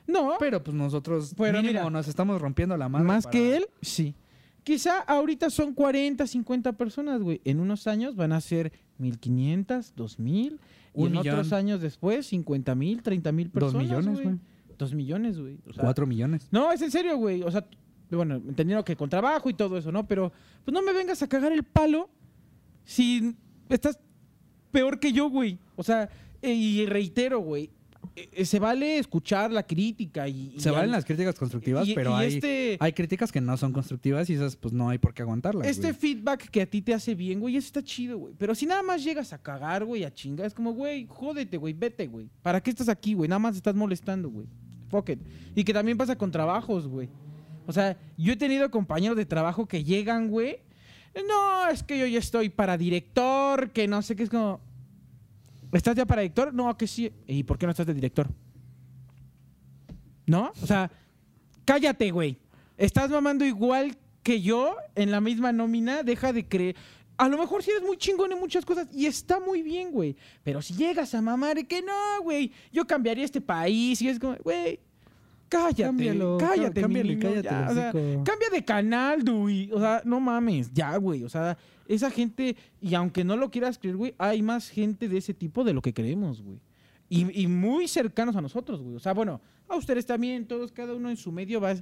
No, 0.07 0.35
pero 0.39 0.63
pues 0.63 0.75
nosotros 0.77 1.35
Pero 1.37 1.59
mínimo 1.61 1.81
mira, 1.81 1.91
nos 1.91 2.07
estamos 2.09 2.41
rompiendo 2.41 2.77
la 2.77 2.89
madre. 2.89 3.07
más 3.07 3.25
para- 3.25 3.33
que 3.33 3.57
él, 3.57 3.67
sí. 3.83 4.15
Quizá 4.63 5.01
ahorita 5.01 5.51
son 5.51 5.75
40, 5.75 6.27
50 6.27 6.73
personas, 6.73 7.21
güey. 7.23 7.41
En 7.45 7.61
unos 7.61 7.87
años 7.87 8.17
van 8.17 8.33
a 8.33 8.41
ser 8.41 8.73
1500, 8.99 9.93
2000. 9.97 10.61
Y 10.95 11.01
Un 11.03 11.07
en 11.09 11.13
millón. 11.13 11.29
otros 11.35 11.53
años 11.53 11.81
después, 11.81 12.27
50 12.27 12.75
mil, 12.75 13.03
30 13.03 13.31
mil 13.33 13.47
Dos 13.47 13.53
personas. 13.75 13.83
millones, 13.85 14.23
güey. 14.23 14.37
Dos 14.79 14.95
millones, 14.95 15.39
güey. 15.39 15.59
O 15.69 15.73
sea, 15.73 15.85
Cuatro 15.85 16.07
millones. 16.07 16.49
No, 16.51 16.73
es 16.73 16.81
en 16.83 16.91
serio, 16.91 17.17
güey. 17.17 17.43
O 17.43 17.51
sea, 17.51 17.67
bueno, 18.11 18.37
entendiendo 18.37 18.85
que 18.85 18.95
con 18.97 19.09
trabajo 19.11 19.51
y 19.51 19.55
todo 19.55 19.77
eso, 19.79 19.91
¿no? 19.91 20.07
Pero, 20.07 20.33
pues 20.65 20.73
no 20.73 20.83
me 20.83 20.93
vengas 20.93 21.23
a 21.23 21.29
cagar 21.29 21.53
el 21.53 21.65
palo 21.65 22.09
si 22.85 23.35
estás 23.69 23.99
peor 24.71 25.01
que 25.01 25.13
yo, 25.13 25.29
güey. 25.31 25.59
O 25.75 25.83
sea, 25.83 26.09
eh, 26.43 26.53
y 26.55 26.87
reitero, 26.87 27.41
güey. 27.41 27.71
eh, 28.15 28.45
se 28.45 28.59
vale 28.61 28.99
escuchar 28.99 29.51
la 29.51 29.65
crítica 29.67 30.29
y... 30.29 30.53
y 30.57 30.61
Se 30.61 30.71
valen 30.71 30.85
al- 30.91 30.93
las 30.93 31.05
críticas 31.05 31.35
constructivas, 31.37 31.89
y- 31.89 31.95
pero 31.95 32.13
y 32.13 32.15
hay, 32.15 32.35
este- 32.37 32.77
hay 32.79 32.93
críticas 32.93 33.33
que 33.33 33.41
no 33.41 33.57
son 33.57 33.73
constructivas 33.73 34.31
y 34.31 34.35
esas 34.35 34.55
pues 34.57 34.73
no 34.73 34.89
hay 34.89 34.99
por 34.99 35.13
qué 35.13 35.23
aguantarlas. 35.23 35.67
Este 35.67 35.89
güey. 35.89 35.95
feedback 35.95 36.49
que 36.49 36.63
a 36.63 36.67
ti 36.67 36.81
te 36.83 36.95
hace 36.95 37.15
bien, 37.17 37.41
güey, 37.41 37.57
eso 37.57 37.67
está 37.67 37.83
chido, 37.83 38.17
güey. 38.19 38.35
Pero 38.39 38.55
si 38.55 38.65
nada 38.67 38.83
más 38.85 39.03
llegas 39.03 39.33
a 39.33 39.39
cagar, 39.43 39.85
güey, 39.85 40.05
a 40.05 40.15
chingar, 40.15 40.47
es 40.47 40.55
como, 40.55 40.73
güey, 40.73 41.07
jódete, 41.09 41.57
güey, 41.57 41.75
vete, 41.75 42.07
güey. 42.07 42.29
¿Para 42.43 42.63
qué 42.63 42.71
estás 42.71 42.89
aquí, 42.89 43.15
güey? 43.15 43.29
Nada 43.29 43.41
más 43.41 43.57
estás 43.57 43.75
molestando, 43.75 44.31
güey. 44.31 44.47
Fuck 44.89 45.09
it. 45.11 45.19
Y 45.57 45.65
que 45.65 45.73
también 45.75 45.99
pasa 45.99 46.17
con 46.17 46.31
trabajos, 46.31 46.87
güey. 46.87 47.09
O 47.67 47.73
sea, 47.73 47.97
yo 48.17 48.33
he 48.33 48.37
tenido 48.37 48.71
compañeros 48.71 49.17
de 49.17 49.27
trabajo 49.27 49.67
que 49.67 49.85
llegan, 49.85 50.29
güey. 50.29 50.59
No, 51.29 51.69
es 51.69 51.83
que 51.83 51.99
yo 51.99 52.07
ya 52.07 52.19
estoy 52.19 52.49
para 52.49 52.77
director, 52.77 53.71
que 53.71 53.89
no 53.89 54.03
sé 54.03 54.17
qué 54.17 54.23
es 54.23 54.31
como. 54.31 54.61
¿Estás 55.73 55.97
ya 55.97 56.07
para 56.07 56.23
director? 56.23 56.55
No, 56.55 56.77
que 56.77 56.87
sí. 56.87 57.13
¿Y 57.27 57.43
por 57.43 57.59
qué 57.59 57.67
no 57.67 57.71
estás 57.71 57.87
de 57.87 57.95
director? 57.95 58.29
¿No? 60.27 60.53
O 60.63 60.67
sea, 60.67 60.91
cállate, 61.65 62.11
güey. 62.11 62.39
Estás 62.77 63.11
mamando 63.11 63.45
igual 63.45 63.97
que 64.23 64.41
yo 64.43 64.77
en 64.95 65.11
la 65.11 65.21
misma 65.21 65.53
nómina, 65.53 66.03
deja 66.03 66.33
de 66.33 66.47
creer. 66.47 66.77
A 67.17 67.29
lo 67.29 67.39
mejor 67.39 67.63
sí 67.63 67.71
eres 67.71 67.83
muy 67.83 67.97
chingón 67.97 68.31
en 68.33 68.39
muchas 68.39 68.65
cosas 68.65 68.89
y 68.93 69.07
está 69.07 69.41
muy 69.41 69.63
bien, 69.63 69.91
güey. 69.91 70.17
Pero 70.43 70.61
si 70.61 70.75
llegas 70.75 71.15
a 71.15 71.23
mamar 71.23 71.59
y 71.59 71.65
que 71.65 71.81
no, 71.81 72.23
güey, 72.23 72.53
yo 72.73 72.87
cambiaría 72.87 73.25
este 73.25 73.41
país 73.41 74.03
y 74.03 74.09
es 74.09 74.19
como, 74.19 74.37
güey, 74.37 74.81
cállate, 75.57 75.83
Cámbialo, 75.83 76.37
cállate, 76.39 76.81
cámbiale, 76.81 77.09
niño, 77.17 77.21
cállate, 77.23 77.49
ya, 77.49 77.69
o 77.71 77.75
sea, 77.75 77.89
hocico. 77.91 78.25
cambia 78.25 78.51
de 78.51 78.65
canal, 78.65 79.25
Dui. 79.25 79.71
O 79.73 79.81
sea, 79.81 80.03
no 80.05 80.21
mames, 80.21 80.73
ya, 80.73 80.97
güey. 80.97 81.25
O 81.25 81.29
sea, 81.29 81.57
esa 81.89 82.11
gente, 82.11 82.57
y 82.81 82.95
aunque 82.95 83.25
no 83.25 83.37
lo 83.37 83.51
quieras 83.51 83.79
creer, 83.79 83.97
güey, 83.97 84.15
hay 84.19 84.43
más 84.43 84.69
gente 84.69 85.09
de 85.09 85.19
ese 85.19 85.35
tipo 85.35 85.65
de 85.65 85.73
lo 85.73 85.83
que 85.83 85.95
creemos, 85.95 86.43
güey. 86.43 86.59
Y, 87.09 87.43
y 87.43 87.47
muy 87.47 87.87
cercanos 87.89 88.35
a 88.37 88.41
nosotros, 88.41 88.83
güey. 88.83 88.97
O 88.97 89.01
sea, 89.01 89.15
bueno, 89.15 89.41
a 89.69 89.77
ustedes 89.77 90.07
también, 90.07 90.47
todos, 90.47 90.73
cada 90.73 90.95
uno 90.95 91.11
en 91.11 91.17
su 91.17 91.31
medio 91.31 91.61
va, 91.61 91.75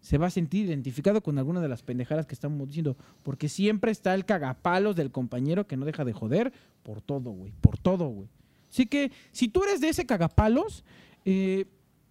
se 0.00 0.18
va 0.18 0.26
a 0.26 0.30
sentir 0.30 0.66
identificado 0.66 1.22
con 1.22 1.38
alguna 1.38 1.60
de 1.60 1.68
las 1.68 1.82
pendejadas 1.82 2.26
que 2.26 2.34
estamos 2.34 2.66
diciendo. 2.66 2.96
Porque 3.22 3.48
siempre 3.48 3.92
está 3.92 4.14
el 4.14 4.24
cagapalos 4.24 4.96
del 4.96 5.10
compañero 5.12 5.66
que 5.66 5.76
no 5.76 5.86
deja 5.86 6.04
de 6.04 6.12
joder 6.12 6.52
por 6.82 7.00
todo, 7.00 7.30
güey. 7.30 7.52
Por 7.60 7.78
todo, 7.78 8.08
güey. 8.08 8.28
Así 8.70 8.86
que, 8.86 9.12
si 9.30 9.48
tú 9.48 9.62
eres 9.64 9.80
de 9.80 9.90
ese 9.90 10.06
cagapalos, 10.06 10.82
eh, 11.24 11.66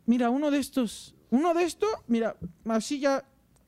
mira, 0.05 0.29
uno 0.29 0.51
de 0.51 0.59
estos, 0.59 1.15
uno 1.29 1.53
de 1.53 1.63
estos, 1.63 1.89
mira, 2.07 2.35
así 2.65 2.99
ya 2.99 3.23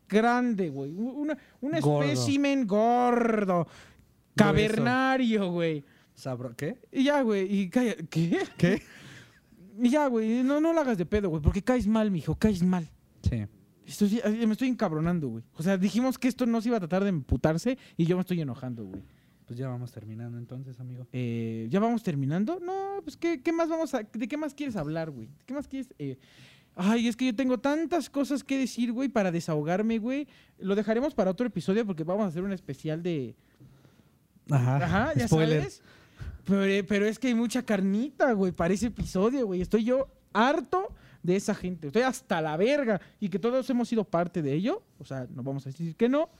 grande, 0.10 0.70
güey. 0.70 0.92
Una- 0.92 1.38
Un 1.62 1.72
Gordo. 1.80 2.04
espécimen 2.04 2.68
gordo, 2.68 3.68
cavernario, 4.36 5.52
güey. 5.52 5.84
Sabro- 6.16 6.56
¿Qué? 6.56 6.78
Y 6.92 7.06
ya, 7.06 7.22
güey, 7.22 7.52
y 7.62 7.70
calla, 7.70 7.96
¿qué? 8.10 8.40
¿Qué? 8.58 8.82
Y 9.82 9.90
ya, 9.90 10.08
güey, 10.08 10.44
no, 10.44 10.60
no 10.62 10.72
la 10.74 10.82
hagas 10.82 10.98
de 10.98 11.06
pedo, 11.06 11.30
güey, 11.30 11.42
porque 11.42 11.64
caes 11.64 11.88
mal, 11.88 12.12
mijo, 12.12 12.36
caes 12.36 12.62
mal. 12.62 12.88
Sí. 13.28 13.46
Estoy- 13.86 14.22
me 14.46 14.54
estoy 14.54 14.68
encabronando, 14.70 15.28
güey. 15.28 15.44
O 15.56 15.64
sea, 15.64 15.78
dijimos 15.78 16.18
que 16.18 16.28
esto 16.28 16.46
no 16.46 16.62
se 16.62 16.70
iba 16.70 16.78
a 16.78 16.80
tratar 16.80 17.04
de 17.04 17.10
emputarse 17.10 17.78
y 17.98 18.06
yo 18.06 18.16
me 18.16 18.22
estoy 18.22 18.40
enojando, 18.42 18.86
güey. 18.86 19.02
Pues 19.54 19.60
ya 19.60 19.68
vamos 19.68 19.92
terminando 19.92 20.40
entonces, 20.40 20.80
amigo. 20.80 21.06
Eh, 21.14 21.68
¿Ya 21.70 21.80
vamos 21.80 22.02
terminando? 22.02 22.60
No, 22.60 23.02
pues 23.04 23.16
¿qué, 23.16 23.40
qué 23.44 23.52
más 23.52 23.70
vamos 23.70 23.94
a... 23.94 24.02
¿De 24.02 24.28
qué 24.28 24.36
más 24.36 24.56
quieres 24.56 24.76
hablar, 24.76 25.12
güey? 25.12 25.28
¿De 25.28 25.46
qué 25.46 25.54
más 25.54 25.68
quieres...? 25.68 25.94
eh? 26.00 26.18
Ay, 26.76 27.08
es 27.08 27.16
que 27.16 27.28
yo 27.28 27.36
tengo 27.36 27.60
tantas 27.60 28.10
cosas 28.10 28.44
que 28.44 28.58
decir, 28.58 28.92
güey, 28.92 29.10
para 29.10 29.32
desahogarme, 29.32 30.00
güey. 30.00 30.28
Lo 30.58 30.74
dejaremos 30.74 31.14
para 31.14 31.30
otro 31.30 31.46
episodio 31.46 31.86
porque 31.86 32.04
vamos 32.04 32.26
a 32.26 32.28
hacer 32.30 32.42
un 32.42 32.52
especial 32.52 33.04
de... 33.04 33.36
Ajá. 34.50 34.78
Ajá, 34.78 35.14
ya 35.16 35.28
Spoiler. 35.28 35.60
sabes. 35.60 35.84
Pero, 36.46 36.88
pero 36.88 37.06
es 37.06 37.20
que 37.20 37.28
hay 37.28 37.36
mucha 37.36 37.64
carnita, 37.64 38.34
güey, 38.34 38.54
para 38.54 38.74
ese 38.74 38.88
episodio, 38.88 39.46
güey. 39.46 39.62
Estoy 39.62 39.84
yo 39.84 40.08
harto 40.34 40.96
de 41.22 41.36
esa 41.36 41.54
gente. 41.54 41.88
Estoy 41.88 42.02
hasta 42.02 42.42
la 42.42 42.58
verga. 42.58 43.00
Y 43.20 43.30
que 43.30 43.38
todos 43.38 43.70
hemos 43.70 43.88
sido 43.88 44.04
parte 44.04 44.42
de 44.42 44.52
ello. 44.52 44.82
O 44.98 45.06
sea, 45.06 45.28
no 45.30 45.44
vamos 45.44 45.64
a 45.68 45.70
decir 45.70 45.96
que 45.96 46.10
no. 46.10 46.32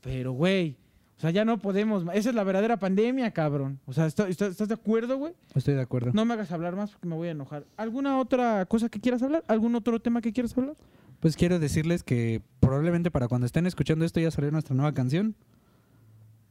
Pero, 0.00 0.30
güey, 0.34 0.76
o 1.16 1.20
sea, 1.20 1.30
ya 1.30 1.44
no 1.44 1.58
podemos. 1.58 2.04
Esa 2.12 2.30
es 2.30 2.34
la 2.34 2.44
verdadera 2.44 2.78
pandemia, 2.78 3.30
cabrón. 3.30 3.78
O 3.86 3.92
sea, 3.92 4.06
¿estás, 4.06 4.68
de 4.68 4.74
acuerdo, 4.74 5.16
güey? 5.16 5.32
Estoy 5.54 5.74
de 5.74 5.80
acuerdo. 5.80 6.10
No 6.12 6.24
me 6.24 6.34
hagas 6.34 6.50
hablar 6.50 6.74
más 6.74 6.90
porque 6.90 7.06
me 7.06 7.14
voy 7.14 7.28
a 7.28 7.30
enojar. 7.30 7.64
¿Alguna 7.76 8.18
otra 8.18 8.66
cosa 8.66 8.88
que 8.88 9.00
quieras 9.00 9.22
hablar? 9.22 9.44
¿Algún 9.46 9.74
otro 9.76 10.00
tema 10.00 10.20
que 10.20 10.32
quieras 10.32 10.56
hablar? 10.58 10.76
Pues 11.20 11.36
quiero 11.36 11.58
decirles 11.58 12.02
que 12.02 12.42
probablemente 12.60 13.10
para 13.10 13.28
cuando 13.28 13.46
estén 13.46 13.66
escuchando 13.66 14.04
esto 14.04 14.20
ya 14.20 14.30
salió 14.30 14.50
nuestra 14.50 14.74
nueva 14.74 14.92
canción. 14.92 15.36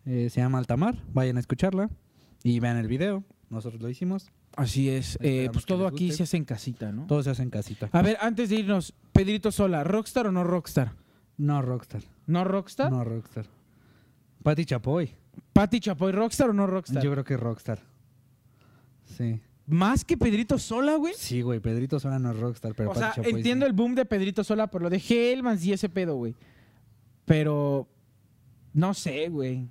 Eh, 0.05 0.29
se 0.29 0.39
llama 0.39 0.57
Altamar. 0.59 0.97
Vayan 1.13 1.37
a 1.37 1.41
escucharla 1.41 1.89
y 2.41 2.59
vean 2.59 2.77
el 2.77 2.87
video. 2.87 3.23
Nosotros 3.49 3.81
lo 3.81 3.89
hicimos. 3.89 4.31
Así 4.55 4.89
es. 4.89 5.17
Eh, 5.21 5.49
pues 5.51 5.65
todo 5.65 5.87
aquí 5.87 6.11
se 6.11 6.23
hace 6.23 6.37
en 6.37 6.45
casita, 6.45 6.91
¿no? 6.91 7.05
Todo 7.05 7.21
se 7.21 7.29
hace 7.29 7.43
en 7.43 7.49
casita. 7.49 7.89
A 7.91 8.01
ver, 8.01 8.17
antes 8.21 8.49
de 8.49 8.55
irnos, 8.55 8.93
Pedrito 9.11 9.51
Sola, 9.51 9.83
¿Rockstar 9.83 10.27
o 10.27 10.31
no 10.31 10.43
Rockstar? 10.43 10.93
No 11.37 11.61
Rockstar. 11.61 12.01
¿No 12.27 12.43
Rockstar? 12.43 12.91
No 12.91 13.03
Rockstar. 13.03 13.45
Pati 14.43 14.65
Chapoy. 14.65 15.09
Pati 15.53 15.79
Chapoy, 15.79 16.11
¿Rockstar 16.11 16.49
o 16.49 16.53
no 16.53 16.67
Rockstar? 16.67 17.01
Yo 17.01 17.11
creo 17.11 17.23
que 17.23 17.37
Rockstar. 17.37 17.79
Sí. 19.05 19.41
Más 19.65 20.03
que 20.03 20.17
Pedrito 20.17 20.59
Sola, 20.59 20.95
güey. 20.95 21.13
Sí, 21.15 21.41
güey. 21.41 21.59
Pedrito 21.59 21.99
Sola 21.99 22.19
no 22.19 22.31
es 22.31 22.37
Rockstar, 22.37 22.75
pero 22.75 22.91
o 22.91 22.93
Pati 22.93 23.05
sea, 23.05 23.13
Chapoy 23.15 23.31
entiendo 23.31 23.65
sí. 23.65 23.69
el 23.69 23.73
boom 23.73 23.95
de 23.95 24.05
Pedrito 24.05 24.43
Sola 24.43 24.67
por 24.67 24.81
lo 24.81 24.89
de 24.89 24.97
Hellmans 24.97 25.63
y 25.65 25.73
ese 25.73 25.89
pedo, 25.89 26.15
güey. 26.15 26.35
Pero 27.25 27.87
no 28.73 28.93
sé, 28.93 29.29
güey. 29.29 29.67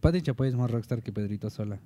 Pati 0.00 0.22
Chapoy 0.22 0.48
es 0.48 0.54
más 0.54 0.70
Rockstar 0.70 1.02
que 1.02 1.12
Pedrito 1.12 1.50
Sola. 1.50 1.78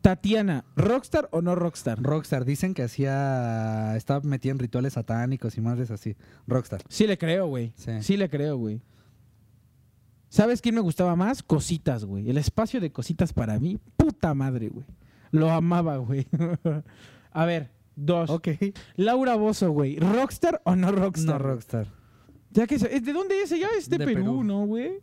Tatiana, 0.00 0.66
¿Rockstar 0.76 1.30
o 1.32 1.40
no 1.40 1.54
Rockstar? 1.54 2.02
Rockstar, 2.02 2.44
dicen 2.44 2.74
que 2.74 2.82
hacía. 2.82 3.96
Estaba 3.96 4.20
metida 4.20 4.52
en 4.52 4.58
rituales 4.58 4.94
satánicos 4.94 5.56
y 5.56 5.62
madres 5.62 5.90
así. 5.90 6.14
Rockstar. 6.46 6.82
Sí 6.88 7.06
le 7.06 7.16
creo, 7.16 7.46
güey. 7.46 7.72
Sí. 7.76 7.92
Sí 8.02 8.16
le 8.16 8.28
creo, 8.28 8.58
güey. 8.58 8.82
¿Sabes 10.34 10.60
quién 10.60 10.74
me 10.74 10.80
gustaba 10.80 11.14
más? 11.14 11.44
Cositas, 11.44 12.04
güey. 12.04 12.28
El 12.28 12.38
espacio 12.38 12.80
de 12.80 12.90
cositas 12.90 13.32
para 13.32 13.60
mí, 13.60 13.78
puta 13.96 14.34
madre, 14.34 14.68
güey. 14.68 14.84
Lo 15.30 15.48
amaba, 15.52 15.98
güey. 15.98 16.26
A 17.30 17.44
ver, 17.44 17.70
dos. 17.94 18.30
Ok. 18.30 18.48
Laura 18.96 19.36
Bozo, 19.36 19.70
güey. 19.70 19.96
¿Rockstar 20.00 20.60
o 20.64 20.74
no 20.74 20.90
Rockstar? 20.90 21.40
No 21.40 21.46
Rockstar. 21.46 21.86
Ya 22.50 22.66
que 22.66 22.78
¿de 22.78 23.12
dónde 23.12 23.42
es 23.42 23.52
ella? 23.52 23.68
Es 23.78 23.88
de, 23.88 23.96
De 23.96 24.06
Perú, 24.06 24.22
Perú. 24.22 24.42
¿no, 24.42 24.66
güey? 24.66 24.94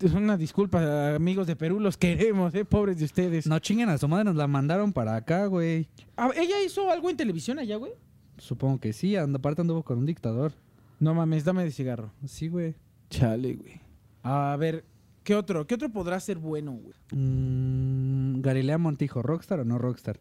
Es 0.00 0.12
Una 0.12 0.36
disculpa, 0.36 1.16
amigos 1.16 1.48
de 1.48 1.56
Perú, 1.56 1.80
los 1.80 1.96
queremos, 1.96 2.54
eh, 2.54 2.64
pobres 2.64 3.00
de 3.00 3.06
ustedes. 3.06 3.48
No 3.48 3.58
chinguen 3.58 3.88
a 3.88 3.98
su 3.98 4.06
madre, 4.06 4.26
nos 4.26 4.36
la 4.36 4.46
mandaron 4.46 4.92
para 4.92 5.16
acá, 5.16 5.46
güey. 5.46 5.88
¿Ella 6.36 6.62
hizo 6.64 6.88
algo 6.88 7.10
en 7.10 7.16
televisión 7.16 7.58
allá, 7.58 7.74
güey? 7.78 7.94
Supongo 8.38 8.78
que 8.78 8.92
sí, 8.92 9.16
aparte 9.16 9.62
anduvo 9.62 9.82
con 9.82 9.98
un 9.98 10.06
dictador. 10.06 10.52
No 11.00 11.14
mames, 11.14 11.42
dame 11.42 11.64
de 11.64 11.72
cigarro. 11.72 12.12
Sí, 12.24 12.46
güey. 12.46 12.76
Chale, 13.08 13.56
güey. 13.56 13.89
A 14.22 14.56
ver, 14.58 14.84
¿qué 15.24 15.34
otro? 15.34 15.66
¿Qué 15.66 15.74
otro 15.74 15.90
podrá 15.90 16.18
ser 16.20 16.38
bueno, 16.38 16.72
güey? 16.72 16.94
Mm, 17.12 18.40
Galilea 18.40 18.78
Montijo, 18.78 19.22
¿Rockstar 19.22 19.60
o 19.60 19.64
no 19.64 19.78
Rockstar? 19.78 20.20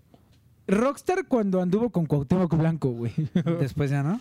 Rockstar 0.68 1.28
cuando 1.28 1.62
anduvo 1.62 1.90
con 1.90 2.06
Cuauhtémoc 2.06 2.56
Blanco, 2.56 2.90
güey. 2.92 3.12
Después 3.60 3.90
ya 3.90 4.04
no. 4.04 4.20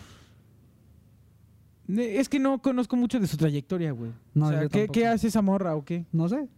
es 1.96 2.28
que 2.28 2.38
no 2.38 2.60
conozco 2.62 2.96
mucho 2.96 3.20
de 3.20 3.26
su 3.26 3.36
trayectoria, 3.36 3.92
güey. 3.92 4.12
No, 4.34 4.46
o 4.46 4.50
sea, 4.50 4.62
yo 4.62 4.68
¿qué, 4.68 4.78
tampoco. 4.80 4.92
qué 4.94 5.06
hace 5.06 5.28
esa 5.28 5.42
morra 5.42 5.74
o 5.76 5.84
qué? 5.84 6.06
No 6.12 6.28
sé. 6.28 6.48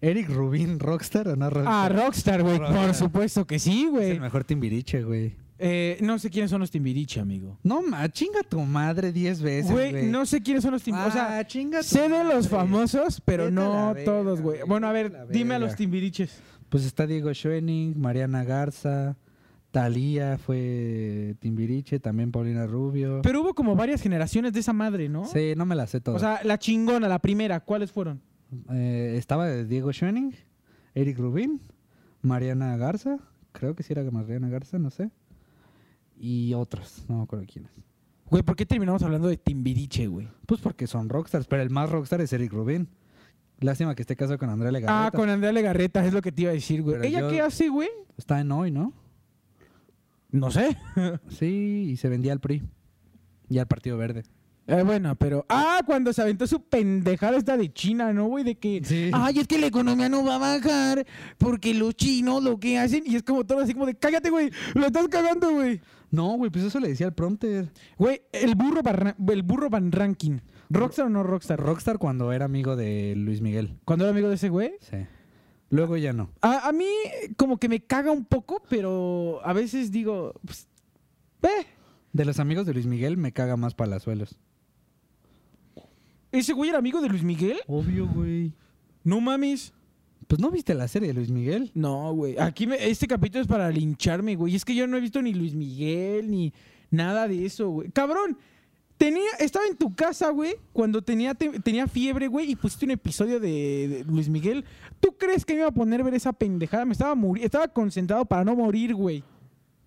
Eric 0.00 0.28
Rubin, 0.28 0.78
¿Rockstar 0.80 1.28
o 1.28 1.36
no 1.36 1.50
Rockstar? 1.50 1.72
Ah, 1.74 1.88
Rockstar, 1.88 2.42
güey. 2.42 2.58
Por 2.58 2.94
supuesto 2.94 3.46
que 3.46 3.58
sí, 3.58 3.84
Es 3.84 3.90
güey. 3.90 4.10
el 4.12 4.20
mejor 4.20 4.44
timbiriche, 4.44 5.02
güey. 5.02 5.34
Eh, 5.58 5.98
no 6.00 6.18
sé 6.18 6.30
quiénes 6.30 6.50
son 6.50 6.60
los 6.60 6.70
Timbiriche, 6.70 7.20
amigo. 7.20 7.58
No, 7.62 7.80
ma, 7.82 8.08
chinga 8.08 8.42
tu 8.42 8.60
madre 8.60 9.12
diez 9.12 9.40
veces, 9.40 9.70
Güey, 9.70 10.06
no 10.06 10.26
sé 10.26 10.42
quiénes 10.42 10.62
son 10.64 10.72
los 10.72 10.82
Timbiriche. 10.82 11.10
o 11.10 11.12
sea, 11.12 11.38
Ah, 11.38 11.46
chinga 11.46 11.78
tu 11.78 11.84
sé 11.84 12.02
de 12.02 12.08
madre. 12.08 12.34
los 12.34 12.48
famosos, 12.48 13.20
pero 13.24 13.44
Vete 13.44 13.54
no 13.54 13.94
verga, 13.94 14.04
todos, 14.04 14.40
güey. 14.40 14.60
Bueno, 14.66 14.88
a 14.88 14.92
ver, 14.92 15.28
dime 15.30 15.54
a 15.54 15.58
los 15.60 15.76
Timbiriches. 15.76 16.40
Pues 16.68 16.84
está 16.84 17.06
Diego 17.06 17.32
Schoening, 17.32 17.94
Mariana 18.00 18.42
Garza, 18.42 19.16
Talía 19.70 20.38
fue 20.38 21.36
Timbiriche, 21.40 22.00
también 22.00 22.32
Paulina 22.32 22.66
Rubio. 22.66 23.20
Pero 23.22 23.42
hubo 23.42 23.54
como 23.54 23.76
varias 23.76 24.00
generaciones 24.02 24.52
de 24.52 24.60
esa 24.60 24.72
madre, 24.72 25.08
¿no? 25.08 25.24
Sí, 25.24 25.54
no 25.56 25.66
me 25.66 25.74
la 25.76 25.86
sé 25.86 26.00
todas. 26.00 26.20
O 26.20 26.24
sea, 26.24 26.40
la 26.44 26.58
chingona, 26.58 27.06
la 27.08 27.20
primera, 27.20 27.60
¿cuáles 27.60 27.92
fueron? 27.92 28.20
Eh, 28.72 29.14
estaba 29.18 29.48
Diego 29.52 29.92
Schoening, 29.92 30.34
Eric 30.94 31.18
Rubin, 31.18 31.60
Mariana 32.22 32.76
Garza, 32.76 33.18
creo 33.52 33.74
que 33.74 33.82
sí 33.82 33.92
era 33.92 34.08
Mariana 34.10 34.48
Garza, 34.48 34.78
no 34.78 34.90
sé. 34.90 35.10
Y 36.16 36.54
otros, 36.54 37.04
no 37.08 37.18
me 37.18 37.22
acuerdo 37.24 37.44
quiénes. 37.50 37.70
Güey, 38.26 38.42
¿por 38.42 38.56
qué 38.56 38.64
terminamos 38.66 39.02
hablando 39.02 39.28
de 39.28 39.36
Timbiriche, 39.36 40.06
güey? 40.06 40.28
Pues 40.46 40.60
porque 40.60 40.86
son 40.86 41.08
rockstars, 41.08 41.46
pero 41.46 41.62
el 41.62 41.70
más 41.70 41.90
rockstar 41.90 42.20
es 42.20 42.32
Eric 42.32 42.52
Rubin. 42.52 42.88
Lástima 43.60 43.94
que 43.94 44.02
esté 44.02 44.16
casado 44.16 44.38
con 44.38 44.48
Andrea 44.50 44.72
Legarreta. 44.72 45.06
Ah, 45.06 45.10
con 45.10 45.28
Andrea 45.28 45.52
Legarreta, 45.52 46.04
es 46.04 46.12
lo 46.12 46.22
que 46.22 46.32
te 46.32 46.42
iba 46.42 46.50
a 46.50 46.54
decir, 46.54 46.82
güey. 46.82 46.96
Pero 46.96 47.08
¿Ella 47.08 47.20
yo- 47.20 47.28
qué 47.30 47.40
hace, 47.40 47.68
güey? 47.68 47.88
Está 48.16 48.40
en 48.40 48.50
hoy, 48.52 48.70
¿no? 48.70 48.92
No 50.30 50.50
sé. 50.50 50.76
Sí, 51.28 51.86
y 51.90 51.96
se 51.96 52.08
vendía 52.08 52.32
al 52.32 52.40
PRI. 52.40 52.62
Y 53.48 53.58
al 53.58 53.66
Partido 53.66 53.96
Verde. 53.96 54.24
Eh, 54.66 54.82
bueno, 54.82 55.14
pero. 55.16 55.44
Ah, 55.48 55.80
cuando 55.84 56.12
se 56.12 56.22
aventó 56.22 56.46
su 56.46 56.62
pendejada 56.62 57.36
esta 57.36 57.56
de 57.56 57.72
China, 57.72 58.12
¿no, 58.14 58.26
güey? 58.26 58.44
De 58.44 58.54
que. 58.56 58.80
Sí. 58.82 59.10
Ay, 59.12 59.38
es 59.38 59.46
que 59.46 59.58
la 59.58 59.66
economía 59.66 60.08
no 60.08 60.24
va 60.24 60.36
a 60.36 60.38
bajar 60.38 61.06
porque 61.36 61.74
los 61.74 61.94
chinos 61.96 62.42
lo 62.42 62.58
que 62.58 62.78
hacen. 62.78 63.02
Y 63.06 63.16
es 63.16 63.22
como 63.22 63.44
todo 63.44 63.60
así 63.60 63.74
como 63.74 63.84
de. 63.86 63.94
Cállate, 63.94 64.30
güey. 64.30 64.50
Lo 64.74 64.86
estás 64.86 65.06
cagando, 65.08 65.50
güey. 65.52 65.80
No, 66.10 66.36
güey, 66.36 66.50
pues 66.50 66.64
eso 66.64 66.80
le 66.80 66.88
decía 66.88 67.06
al 67.06 67.14
prompter. 67.14 67.70
Güey, 67.98 68.22
el 68.32 68.54
burro, 68.54 68.82
Barra- 68.82 69.16
el 69.28 69.42
burro 69.42 69.68
Van 69.68 69.92
Ranking. 69.92 70.38
¿Rockstar 70.70 71.06
o 71.06 71.08
no 71.10 71.22
Rockstar? 71.22 71.60
Rockstar 71.60 71.98
cuando 71.98 72.32
era 72.32 72.46
amigo 72.46 72.74
de 72.76 73.14
Luis 73.16 73.42
Miguel. 73.42 73.76
Cuando 73.84 74.04
era 74.06 74.12
amigo 74.12 74.28
de 74.28 74.36
ese 74.36 74.48
güey. 74.48 74.72
Sí. 74.80 74.96
Luego 75.70 75.96
ya 75.98 76.12
no. 76.12 76.30
A, 76.40 76.68
a 76.68 76.72
mí, 76.72 76.86
como 77.36 77.58
que 77.58 77.68
me 77.68 77.80
caga 77.80 78.12
un 78.12 78.24
poco, 78.24 78.62
pero 78.70 79.40
a 79.44 79.52
veces 79.52 79.90
digo. 79.90 80.32
Pues, 80.46 80.68
eh, 81.42 81.66
De 82.12 82.24
los 82.24 82.38
amigos 82.38 82.64
de 82.64 82.72
Luis 82.74 82.86
Miguel 82.86 83.16
me 83.18 83.32
caga 83.32 83.56
más 83.58 83.74
Palazuelos. 83.74 84.38
¿Ese 86.38 86.52
güey 86.52 86.70
era 86.70 86.78
amigo 86.78 87.00
de 87.00 87.08
Luis 87.08 87.22
Miguel? 87.22 87.58
Obvio, 87.66 88.06
güey. 88.08 88.52
No 89.04 89.20
mames. 89.20 89.72
Pues 90.26 90.40
no 90.40 90.50
viste 90.50 90.74
la 90.74 90.88
serie 90.88 91.08
de 91.08 91.14
Luis 91.14 91.30
Miguel. 91.30 91.70
No, 91.74 92.12
güey. 92.14 92.36
Aquí 92.38 92.66
me- 92.66 92.88
este 92.88 93.06
capítulo 93.06 93.42
es 93.42 93.46
para 93.46 93.70
lincharme, 93.70 94.34
güey. 94.36 94.54
Es 94.54 94.64
que 94.64 94.74
yo 94.74 94.86
no 94.86 94.96
he 94.96 95.00
visto 95.00 95.20
ni 95.20 95.34
Luis 95.34 95.54
Miguel 95.54 96.30
ni 96.30 96.52
nada 96.90 97.28
de 97.28 97.44
eso, 97.44 97.68
güey. 97.68 97.90
Cabrón, 97.90 98.38
tenía, 98.96 99.28
estaba 99.38 99.66
en 99.66 99.76
tu 99.76 99.94
casa, 99.94 100.30
güey, 100.30 100.54
cuando 100.72 101.02
tenía, 101.02 101.34
te- 101.34 101.60
tenía 101.60 101.86
fiebre, 101.86 102.26
güey, 102.28 102.50
y 102.52 102.56
pusiste 102.56 102.86
un 102.86 102.92
episodio 102.92 103.38
de, 103.38 103.88
de 103.88 104.04
Luis 104.04 104.28
Miguel. 104.30 104.64
¿Tú 105.00 105.14
crees 105.18 105.44
que 105.44 105.52
me 105.52 105.60
iba 105.60 105.68
a 105.68 105.74
poner 105.74 106.00
a 106.00 106.04
ver 106.04 106.14
esa 106.14 106.32
pendejada? 106.32 106.84
Me 106.86 106.92
estaba 106.92 107.14
muri- 107.14 107.42
estaba 107.44 107.68
concentrado 107.68 108.24
para 108.24 108.44
no 108.44 108.56
morir, 108.56 108.94
güey. 108.94 109.22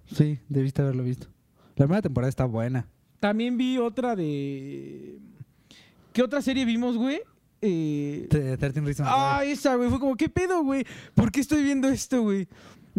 Sí, 0.06 0.38
debiste 0.50 0.82
haberlo 0.84 1.04
visto. 1.04 1.28
La 1.76 1.86
primera 1.86 2.02
temporada 2.04 2.30
está 2.30 2.46
buena. 2.46 2.88
También 3.20 3.58
vi 3.58 3.80
otra 3.80 4.16
de. 4.16 5.18
¿Qué 6.18 6.24
otra 6.24 6.42
serie 6.42 6.66
vimos, 6.66 6.98
güey? 6.98 7.22
Eh... 7.62 8.26
Te- 8.28 8.58
13 8.58 8.82
Reasons 8.82 9.08
Ah, 9.12 9.44
esa, 9.46 9.76
güey. 9.76 9.88
Fue 9.88 10.00
como, 10.00 10.16
¿qué 10.16 10.28
pedo, 10.30 10.64
güey? 10.64 10.84
¿Por 11.14 11.32
qué 11.32 11.42
estoy 11.42 11.62
viendo 11.62 11.88
esto, 11.90 12.24
güey? 12.24 12.48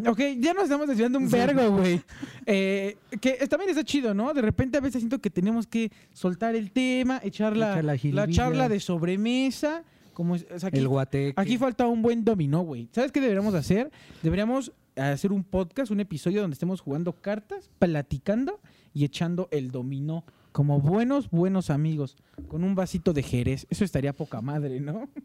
Ok, 0.07 0.21
ya 0.39 0.55
nos 0.55 0.63
estamos 0.63 0.87
desviando 0.87 1.19
un 1.19 1.29
vergo, 1.29 1.69
güey. 1.79 2.01
Eh, 2.47 2.97
que 3.21 3.33
también 3.49 3.71
está 3.71 3.83
chido, 3.83 4.15
¿no? 4.15 4.33
De 4.33 4.41
repente 4.41 4.79
a 4.79 4.81
veces 4.81 5.01
siento 5.01 5.19
que 5.21 5.31
tenemos 5.31 5.67
que 5.67 5.91
soltar 6.13 6.55
el 6.55 6.71
tema, 6.71 7.21
echar 7.25 7.57
la, 7.57 7.83
charla 8.29 8.69
de 8.69 8.79
sobremesa. 8.79 9.83
Como, 10.13 10.37
es- 10.37 10.47
aquí, 10.63 10.79
El 10.79 10.87
guateque. 10.87 11.35
aquí 11.35 11.59
falta 11.59 11.89
un 11.89 12.03
buen 12.03 12.25
dominó, 12.25 12.61
güey. 12.61 12.89
¿Sabes 12.93 13.11
qué 13.11 13.21
deberíamos 13.21 13.55
hacer? 13.55 13.91
Deberíamos 14.23 14.71
hacer 14.95 15.33
un 15.33 15.43
podcast, 15.43 15.91
un 15.91 15.99
episodio 15.99 16.41
donde 16.41 16.55
estemos 16.55 16.81
jugando 16.81 17.15
cartas, 17.15 17.69
platicando 17.81 18.61
y 18.95 19.05
echando 19.05 19.49
el 19.51 19.73
dominó. 19.73 20.25
Como 20.59 20.81
buenos, 20.81 21.31
buenos 21.31 21.71
amigos. 21.71 22.17
Con 22.49 22.65
un 22.65 22.75
vasito 22.75 23.13
de 23.13 23.23
jerez. 23.23 23.65
Eso 23.71 23.85
estaría 23.85 24.13
poca 24.13 24.41
madre, 24.41 24.81
¿no? 24.81 25.09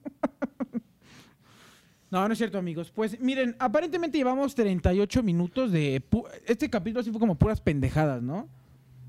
No, 2.12 2.28
no 2.28 2.34
es 2.34 2.38
cierto, 2.38 2.60
amigos. 2.60 2.92
Pues 2.92 3.20
miren, 3.20 3.56
aparentemente 3.58 4.20
llevamos 4.20 4.54
38 4.54 5.24
minutos 5.24 5.72
de... 5.72 6.04
Este 6.46 6.70
capítulo 6.70 7.02
así 7.02 7.10
fue 7.10 7.20
como 7.20 7.34
puras 7.34 7.60
pendejadas, 7.60 8.22
¿no? 8.22 8.48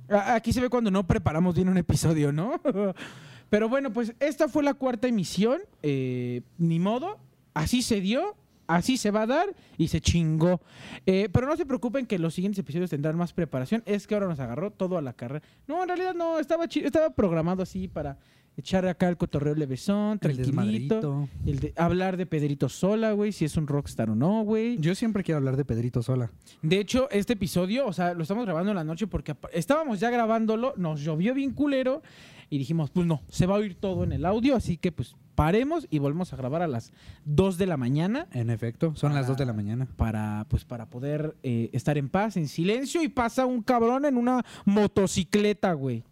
Aquí 0.09 0.55
se 0.55 0.63
ve 0.63 0.71
cuando 0.71 0.91
no 0.91 1.07
preparamos 1.07 1.55
bien 1.55 1.69
un 1.69 1.77
episodio, 1.77 2.33
¿no? 2.33 2.59
Pero 3.51 3.69
bueno, 3.69 3.93
pues 3.93 4.15
esta 4.21 4.49
fue 4.49 4.63
la 4.63 4.73
cuarta 4.73 5.07
emisión. 5.07 5.61
eh, 5.83 6.41
ni 6.57 6.79
modo. 6.81 7.19
Así 7.53 7.83
se 7.83 8.01
dio. 8.01 8.35
Así 8.67 8.97
se 8.97 9.11
va 9.11 9.23
a 9.23 9.27
dar 9.27 9.55
y 9.77 9.89
se 9.89 10.01
chingó. 10.01 10.61
Eh, 11.07 11.29
pero 11.33 11.47
no 11.47 11.57
se 11.57 11.67
preocupen 11.67 12.07
que 12.07 12.19
los 12.19 12.35
siguientes 12.35 12.59
episodios 12.59 12.91
tendrán 12.91 13.17
más 13.17 13.33
preparación. 13.33 13.83
Es 13.87 14.07
que 14.07 14.15
ahora 14.15 14.29
nos 14.29 14.41
agarró 14.41 14.71
todo 14.71 14.99
a 14.99 15.03
la 15.03 15.13
carrera. 15.13 15.45
No, 15.67 15.83
en 15.83 15.89
realidad 15.89 16.15
no. 16.15 16.39
Estaba, 16.39 16.65
estaba 16.65 17.11
programado 17.11 17.63
así 17.63 17.89
para 17.89 18.19
echar 18.57 18.87
acá 18.87 19.09
el 19.09 19.17
cotorreo 19.17 19.55
levesón, 19.55 20.19
tranquilito. 20.19 21.29
El 21.45 21.61
de 21.61 21.73
hablar 21.77 22.17
de 22.17 22.27
Pedrito 22.27 22.69
Sola, 22.69 23.13
güey, 23.13 23.33
si 23.33 23.45
es 23.45 23.57
un 23.57 23.67
rockstar 23.67 24.11
o 24.11 24.15
no, 24.15 24.43
güey. 24.43 24.79
Yo 24.79 24.95
siempre 24.95 25.25
quiero 25.25 25.39
hablar 25.39 25.57
de 25.57 25.65
Pedrito 25.65 26.03
Sola. 26.03 26.31
De 26.63 26.79
hecho, 26.79 27.09
este 27.11 27.35
episodio, 27.35 27.87
o 27.87 27.93
sea, 27.93 28.15
lo 28.15 28.23
estamos 28.23 28.45
grabando 28.45 28.71
en 28.71 28.77
la 28.77 28.85
noche 28.85 29.07
porque 29.07 29.35
estábamos 29.53 30.01
ya 30.01 30.11
grabándolo, 30.11 30.75
nos 30.77 31.01
llovió 31.01 31.35
bien 31.35 31.53
culero 31.53 32.03
y 32.51 32.59
dijimos, 32.59 32.91
pues 32.91 33.07
no, 33.07 33.23
se 33.29 33.47
va 33.47 33.57
a 33.57 33.59
oír 33.59 33.75
todo 33.75 34.05
en 34.05 34.13
el 34.13 34.25
audio, 34.25 34.55
así 34.55 34.77
que 34.77 34.93
pues 34.93 35.17
paremos 35.35 35.87
y 35.91 35.99
volvemos 35.99 36.33
a 36.33 36.37
grabar 36.37 36.63
a 36.63 36.67
las 36.69 36.93
2 37.25 37.59
de 37.59 37.67
la 37.67 37.77
mañana 37.77 38.27
En 38.33 38.51
efecto, 38.51 38.95
son 38.97 39.15
las 39.15 39.25
Ah. 39.25 39.29
2 39.29 39.39
de 39.39 39.47
la 39.47 39.53
mañana. 39.53 39.87
para 39.97 40.47
pues 40.49 40.65
para 40.65 40.87
poder 40.91 41.37
eh, 41.43 41.71
estar 41.73 41.99
en 41.99 42.09
paz, 42.09 42.37
en 42.37 42.49
silencio 42.49 43.03
y 43.03 43.09
pasa 43.09 43.47
un 43.47 43.63
cabrón 43.63 44.05
en 44.05 44.17
una 44.17 44.45
motocicleta, 44.65 45.73
güey. 45.73 46.05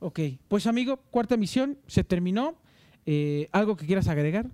Ok, 0.00 0.20
pues 0.48 0.66
amigo, 0.66 0.98
cuarta 1.10 1.36
misión, 1.36 1.78
se 1.86 2.04
terminó. 2.04 2.54
Eh, 3.06 3.48
¿Algo 3.52 3.76
que 3.76 3.86
quieras 3.86 4.06
agregar? 4.08 4.46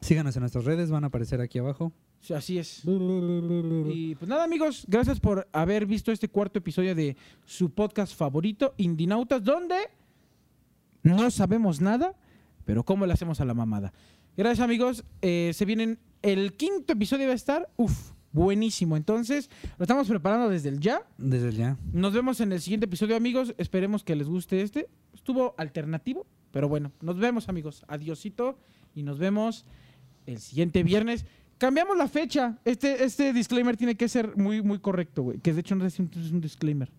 Síganos 0.00 0.34
en 0.36 0.40
nuestras 0.40 0.64
redes, 0.64 0.90
van 0.90 1.04
a 1.04 1.08
aparecer 1.08 1.40
aquí 1.40 1.58
abajo. 1.58 1.92
Sí, 2.22 2.34
Así 2.34 2.58
es. 2.58 2.82
Y 2.86 4.14
pues 4.14 4.28
nada, 4.28 4.44
amigos, 4.44 4.84
gracias 4.88 5.18
por 5.20 5.48
haber 5.52 5.86
visto 5.86 6.12
este 6.12 6.28
cuarto 6.28 6.58
episodio 6.58 6.94
de 6.94 7.16
su 7.44 7.70
podcast 7.70 8.14
favorito, 8.14 8.74
Indinautas, 8.76 9.42
donde 9.42 9.76
no 11.02 11.30
sabemos 11.30 11.80
nada, 11.80 12.14
pero 12.64 12.84
cómo 12.84 13.06
le 13.06 13.12
hacemos 13.12 13.40
a 13.40 13.44
la 13.44 13.54
mamada. 13.54 13.92
Gracias, 14.36 14.64
amigos. 14.64 15.04
Eh, 15.22 15.52
se 15.54 15.64
vienen. 15.64 15.98
El 16.22 16.54
quinto 16.54 16.92
episodio 16.92 17.26
va 17.26 17.32
a 17.32 17.36
estar, 17.36 17.68
uff, 17.76 18.12
buenísimo. 18.32 18.96
Entonces, 18.96 19.50
lo 19.78 19.84
estamos 19.84 20.08
preparando 20.08 20.48
desde 20.48 20.68
el 20.68 20.80
ya. 20.80 21.02
Desde 21.18 21.48
el 21.48 21.56
ya. 21.56 21.76
Nos 21.92 22.12
vemos 22.12 22.40
en 22.40 22.52
el 22.52 22.60
siguiente 22.60 22.86
episodio, 22.86 23.16
amigos. 23.16 23.54
Esperemos 23.58 24.04
que 24.04 24.16
les 24.16 24.28
guste 24.28 24.62
este. 24.62 24.88
Estuvo 25.14 25.54
alternativo, 25.58 26.26
pero 26.50 26.68
bueno, 26.68 26.92
nos 27.00 27.18
vemos, 27.18 27.48
amigos. 27.48 27.84
Adiosito 27.88 28.58
y 28.94 29.02
nos 29.02 29.18
vemos 29.18 29.64
el 30.26 30.38
siguiente 30.38 30.82
viernes. 30.82 31.24
Cambiamos 31.58 31.96
la 31.96 32.08
fecha. 32.08 32.58
Este, 32.64 33.04
este 33.04 33.32
disclaimer 33.32 33.76
tiene 33.76 33.94
que 33.94 34.08
ser 34.08 34.36
muy, 34.36 34.62
muy 34.62 34.78
correcto, 34.78 35.22
güey. 35.22 35.38
Que 35.38 35.52
de 35.52 35.60
hecho 35.60 35.74
no 35.74 35.88
sé 35.88 35.90
si 35.90 36.02
es 36.02 36.32
un 36.32 36.40
disclaimer. 36.40 36.90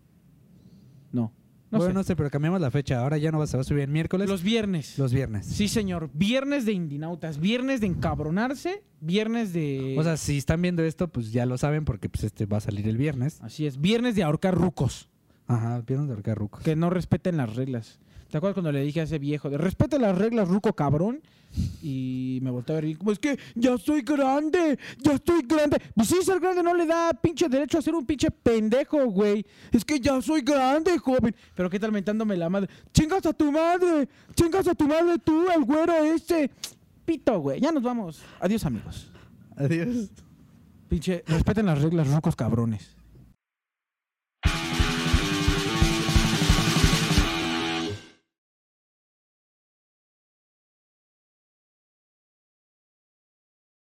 No. 1.71 1.77
No 1.77 1.85
bueno, 1.85 1.91
sé. 1.91 1.93
no 1.93 2.03
sé, 2.03 2.15
pero 2.17 2.29
cambiamos 2.29 2.59
la 2.59 2.69
fecha. 2.69 2.99
Ahora 2.99 3.17
ya 3.17 3.31
no 3.31 3.39
va, 3.39 3.47
se 3.47 3.55
va 3.55 3.61
a 3.61 3.63
subir 3.63 3.83
en 3.83 3.91
miércoles. 3.93 4.27
Los 4.29 4.43
viernes. 4.43 4.97
los 4.99 5.13
viernes. 5.13 5.45
Sí, 5.45 5.67
señor. 5.69 6.09
Viernes 6.13 6.65
de 6.65 6.73
Indinautas. 6.73 7.39
Viernes 7.39 7.79
de 7.81 7.87
encabronarse. 7.87 8.83
Viernes 8.99 9.53
de. 9.53 9.95
O 9.97 10.03
sea, 10.03 10.17
si 10.17 10.37
están 10.37 10.61
viendo 10.61 10.83
esto, 10.83 11.07
pues 11.07 11.31
ya 11.31 11.45
lo 11.45 11.57
saben 11.57 11.85
porque 11.85 12.09
pues 12.09 12.25
este 12.25 12.45
va 12.45 12.57
a 12.57 12.61
salir 12.61 12.87
el 12.87 12.97
viernes. 12.97 13.39
Así 13.41 13.65
es. 13.65 13.79
Viernes 13.79 14.15
de 14.15 14.23
ahorcar 14.23 14.53
rucos. 14.55 15.09
Ajá, 15.47 15.81
viernes 15.81 16.07
de 16.07 16.13
Orca 16.13 16.33
Rucos. 16.35 16.63
que 16.63 16.75
no 16.75 16.89
respeten 16.89 17.35
las 17.37 17.55
reglas. 17.55 17.99
¿Te 18.31 18.37
acuerdas 18.37 18.53
cuando 18.53 18.71
le 18.71 18.81
dije 18.81 19.01
a 19.01 19.03
ese 19.03 19.19
viejo 19.19 19.49
de 19.49 19.57
respete 19.57 19.99
las 19.99 20.17
reglas, 20.17 20.47
ruco 20.47 20.71
cabrón? 20.73 21.21
Y 21.83 22.39
me 22.41 22.49
volteó 22.49 22.77
a 22.77 22.79
ver 22.79 22.89
y 22.91 22.95
como, 22.95 23.11
es 23.11 23.19
que 23.19 23.37
ya 23.55 23.77
soy 23.77 24.03
grande, 24.03 24.79
ya 24.99 25.11
estoy 25.15 25.41
grande. 25.45 25.81
Pues 25.93 26.07
sí, 26.07 26.15
ser 26.23 26.39
grande 26.39 26.63
no 26.63 26.73
le 26.73 26.85
da 26.85 27.11
pinche 27.11 27.49
derecho 27.49 27.77
a 27.77 27.81
ser 27.81 27.93
un 27.93 28.05
pinche 28.05 28.31
pendejo, 28.31 29.05
güey. 29.07 29.45
Es 29.73 29.83
que 29.83 29.99
ya 29.99 30.21
soy 30.21 30.43
grande, 30.43 30.97
joven. 30.97 31.35
Pero 31.53 31.69
qué 31.69 31.77
tal 31.77 31.91
mentándome 31.91 32.37
la 32.37 32.49
madre. 32.49 32.69
Chingas 32.93 33.25
a 33.25 33.33
tu 33.33 33.51
madre, 33.51 34.07
chingas 34.33 34.65
a 34.65 34.75
tu 34.75 34.87
madre 34.87 35.19
tú, 35.19 35.47
el 35.53 35.65
güero 35.65 35.93
este. 36.05 36.49
Pito, 37.03 37.37
güey. 37.41 37.59
Ya 37.59 37.73
nos 37.73 37.83
vamos. 37.83 38.21
Adiós, 38.39 38.65
amigos. 38.65 39.11
Adiós. 39.57 40.09
Pinche, 40.87 41.25
respeten 41.27 41.65
las 41.65 41.81
reglas, 41.81 42.07
rucos 42.07 42.37
cabrones. 42.37 43.00